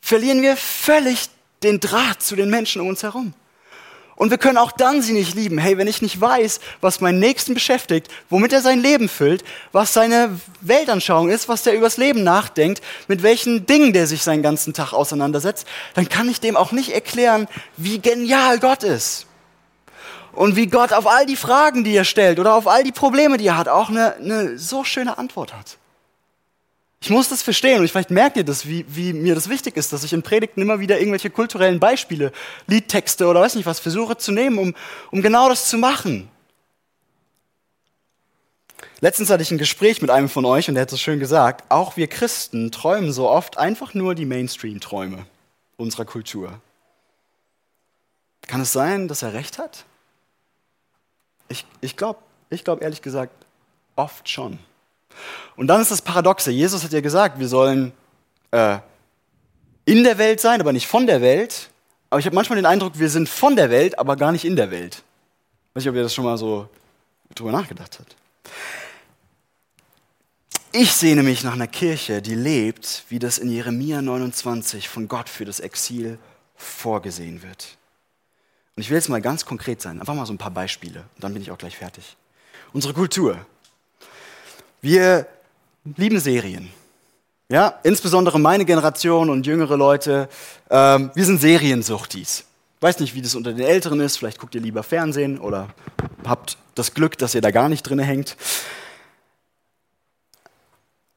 verlieren 0.00 0.42
wir 0.42 0.56
völlig 0.56 1.28
den 1.62 1.80
Draht 1.80 2.22
zu 2.22 2.36
den 2.36 2.50
Menschen 2.50 2.80
um 2.80 2.88
uns 2.88 3.02
herum. 3.02 3.34
Und 4.16 4.30
wir 4.30 4.38
können 4.38 4.56
auch 4.56 4.72
dann 4.72 5.02
sie 5.02 5.12
nicht 5.12 5.34
lieben. 5.34 5.58
Hey, 5.58 5.76
wenn 5.76 5.86
ich 5.86 6.00
nicht 6.00 6.18
weiß, 6.18 6.60
was 6.80 7.02
meinen 7.02 7.18
Nächsten 7.18 7.52
beschäftigt, 7.52 8.08
womit 8.30 8.52
er 8.52 8.62
sein 8.62 8.80
Leben 8.80 9.10
füllt, 9.10 9.44
was 9.72 9.92
seine 9.92 10.40
Weltanschauung 10.62 11.28
ist, 11.28 11.50
was 11.50 11.62
der 11.62 11.74
übers 11.74 11.98
Leben 11.98 12.24
nachdenkt, 12.24 12.82
mit 13.08 13.22
welchen 13.22 13.66
Dingen 13.66 13.92
der 13.92 14.06
sich 14.06 14.22
seinen 14.22 14.42
ganzen 14.42 14.72
Tag 14.72 14.94
auseinandersetzt, 14.94 15.66
dann 15.94 16.08
kann 16.08 16.30
ich 16.30 16.40
dem 16.40 16.56
auch 16.56 16.72
nicht 16.72 16.94
erklären, 16.94 17.46
wie 17.76 17.98
genial 17.98 18.58
Gott 18.58 18.84
ist. 18.84 19.26
Und 20.32 20.56
wie 20.56 20.66
Gott 20.66 20.92
auf 20.92 21.06
all 21.06 21.26
die 21.26 21.36
Fragen, 21.36 21.84
die 21.84 21.94
er 21.94 22.04
stellt 22.04 22.38
oder 22.38 22.54
auf 22.54 22.66
all 22.66 22.84
die 22.84 22.92
Probleme, 22.92 23.36
die 23.36 23.46
er 23.46 23.58
hat, 23.58 23.68
auch 23.68 23.90
eine, 23.90 24.16
eine 24.16 24.58
so 24.58 24.82
schöne 24.84 25.18
Antwort 25.18 25.54
hat. 25.54 25.78
Ich 27.00 27.10
muss 27.10 27.28
das 27.28 27.42
verstehen 27.42 27.80
und 27.80 27.88
vielleicht 27.88 28.10
merkt 28.10 28.36
ihr 28.36 28.44
das, 28.44 28.66
wie, 28.66 28.84
wie 28.88 29.12
mir 29.12 29.34
das 29.34 29.48
wichtig 29.48 29.76
ist, 29.76 29.92
dass 29.92 30.02
ich 30.02 30.12
in 30.12 30.22
Predigten 30.22 30.62
immer 30.62 30.80
wieder 30.80 30.98
irgendwelche 30.98 31.30
kulturellen 31.30 31.78
Beispiele, 31.78 32.32
Liedtexte 32.66 33.26
oder 33.26 33.40
weiß 33.40 33.54
nicht 33.54 33.66
was 33.66 33.80
versuche 33.80 34.16
zu 34.16 34.32
nehmen, 34.32 34.58
um, 34.58 34.74
um 35.10 35.22
genau 35.22 35.48
das 35.48 35.68
zu 35.68 35.78
machen. 35.78 36.30
Letztens 39.00 39.28
hatte 39.28 39.42
ich 39.42 39.50
ein 39.50 39.58
Gespräch 39.58 40.00
mit 40.00 40.10
einem 40.10 40.28
von 40.28 40.46
euch 40.46 40.68
und 40.68 40.74
der 40.74 40.82
hat 40.82 40.90
so 40.90 40.96
schön 40.96 41.20
gesagt, 41.20 41.70
auch 41.70 41.98
wir 41.98 42.06
Christen 42.06 42.72
träumen 42.72 43.12
so 43.12 43.28
oft 43.28 43.58
einfach 43.58 43.92
nur 43.92 44.14
die 44.14 44.24
Mainstream-Träume 44.24 45.26
unserer 45.76 46.06
Kultur. 46.06 46.60
Kann 48.46 48.62
es 48.62 48.72
sein, 48.72 49.06
dass 49.06 49.22
er 49.22 49.34
recht 49.34 49.58
hat? 49.58 49.84
Ich, 51.48 51.66
ich 51.80 51.96
glaube 51.96 52.20
ich 52.48 52.64
glaub 52.64 52.80
ehrlich 52.80 53.02
gesagt 53.02 53.44
oft 53.96 54.28
schon. 54.28 54.58
Und 55.56 55.66
dann 55.68 55.80
ist 55.80 55.90
das 55.90 56.02
Paradoxe. 56.02 56.50
Jesus 56.50 56.84
hat 56.84 56.92
ja 56.92 57.00
gesagt, 57.00 57.38
wir 57.38 57.48
sollen 57.48 57.92
äh, 58.50 58.78
in 59.84 60.04
der 60.04 60.18
Welt 60.18 60.40
sein, 60.40 60.60
aber 60.60 60.72
nicht 60.72 60.86
von 60.86 61.06
der 61.06 61.20
Welt. 61.20 61.70
Aber 62.10 62.20
ich 62.20 62.26
habe 62.26 62.34
manchmal 62.34 62.56
den 62.56 62.66
Eindruck, 62.66 62.98
wir 62.98 63.08
sind 63.08 63.28
von 63.28 63.56
der 63.56 63.70
Welt, 63.70 63.98
aber 63.98 64.16
gar 64.16 64.32
nicht 64.32 64.44
in 64.44 64.56
der 64.56 64.70
Welt. 64.70 65.02
Weiß 65.74 65.84
nicht, 65.84 65.90
ob 65.90 65.96
ihr 65.96 66.02
das 66.02 66.14
schon 66.14 66.24
mal 66.24 66.38
so 66.38 66.68
drüber 67.34 67.52
nachgedacht 67.52 67.98
habt. 67.98 68.16
Ich 70.72 70.92
sehne 70.92 71.22
mich 71.22 71.42
nach 71.42 71.54
einer 71.54 71.66
Kirche, 71.66 72.20
die 72.20 72.34
lebt, 72.34 73.04
wie 73.08 73.18
das 73.18 73.38
in 73.38 73.48
Jeremia 73.48 74.02
29 74.02 74.88
von 74.88 75.08
Gott 75.08 75.28
für 75.28 75.44
das 75.44 75.60
Exil 75.60 76.18
vorgesehen 76.54 77.42
wird. 77.42 77.78
Und 78.76 78.82
ich 78.82 78.90
will 78.90 78.96
jetzt 78.96 79.08
mal 79.08 79.22
ganz 79.22 79.46
konkret 79.46 79.80
sein, 79.80 80.00
einfach 80.00 80.14
mal 80.14 80.26
so 80.26 80.34
ein 80.34 80.38
paar 80.38 80.50
Beispiele, 80.50 81.00
und 81.14 81.24
dann 81.24 81.32
bin 81.32 81.40
ich 81.40 81.50
auch 81.50 81.56
gleich 81.56 81.78
fertig. 81.78 82.16
Unsere 82.74 82.92
Kultur, 82.92 83.46
wir 84.86 85.26
lieben 85.96 86.20
Serien. 86.20 86.70
Ja, 87.48 87.80
insbesondere 87.82 88.38
meine 88.38 88.64
Generation 88.64 89.30
und 89.30 89.44
jüngere 89.44 89.76
Leute, 89.76 90.28
ähm, 90.70 91.10
wir 91.12 91.24
sind 91.24 91.40
Seriensuchtis. 91.40 92.44
Weiß 92.80 93.00
nicht, 93.00 93.14
wie 93.16 93.22
das 93.22 93.34
unter 93.34 93.52
den 93.52 93.66
Älteren 93.66 93.98
ist, 93.98 94.16
vielleicht 94.16 94.38
guckt 94.38 94.54
ihr 94.54 94.60
lieber 94.60 94.84
Fernsehen 94.84 95.40
oder 95.40 95.68
habt 96.24 96.56
das 96.76 96.94
Glück, 96.94 97.18
dass 97.18 97.34
ihr 97.34 97.40
da 97.40 97.50
gar 97.50 97.68
nicht 97.68 97.82
drin 97.82 97.98
hängt. 97.98 98.36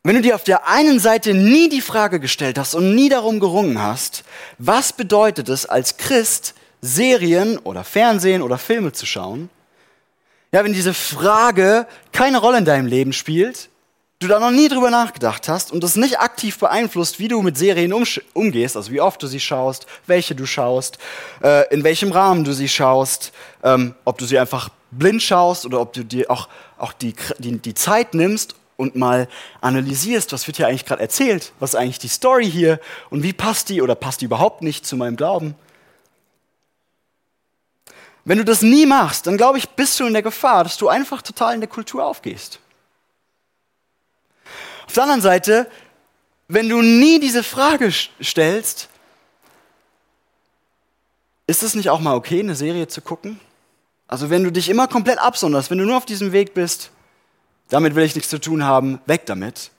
Wenn 0.02 0.16
du 0.16 0.22
dir 0.24 0.34
auf 0.34 0.44
der 0.44 0.68
einen 0.68 1.00
Seite 1.00 1.36
nie 1.36 1.70
die 1.70 1.82
Frage 1.82 2.20
gestellt 2.20 2.58
hast 2.58 2.74
und 2.74 2.96
nie 2.96 3.10
darum 3.10 3.40
gerungen 3.40 3.80
hast, 3.80 4.24
was 4.58 4.94
bedeutet 4.94 5.48
es 5.48 5.68
als 5.68 5.98
Christ, 5.98 6.56
Serien 6.82 7.60
oder 7.60 7.84
Fernsehen 7.84 8.42
oder 8.42 8.58
Filme 8.58 8.94
zu 8.94 9.06
schauen, 9.06 9.50
ja, 10.52 10.64
wenn 10.64 10.74
diese 10.74 10.94
Frage 10.94 11.88
keine 12.12 12.40
Rolle 12.40 12.58
in 12.60 12.66
deinem 12.66 12.88
Leben 12.88 13.14
spielt, 13.14 13.70
du 14.20 14.28
da 14.28 14.40
noch 14.40 14.52
nie 14.52 14.68
drüber 14.68 14.90
nachgedacht 14.90 15.48
hast 15.48 15.72
und 15.72 15.84
das 15.84 15.96
nicht 15.96 16.20
aktiv 16.20 16.58
beeinflusst, 16.60 17.20
wie 17.20 17.30
du 17.30 17.42
mit 17.42 17.58
Serien 17.58 17.94
umgehst, 18.34 18.76
also 18.76 18.92
wie 18.92 19.00
oft 19.00 19.24
du 19.24 19.28
sie 19.28 19.40
schaust, 19.40 19.86
welche 20.08 20.36
du 20.36 20.46
schaust, 20.46 20.98
äh, 21.42 21.74
in 21.74 21.84
welchem 21.84 22.12
Rahmen 22.12 22.44
du 22.44 22.54
sie 22.54 22.68
schaust, 22.68 23.32
ähm, 23.64 23.96
ob 24.04 24.18
du 24.18 24.26
sie 24.26 24.38
einfach 24.38 24.70
blind 24.92 25.22
schaust 25.22 25.66
oder 25.66 25.80
ob 25.80 25.94
du 25.94 26.04
dir 26.04 26.30
auch, 26.30 26.50
auch 26.78 26.94
die, 26.94 27.16
die, 27.38 27.60
die 27.60 27.74
Zeit 27.74 28.14
nimmst 28.14 28.56
und 28.76 28.96
mal 28.96 29.28
analysierst, 29.62 30.34
was 30.34 30.48
wird 30.48 30.58
hier 30.58 30.68
eigentlich 30.68 30.86
gerade 30.86 31.02
erzählt, 31.02 31.54
was 31.60 31.72
ist 31.74 31.80
eigentlich 31.80 32.00
die 32.00 32.08
Story 32.08 32.50
hier 32.50 32.80
und 33.10 33.24
wie 33.24 33.34
passt 33.34 33.70
die 33.70 33.82
oder 33.82 33.96
passt 33.96 34.22
die 34.22 34.26
überhaupt 34.26 34.64
nicht 34.64 34.86
zu 34.86 34.98
meinem 34.98 35.16
Glauben. 35.16 35.56
Wenn 38.30 38.38
du 38.38 38.46
das 38.46 38.62
nie 38.62 38.86
machst, 38.86 39.26
dann 39.26 39.38
glaube 39.38 39.58
ich, 39.58 39.70
bist 39.70 40.00
du 40.00 40.06
in 40.06 40.14
der 40.14 40.22
Gefahr, 40.22 40.64
dass 40.64 40.78
du 40.78 40.88
einfach 40.88 41.24
total 41.24 41.56
in 41.56 41.62
der 41.62 41.68
Kultur 41.68 42.06
aufgehst. 42.06 42.60
Auf 44.86 44.94
der 44.94 45.02
anderen 45.02 45.24
Seite, 45.24 45.68
wenn 46.48 46.70
du 46.70 46.84
nie 46.84 47.20
diese 47.20 47.42
Frage 47.42 47.92
stellst, 47.92 48.88
ist 51.48 51.64
es 51.64 51.74
nicht 51.74 51.90
auch 51.90 52.02
mal 52.02 52.14
okay, 52.14 52.40
eine 52.40 52.54
Serie 52.54 52.88
zu 52.88 53.02
gucken? 53.02 53.40
Also 54.08 54.30
wenn 54.30 54.44
du 54.44 54.52
dich 54.52 54.70
immer 54.70 54.88
komplett 54.88 55.18
absonderst, 55.18 55.72
wenn 55.72 55.80
du 55.80 55.86
nur 55.86 55.98
auf 55.98 56.06
diesem 56.06 56.32
Weg 56.32 56.54
bist, 56.54 56.92
damit 57.70 57.96
will 57.96 58.04
ich 58.04 58.14
nichts 58.14 58.30
zu 58.30 58.40
tun 58.40 58.64
haben, 58.64 59.02
weg 59.08 59.26
damit, 59.26 59.72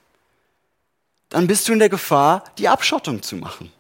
dann 1.28 1.46
bist 1.46 1.68
du 1.68 1.72
in 1.72 1.78
der 1.78 1.88
Gefahr, 1.88 2.42
die 2.58 2.68
Abschottung 2.68 3.22
zu 3.22 3.36
machen. 3.36 3.70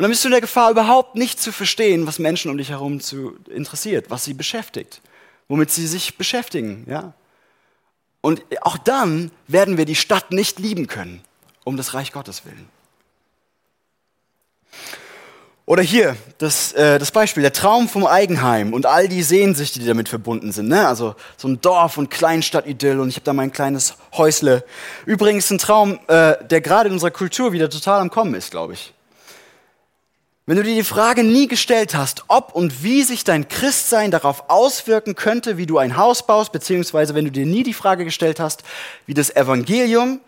Und 0.00 0.04
dann 0.04 0.12
bist 0.12 0.24
du 0.24 0.28
in 0.28 0.32
der 0.32 0.40
Gefahr, 0.40 0.70
überhaupt 0.70 1.14
nicht 1.14 1.42
zu 1.42 1.52
verstehen, 1.52 2.06
was 2.06 2.18
Menschen 2.18 2.50
um 2.50 2.56
dich 2.56 2.70
herum 2.70 3.00
zu 3.00 3.36
interessiert, 3.50 4.06
was 4.08 4.24
sie 4.24 4.32
beschäftigt, 4.32 5.02
womit 5.46 5.70
sie 5.70 5.86
sich 5.86 6.16
beschäftigen. 6.16 6.86
Ja? 6.88 7.12
Und 8.22 8.42
auch 8.62 8.78
dann 8.78 9.30
werden 9.46 9.76
wir 9.76 9.84
die 9.84 9.94
Stadt 9.94 10.30
nicht 10.30 10.58
lieben 10.58 10.86
können, 10.86 11.20
um 11.64 11.76
das 11.76 11.92
Reich 11.92 12.12
Gottes 12.12 12.46
willen. 12.46 12.66
Oder 15.66 15.82
hier, 15.82 16.16
das, 16.38 16.72
äh, 16.72 16.98
das 16.98 17.10
Beispiel, 17.10 17.42
der 17.42 17.52
Traum 17.52 17.86
vom 17.86 18.06
Eigenheim 18.06 18.72
und 18.72 18.86
all 18.86 19.06
die 19.06 19.22
Sehnsüchte, 19.22 19.80
die 19.80 19.86
damit 19.86 20.08
verbunden 20.08 20.50
sind. 20.50 20.68
Ne? 20.68 20.88
Also 20.88 21.14
so 21.36 21.46
ein 21.46 21.60
Dorf- 21.60 21.98
und 21.98 22.08
Kleinstadtidyll 22.08 23.00
und 23.00 23.10
ich 23.10 23.16
habe 23.16 23.26
da 23.26 23.34
mein 23.34 23.52
kleines 23.52 23.96
Häusle. 24.14 24.64
Übrigens 25.04 25.50
ein 25.50 25.58
Traum, 25.58 26.00
äh, 26.08 26.42
der 26.42 26.62
gerade 26.62 26.88
in 26.88 26.94
unserer 26.94 27.10
Kultur 27.10 27.52
wieder 27.52 27.68
total 27.68 28.00
am 28.00 28.08
Kommen 28.08 28.32
ist, 28.32 28.50
glaube 28.50 28.72
ich. 28.72 28.94
Wenn 30.46 30.56
du 30.56 30.62
dir 30.62 30.74
die 30.74 30.84
Frage 30.84 31.22
nie 31.22 31.46
gestellt 31.46 31.94
hast, 31.94 32.24
ob 32.28 32.54
und 32.54 32.82
wie 32.82 33.02
sich 33.02 33.24
dein 33.24 33.48
Christsein 33.48 34.10
darauf 34.10 34.44
auswirken 34.48 35.14
könnte, 35.14 35.56
wie 35.56 35.66
du 35.66 35.78
ein 35.78 35.96
Haus 35.96 36.26
baust, 36.26 36.50
beziehungsweise 36.50 37.14
wenn 37.14 37.26
du 37.26 37.30
dir 37.30 37.46
nie 37.46 37.62
die 37.62 37.74
Frage 37.74 38.04
gestellt 38.04 38.40
hast, 38.40 38.62
wie 39.06 39.14
das 39.14 39.34
Evangelium 39.34 40.20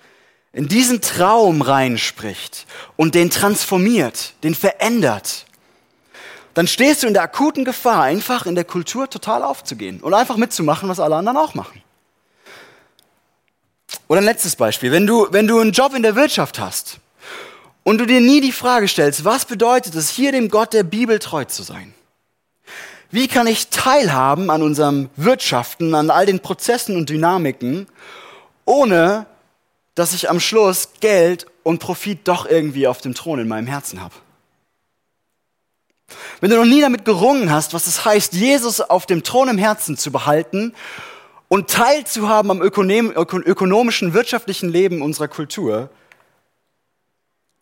in 0.53 0.69
diesen 0.69 1.01
Traum 1.01 1.63
reinspricht 1.63 2.67
und 2.97 3.15
den 3.15 3.31
transformiert, 3.31 4.35
den 4.45 4.55
verändert, 4.55 5.47
dann 6.55 6.67
stehst 6.67 7.03
du 7.03 7.07
in 7.07 7.15
der 7.15 7.23
akuten 7.23 7.65
Gefahr, 7.65 8.03
einfach 8.03 8.45
in 8.45 8.55
der 8.55 8.65
Kultur 8.65 9.09
total 9.09 9.43
aufzugehen 9.43 10.01
und 10.01 10.13
einfach 10.13 10.37
mitzumachen, 10.37 10.89
was 10.89 11.01
alle 11.01 11.17
anderen 11.17 11.39
auch 11.39 11.55
machen. 11.55 11.83
Oder 14.09 14.21
ein 14.21 14.27
letztes 14.27 14.57
Beispiel. 14.57 14.93
Wenn 14.93 15.07
du, 15.07 15.29
wenn 15.31 15.47
du 15.47 15.59
einen 15.59 15.73
Job 15.73 15.95
in 15.95 16.03
der 16.03 16.15
Wirtschaft 16.15 16.59
hast 16.59 16.99
und 17.85 17.99
du 17.99 18.07
dir 18.07 18.21
nie 18.21 18.41
die 18.41 18.53
Frage 18.53 18.89
stellst, 18.89 19.25
was 19.25 19.45
bedeutet 19.45 19.95
es, 19.95 20.11
hier 20.11 20.33
dem 20.33 20.49
Gott 20.49 20.73
der 20.73 20.85
Bibel 20.85 21.19
treu 21.19 21.45
zu 21.45 21.63
sein? 21.63 21.95
Wie 23.11 23.29
kann 23.29 23.47
ich 23.47 23.69
teilhaben 23.69 24.49
an 24.51 24.63
unserem 24.63 25.11
Wirtschaften, 25.17 25.95
an 25.95 26.11
all 26.11 26.25
den 26.25 26.41
Prozessen 26.41 26.97
und 26.97 27.11
Dynamiken, 27.11 27.87
ohne 28.65 29.27
dass 29.95 30.15
ich 30.15 30.31
am 30.31 30.41
Schluss 30.41 30.91
Geld 31.01 31.47
und 31.63 31.79
Profit 31.79 32.27
doch 32.27 32.47
irgendwie 32.47 32.87
auf 32.87 33.01
dem 33.03 33.15
Thron 33.15 33.39
in 33.39 33.49
meinem 33.49 33.67
Herzen 33.67 34.01
habe. 34.01 34.15
Wenn 36.41 36.51
du 36.51 36.57
noch 36.57 36.65
nie 36.65 36.81
damit 36.81 37.05
gerungen 37.05 37.51
hast, 37.51 37.75
was 37.75 37.87
es 37.87 38.05
heißt, 38.05 38.33
Jesus 38.33 38.81
auf 38.81 39.07
dem 39.07 39.23
Thron 39.23 39.49
im 39.49 39.59
Herzen 39.59 39.97
zu 39.97 40.11
behalten 40.11 40.75
und 41.49 41.69
teilzuhaben 41.69 42.51
am 42.51 42.63
ökonomischen, 42.63 44.15
wirtschaftlichen 44.15 44.71
Leben 44.71 45.03
unserer 45.03 45.29
Kultur, 45.29 45.91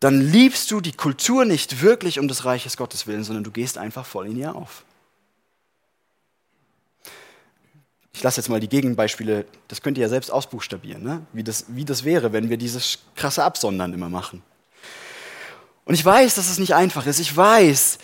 dann 0.01 0.21
liebst 0.21 0.71
du 0.71 0.81
die 0.81 0.93
Kultur 0.93 1.45
nicht 1.45 1.83
wirklich 1.83 2.19
um 2.19 2.29
des 2.29 2.45
Reiches 2.45 2.77
Gottes 2.77 3.07
willen, 3.07 3.25
sondern 3.25 3.45
du 3.45 3.51
gehst 3.51 3.79
einfach 3.79 4.07
voll 4.07 4.27
in 4.27 4.37
ihr 4.37 4.55
auf. 4.55 4.85
ich 8.21 8.25
lasse 8.25 8.39
jetzt 8.39 8.51
mal 8.51 8.61
die 8.61 8.69
Gegenbeispiele, 8.69 9.47
das 9.69 9.81
könnt 9.81 9.97
ihr 9.97 10.03
ja 10.03 10.11
selbst 10.11 10.31
ausbuchstabieren, 10.31 11.03
ne? 11.03 11.23
wie, 11.33 11.43
das, 11.43 11.65
wie 11.69 11.87
das 11.87 12.05
wäre, 12.05 12.35
wenn 12.35 12.51
wir 12.51 12.59
dieses 12.59 12.99
krasse 13.17 13.43
Absondern 13.43 13.95
immer 13.95 14.11
machen. 14.11 14.43
Und 15.87 15.95
ich 15.95 16.05
weiß, 16.05 16.35
dass 16.35 16.51
es 16.51 16.59
nicht 16.59 16.75
einfach 16.75 17.07
ist. 17.07 17.19
Ich 17.19 17.35
weiß, 17.35 17.99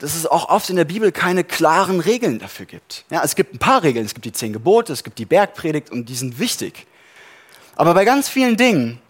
dass 0.00 0.16
es 0.16 0.26
auch 0.26 0.48
oft 0.48 0.70
in 0.70 0.76
der 0.76 0.84
Bibel 0.84 1.12
keine 1.12 1.44
klaren 1.44 2.00
Regeln 2.00 2.40
dafür 2.40 2.66
gibt. 2.66 3.04
Ja, 3.10 3.22
es 3.22 3.36
gibt 3.36 3.54
ein 3.54 3.60
paar 3.60 3.84
Regeln, 3.84 4.04
es 4.04 4.14
gibt 4.14 4.24
die 4.24 4.32
zehn 4.32 4.52
Gebote, 4.52 4.92
es 4.92 5.04
gibt 5.04 5.20
die 5.20 5.24
Bergpredigt 5.24 5.88
und 5.88 6.08
die 6.08 6.16
sind 6.16 6.40
wichtig. 6.40 6.88
Aber 7.76 7.94
bei 7.94 8.04
ganz 8.04 8.28
vielen 8.28 8.56
Dingen 8.56 9.00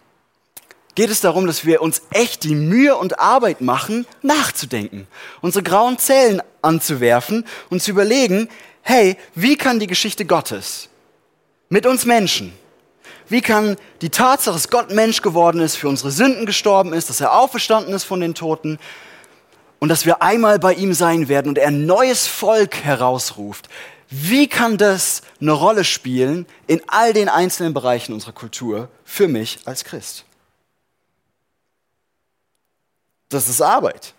geht 0.95 1.11
es 1.11 1.21
darum, 1.21 1.47
dass 1.47 1.65
wir 1.65 1.83
uns 1.83 2.03
echt 2.11 2.45
die 2.45 2.55
Mühe 2.55 2.97
und 2.97 3.19
Arbeit 3.19 3.61
machen, 3.61 4.07
nachzudenken, 4.23 5.07
unsere 5.41 5.63
grauen 5.63 5.99
Zellen 5.99 6.43
anzuwerfen 6.63 7.45
und 7.71 7.83
zu 7.83 7.91
überlegen, 7.91 8.49
hey, 8.83 9.17
wie 9.35 9.57
kann 9.57 9.81
die 9.81 9.87
Geschichte 9.87 10.25
Gottes 10.25 10.89
mit 11.69 11.87
uns 11.87 12.05
Menschen, 12.05 12.53
wie 13.29 13.41
kann 13.41 13.77
die 14.03 14.11
Tatsache, 14.11 14.55
dass 14.55 14.69
Gott 14.69 14.93
Mensch 14.93 15.23
geworden 15.23 15.61
ist, 15.61 15.77
für 15.77 15.89
unsere 15.89 16.11
Sünden 16.11 16.47
gestorben 16.47 16.93
ist, 16.93 17.09
dass 17.09 17.21
er 17.21 17.37
auferstanden 17.37 17.95
ist 17.95 18.05
von 18.05 18.21
den 18.21 18.35
Toten 18.35 18.79
und 19.79 19.89
dass 19.89 20.07
wir 20.07 20.23
einmal 20.23 20.59
bei 20.59 20.75
ihm 20.75 20.93
sein 20.93 21.29
werden 21.29 21.49
und 21.49 21.59
er 21.59 21.69
ein 21.69 21.87
neues 21.87 22.27
Volk 22.27 22.85
herausruft, 22.85 23.69
wie 24.11 24.47
kann 24.47 24.77
das 24.77 25.23
eine 25.41 25.53
Rolle 25.53 25.83
spielen 25.83 26.47
in 26.67 26.83
all 26.87 27.13
den 27.13 27.29
einzelnen 27.29 27.75
Bereichen 27.75 28.13
unserer 28.13 28.33
Kultur 28.33 28.89
für 29.05 29.27
mich 29.27 29.59
als 29.65 29.85
Christ? 29.85 30.25
Das 33.29 33.49
ist 33.49 33.61
Arbeit. 33.61 34.15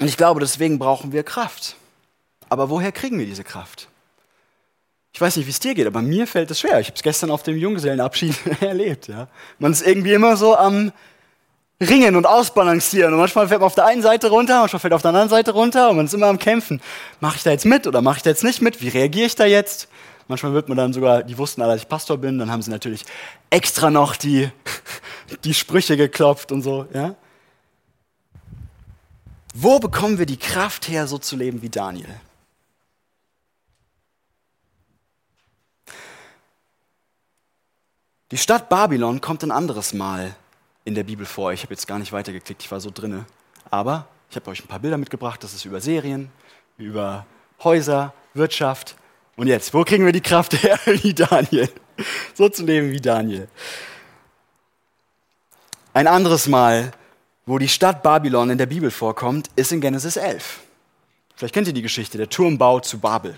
Und 0.00 0.06
ich 0.06 0.16
glaube, 0.16 0.40
deswegen 0.40 0.78
brauchen 0.78 1.12
wir 1.12 1.22
Kraft. 1.22 1.76
Aber 2.48 2.70
woher 2.70 2.92
kriegen 2.92 3.18
wir 3.18 3.26
diese 3.26 3.44
Kraft? 3.44 3.88
Ich 5.12 5.20
weiß 5.20 5.36
nicht, 5.36 5.46
wie 5.46 5.50
es 5.50 5.60
dir 5.60 5.74
geht, 5.74 5.86
aber 5.86 6.00
mir 6.00 6.26
fällt 6.26 6.50
es 6.50 6.60
schwer. 6.60 6.78
Ich 6.80 6.86
habe 6.86 6.96
es 6.96 7.02
gestern 7.02 7.30
auf 7.30 7.42
dem 7.42 7.56
Junggesellenabschied 7.56 8.36
erlebt. 8.60 9.08
Ja. 9.08 9.28
Man 9.58 9.72
ist 9.72 9.84
irgendwie 9.84 10.12
immer 10.12 10.36
so 10.36 10.56
am 10.56 10.92
Ringen 11.80 12.16
und 12.16 12.26
Ausbalancieren. 12.26 13.12
Und 13.12 13.20
manchmal 13.20 13.48
fällt 13.48 13.60
man 13.60 13.66
auf 13.66 13.74
der 13.74 13.86
einen 13.86 14.02
Seite 14.02 14.30
runter, 14.30 14.60
manchmal 14.60 14.80
fällt 14.80 14.90
man 14.90 14.96
auf 14.96 15.02
der 15.02 15.10
anderen 15.10 15.28
Seite 15.28 15.52
runter 15.52 15.90
und 15.90 15.96
man 15.96 16.06
ist 16.06 16.14
immer 16.14 16.26
am 16.26 16.38
Kämpfen. 16.38 16.80
Mache 17.20 17.36
ich 17.36 17.42
da 17.42 17.50
jetzt 17.50 17.64
mit 17.64 17.86
oder 17.86 18.02
mache 18.02 18.18
ich 18.18 18.22
da 18.22 18.30
jetzt 18.30 18.44
nicht 18.44 18.62
mit? 18.62 18.80
Wie 18.80 18.88
reagiere 18.88 19.26
ich 19.26 19.34
da 19.34 19.46
jetzt? 19.46 19.88
Manchmal 20.28 20.52
wird 20.52 20.68
man 20.68 20.76
dann 20.76 20.92
sogar, 20.92 21.22
die 21.22 21.36
wussten 21.38 21.62
alle, 21.62 21.72
dass 21.72 21.82
ich 21.82 21.88
Pastor 21.88 22.18
bin, 22.18 22.38
dann 22.38 22.50
haben 22.50 22.62
sie 22.62 22.70
natürlich 22.70 23.04
extra 23.48 23.90
noch 23.90 24.14
die, 24.14 24.50
die 25.44 25.54
Sprüche 25.54 25.96
geklopft 25.96 26.52
und 26.52 26.62
so. 26.62 26.86
Ja. 26.92 27.14
Wo 29.54 29.80
bekommen 29.80 30.18
wir 30.18 30.26
die 30.26 30.36
Kraft 30.36 30.88
her, 30.88 31.06
so 31.06 31.18
zu 31.18 31.34
leben 31.34 31.62
wie 31.62 31.70
Daniel? 31.70 32.20
Die 38.30 38.36
Stadt 38.36 38.68
Babylon 38.68 39.22
kommt 39.22 39.42
ein 39.42 39.50
anderes 39.50 39.94
Mal 39.94 40.36
in 40.84 40.94
der 40.94 41.04
Bibel 41.04 41.24
vor. 41.24 41.52
Ich 41.52 41.62
habe 41.62 41.72
jetzt 41.72 41.86
gar 41.86 41.98
nicht 41.98 42.12
weitergeklickt, 42.12 42.62
ich 42.62 42.70
war 42.70 42.80
so 42.80 42.90
drinne. 42.90 43.24
Aber 43.70 44.06
ich 44.28 44.36
habe 44.36 44.50
euch 44.50 44.62
ein 44.62 44.68
paar 44.68 44.80
Bilder 44.80 44.98
mitgebracht. 44.98 45.42
Das 45.42 45.54
ist 45.54 45.64
über 45.64 45.80
Serien, 45.80 46.30
über 46.76 47.26
Häuser, 47.64 48.12
Wirtschaft. 48.34 48.96
Und 49.38 49.46
jetzt, 49.46 49.72
wo 49.72 49.84
kriegen 49.84 50.04
wir 50.04 50.12
die 50.12 50.20
Kraft 50.20 50.62
her 50.62 50.78
wie 50.84 51.14
Daniel? 51.14 51.70
So 52.34 52.50
zu 52.50 52.66
leben 52.66 52.90
wie 52.90 53.00
Daniel. 53.00 53.48
Ein 55.94 56.06
anderes 56.06 56.46
Mal 56.46 56.92
wo 57.48 57.58
die 57.58 57.68
Stadt 57.68 58.02
Babylon 58.02 58.50
in 58.50 58.58
der 58.58 58.66
Bibel 58.66 58.90
vorkommt, 58.90 59.48
ist 59.56 59.72
in 59.72 59.80
Genesis 59.80 60.16
11. 60.16 60.60
Vielleicht 61.34 61.54
kennt 61.54 61.66
ihr 61.66 61.72
die 61.72 61.82
Geschichte, 61.82 62.18
der 62.18 62.28
Turmbau 62.28 62.80
zu 62.80 62.98
Babel. 62.98 63.34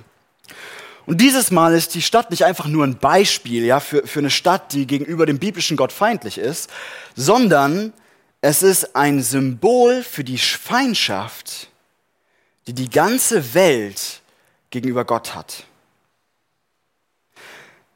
Und 1.07 1.20
dieses 1.20 1.53
Mal 1.53 1.74
ist 1.74 1.94
die 1.94 2.03
Stadt 2.03 2.30
nicht 2.30 2.44
einfach 2.44 2.66
nur 2.66 2.84
ein 2.84 2.98
Beispiel 2.98 3.64
ja, 3.64 3.78
für, 3.78 4.05
für 4.07 4.18
eine 4.18 4.30
Stadt, 4.30 4.72
die 4.72 4.86
gegenüber 4.86 5.26
dem 5.26 5.38
biblischen 5.38 5.76
Gott 5.76 5.92
feindlich 5.92 6.38
ist, 6.38 6.70
sondern 7.14 7.92
es 8.40 8.64
ist 8.64 8.96
ein 8.96 9.22
Symbol 9.22 10.03
für 10.03 10.24
die 10.24 10.38
Feindschaft, 10.38 11.68
die 12.66 12.74
die 12.74 12.90
ganze 12.90 13.55
Welt 13.55 14.22
gegenüber 14.70 15.05
Gott 15.05 15.36
hat. 15.36 15.64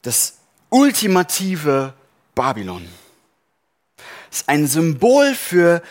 Das 0.05 0.37
ultimative 0.69 1.95
Babylon. 2.35 2.87
Es 4.31 4.41
ist 4.41 4.49
ein 4.49 4.67
Symbol 4.67 5.35
für 5.35 5.83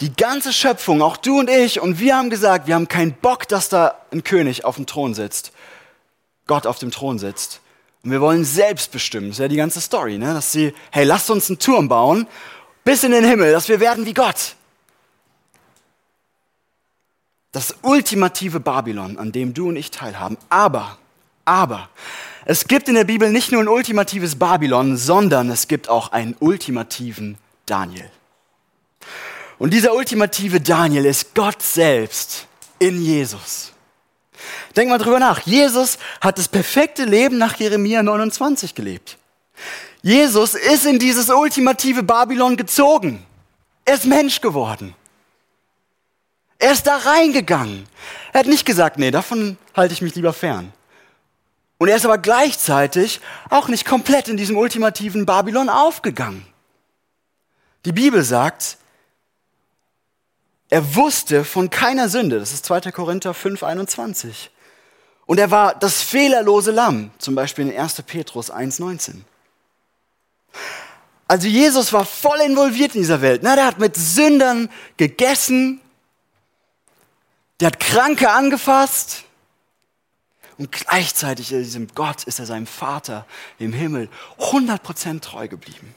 die 0.00 0.14
ganze 0.14 0.52
Schöpfung, 0.52 1.00
auch 1.00 1.16
du 1.16 1.38
und 1.38 1.48
ich, 1.48 1.80
und 1.80 1.98
wir 1.98 2.16
haben 2.16 2.28
gesagt, 2.28 2.66
wir 2.66 2.74
haben 2.74 2.88
keinen 2.88 3.12
Bock, 3.12 3.48
dass 3.48 3.68
da 3.68 3.96
ein 4.12 4.24
König 4.24 4.64
auf 4.64 4.76
dem 4.76 4.86
Thron 4.86 5.14
sitzt. 5.14 5.52
Gott 6.46 6.66
auf 6.66 6.78
dem 6.78 6.90
Thron 6.90 7.18
sitzt. 7.18 7.60
Und 8.02 8.10
wir 8.10 8.20
wollen 8.20 8.44
selbst 8.44 8.92
bestimmen. 8.92 9.28
Das 9.28 9.36
ist 9.36 9.42
ja 9.42 9.48
die 9.48 9.56
ganze 9.56 9.80
Story, 9.80 10.18
ne? 10.18 10.34
Dass 10.34 10.52
sie, 10.52 10.74
hey, 10.90 11.04
lasst 11.04 11.30
uns 11.30 11.48
einen 11.48 11.58
Turm 11.58 11.88
bauen, 11.88 12.26
bis 12.84 13.04
in 13.04 13.12
den 13.12 13.24
Himmel, 13.24 13.52
dass 13.52 13.68
wir 13.68 13.80
werden 13.80 14.04
wie 14.04 14.14
Gott. 14.14 14.56
Das 17.52 17.76
ultimative 17.82 18.60
Babylon, 18.60 19.18
an 19.18 19.30
dem 19.30 19.54
du 19.54 19.68
und 19.68 19.76
ich 19.76 19.90
teilhaben. 19.90 20.36
Aber, 20.48 20.98
aber, 21.44 21.88
es 22.44 22.66
gibt 22.66 22.88
in 22.88 22.94
der 22.94 23.04
Bibel 23.04 23.30
nicht 23.30 23.52
nur 23.52 23.62
ein 23.62 23.68
ultimatives 23.68 24.36
Babylon, 24.36 24.96
sondern 24.96 25.50
es 25.50 25.68
gibt 25.68 25.88
auch 25.88 26.12
einen 26.12 26.36
ultimativen 26.40 27.38
Daniel. 27.66 28.10
Und 29.58 29.72
dieser 29.72 29.94
ultimative 29.94 30.60
Daniel 30.60 31.06
ist 31.06 31.34
Gott 31.34 31.62
selbst 31.62 32.48
in 32.80 33.00
Jesus. 33.00 33.72
Denk 34.76 34.90
mal 34.90 34.98
drüber 34.98 35.20
nach. 35.20 35.40
Jesus 35.40 35.98
hat 36.20 36.38
das 36.38 36.48
perfekte 36.48 37.04
Leben 37.04 37.38
nach 37.38 37.56
Jeremia 37.56 38.02
29 38.02 38.74
gelebt. 38.74 39.18
Jesus 40.02 40.54
ist 40.54 40.84
in 40.84 40.98
dieses 40.98 41.30
ultimative 41.30 42.02
Babylon 42.02 42.56
gezogen. 42.56 43.24
Er 43.84 43.94
ist 43.94 44.04
Mensch 44.04 44.40
geworden. 44.40 44.94
Er 46.58 46.72
ist 46.72 46.86
da 46.86 46.96
reingegangen. 46.96 47.86
Er 48.32 48.40
hat 48.40 48.46
nicht 48.46 48.64
gesagt, 48.64 48.98
nee, 48.98 49.10
davon 49.10 49.58
halte 49.76 49.94
ich 49.94 50.02
mich 50.02 50.14
lieber 50.14 50.32
fern. 50.32 50.72
Und 51.82 51.88
er 51.88 51.96
ist 51.96 52.04
aber 52.04 52.18
gleichzeitig 52.18 53.20
auch 53.50 53.66
nicht 53.66 53.84
komplett 53.84 54.28
in 54.28 54.36
diesem 54.36 54.56
ultimativen 54.56 55.26
Babylon 55.26 55.68
aufgegangen. 55.68 56.46
Die 57.84 57.90
Bibel 57.90 58.22
sagt, 58.22 58.76
er 60.70 60.94
wusste 60.94 61.44
von 61.44 61.70
keiner 61.70 62.08
Sünde. 62.08 62.38
Das 62.38 62.52
ist 62.52 62.66
2. 62.66 62.92
Korinther 62.92 63.34
5, 63.34 63.64
21. 63.64 64.52
Und 65.26 65.38
er 65.38 65.50
war 65.50 65.74
das 65.74 66.02
fehlerlose 66.02 66.70
Lamm, 66.70 67.10
zum 67.18 67.34
Beispiel 67.34 67.66
in 67.66 67.76
1. 67.76 68.00
Petrus 68.02 68.48
1, 68.52 68.78
19. 68.78 69.24
Also 71.26 71.48
Jesus 71.48 71.92
war 71.92 72.04
voll 72.04 72.42
involviert 72.42 72.94
in 72.94 73.00
dieser 73.00 73.22
Welt. 73.22 73.40
Na, 73.42 73.56
der 73.56 73.66
hat 73.66 73.80
mit 73.80 73.96
Sündern 73.96 74.70
gegessen, 74.98 75.80
der 77.58 77.66
hat 77.66 77.80
Kranke 77.80 78.30
angefasst 78.30 79.24
und 80.62 80.70
gleichzeitig 80.70 81.50
ist 81.50 81.64
diesem 81.64 81.88
Gott 81.88 82.22
ist 82.22 82.38
er 82.38 82.46
seinem 82.46 82.68
Vater 82.68 83.26
im 83.58 83.72
Himmel 83.72 84.08
100% 84.38 85.20
treu 85.20 85.48
geblieben. 85.48 85.92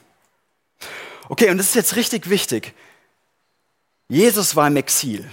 Okay, 1.28 1.50
und 1.50 1.58
das 1.58 1.68
ist 1.68 1.76
jetzt 1.76 1.94
richtig 1.94 2.28
wichtig. 2.28 2.74
Jesus 4.08 4.56
war 4.56 4.66
im 4.66 4.74
Exil. 4.74 5.30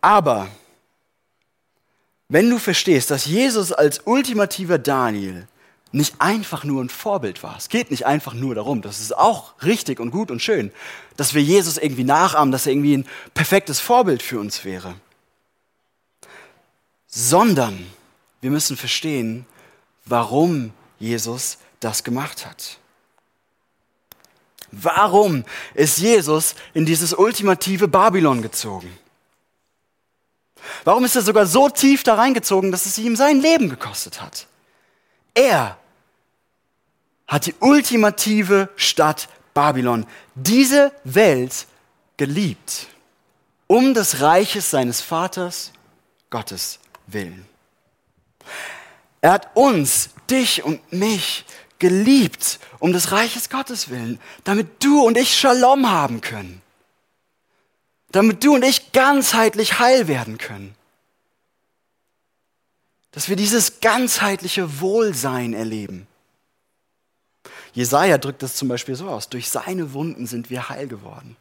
Aber 0.00 0.46
wenn 2.28 2.48
du 2.48 2.60
verstehst, 2.60 3.10
dass 3.10 3.24
Jesus 3.24 3.72
als 3.72 4.02
ultimativer 4.04 4.78
Daniel 4.78 5.48
nicht 5.90 6.20
einfach 6.20 6.62
nur 6.62 6.84
ein 6.84 6.90
Vorbild 6.90 7.42
war. 7.42 7.56
Es 7.56 7.68
geht 7.68 7.90
nicht 7.90 8.06
einfach 8.06 8.34
nur 8.34 8.54
darum, 8.54 8.82
das 8.82 9.00
ist 9.00 9.16
auch 9.16 9.54
richtig 9.64 9.98
und 9.98 10.12
gut 10.12 10.30
und 10.30 10.40
schön, 10.40 10.70
dass 11.16 11.34
wir 11.34 11.42
Jesus 11.42 11.76
irgendwie 11.76 12.04
nachahmen, 12.04 12.52
dass 12.52 12.66
er 12.66 12.72
irgendwie 12.72 12.98
ein 12.98 13.06
perfektes 13.34 13.80
Vorbild 13.80 14.22
für 14.22 14.38
uns 14.38 14.64
wäre. 14.64 14.94
Sondern 17.08 17.84
wir 18.46 18.52
müssen 18.52 18.76
verstehen, 18.76 19.44
warum 20.04 20.72
Jesus 21.00 21.58
das 21.80 22.04
gemacht 22.04 22.46
hat. 22.46 22.78
Warum 24.70 25.44
ist 25.74 25.98
Jesus 25.98 26.54
in 26.72 26.86
dieses 26.86 27.12
ultimative 27.12 27.88
Babylon 27.88 28.42
gezogen? 28.42 28.96
Warum 30.84 31.04
ist 31.04 31.16
er 31.16 31.22
sogar 31.22 31.44
so 31.44 31.68
tief 31.68 32.04
da 32.04 32.14
reingezogen, 32.14 32.70
dass 32.70 32.86
es 32.86 32.98
ihm 32.98 33.16
sein 33.16 33.40
Leben 33.40 33.68
gekostet 33.68 34.22
hat? 34.22 34.46
Er 35.34 35.76
hat 37.26 37.46
die 37.46 37.54
ultimative 37.58 38.68
Stadt 38.76 39.28
Babylon, 39.54 40.06
diese 40.36 40.92
Welt 41.02 41.66
geliebt, 42.16 42.86
um 43.66 43.92
des 43.92 44.20
Reiches 44.20 44.70
seines 44.70 45.00
Vaters, 45.00 45.72
Gottes 46.30 46.78
willen. 47.08 47.44
Er 49.20 49.32
hat 49.32 49.56
uns, 49.56 50.10
dich 50.30 50.62
und 50.62 50.92
mich 50.92 51.44
geliebt, 51.78 52.58
um 52.78 52.92
des 52.92 53.12
Reiches 53.12 53.50
Gottes 53.50 53.88
willen, 53.88 54.20
damit 54.44 54.82
du 54.82 55.02
und 55.02 55.16
ich 55.16 55.38
Shalom 55.38 55.90
haben 55.90 56.20
können, 56.20 56.62
damit 58.12 58.44
du 58.44 58.54
und 58.54 58.64
ich 58.64 58.92
ganzheitlich 58.92 59.78
heil 59.78 60.08
werden 60.08 60.38
können, 60.38 60.74
dass 63.12 63.28
wir 63.28 63.36
dieses 63.36 63.80
ganzheitliche 63.80 64.80
Wohlsein 64.80 65.54
erleben. 65.54 66.06
Jesaja 67.72 68.16
drückt 68.18 68.42
das 68.42 68.56
zum 68.56 68.68
Beispiel 68.68 68.94
so 68.94 69.08
aus: 69.08 69.28
Durch 69.28 69.50
seine 69.50 69.92
Wunden 69.92 70.26
sind 70.26 70.50
wir 70.50 70.68
heil 70.68 70.88
geworden. 70.88 71.36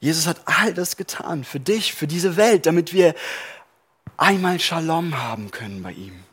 Jesus 0.00 0.26
hat 0.26 0.40
all 0.44 0.74
das 0.74 0.96
getan 0.96 1.44
für 1.44 1.60
dich, 1.60 1.94
für 1.94 2.06
diese 2.06 2.36
Welt, 2.36 2.66
damit 2.66 2.92
wir 2.92 3.14
einmal 4.16 4.60
Shalom 4.60 5.22
haben 5.22 5.50
können 5.50 5.82
bei 5.82 5.92
ihm. 5.92 6.24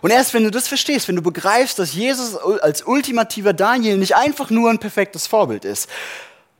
Und 0.00 0.10
erst 0.10 0.34
wenn 0.34 0.44
du 0.44 0.50
das 0.50 0.68
verstehst, 0.68 1.08
wenn 1.08 1.16
du 1.16 1.22
begreifst, 1.22 1.78
dass 1.78 1.94
Jesus 1.94 2.36
als 2.36 2.82
ultimativer 2.82 3.52
Daniel 3.52 3.96
nicht 3.96 4.16
einfach 4.16 4.50
nur 4.50 4.70
ein 4.70 4.78
perfektes 4.78 5.26
Vorbild 5.26 5.64
ist, 5.64 5.88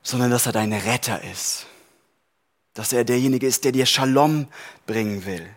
sondern 0.03 0.31
dass 0.31 0.47
er 0.47 0.53
dein 0.53 0.73
Retter 0.73 1.23
ist, 1.25 1.67
dass 2.75 2.93
er 2.93 3.05
derjenige 3.05 3.47
ist, 3.47 3.65
der 3.65 3.73
dir 3.73 3.87
Shalom 3.87 4.49
bringen 4.87 5.25
will, 5.25 5.49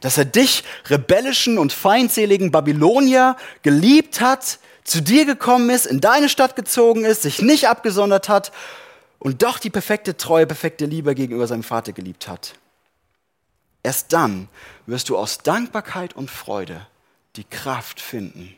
dass 0.00 0.18
er 0.18 0.24
dich, 0.24 0.64
rebellischen 0.86 1.58
und 1.58 1.72
feindseligen 1.72 2.50
Babylonier, 2.50 3.36
geliebt 3.62 4.20
hat, 4.20 4.58
zu 4.84 5.00
dir 5.02 5.24
gekommen 5.24 5.70
ist, 5.70 5.86
in 5.86 6.00
deine 6.00 6.28
Stadt 6.28 6.54
gezogen 6.54 7.04
ist, 7.04 7.22
sich 7.22 7.42
nicht 7.42 7.68
abgesondert 7.68 8.28
hat 8.28 8.52
und 9.18 9.42
doch 9.42 9.58
die 9.58 9.70
perfekte 9.70 10.16
Treue, 10.16 10.46
perfekte 10.46 10.86
Liebe 10.86 11.14
gegenüber 11.14 11.46
seinem 11.46 11.64
Vater 11.64 11.92
geliebt 11.92 12.28
hat. 12.28 12.54
Erst 13.86 14.12
dann 14.12 14.48
wirst 14.86 15.10
du 15.10 15.16
aus 15.16 15.38
Dankbarkeit 15.38 16.16
und 16.16 16.28
Freude 16.28 16.84
die 17.36 17.44
Kraft 17.44 18.00
finden, 18.00 18.56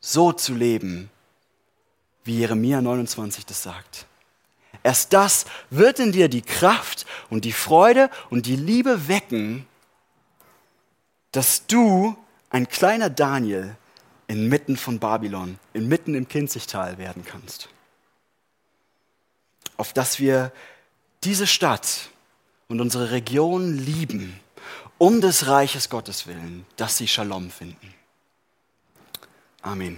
so 0.00 0.32
zu 0.32 0.54
leben, 0.54 1.10
wie 2.24 2.38
Jeremia 2.38 2.80
29 2.80 3.44
das 3.44 3.62
sagt. 3.62 4.06
Erst 4.82 5.12
das 5.12 5.44
wird 5.68 5.98
in 5.98 6.10
dir 6.10 6.30
die 6.30 6.40
Kraft 6.40 7.04
und 7.28 7.44
die 7.44 7.52
Freude 7.52 8.08
und 8.30 8.46
die 8.46 8.56
Liebe 8.56 9.08
wecken, 9.08 9.66
dass 11.32 11.66
du 11.66 12.16
ein 12.48 12.66
kleiner 12.66 13.10
Daniel 13.10 13.76
inmitten 14.26 14.78
von 14.78 14.98
Babylon, 14.98 15.58
inmitten 15.74 16.14
im 16.14 16.28
Kinzigtal 16.28 16.96
werden 16.96 17.26
kannst. 17.26 17.68
Auf 19.76 19.92
dass 19.92 20.18
wir 20.18 20.50
diese 21.24 21.46
Stadt 21.46 22.08
und 22.74 22.80
unsere 22.80 23.12
Region 23.12 23.78
lieben, 23.78 24.40
um 24.98 25.20
des 25.20 25.46
Reiches 25.46 25.88
Gottes 25.88 26.26
willen, 26.26 26.66
dass 26.74 26.96
sie 26.96 27.06
Shalom 27.06 27.48
finden. 27.48 27.94
Amen. 29.62 29.96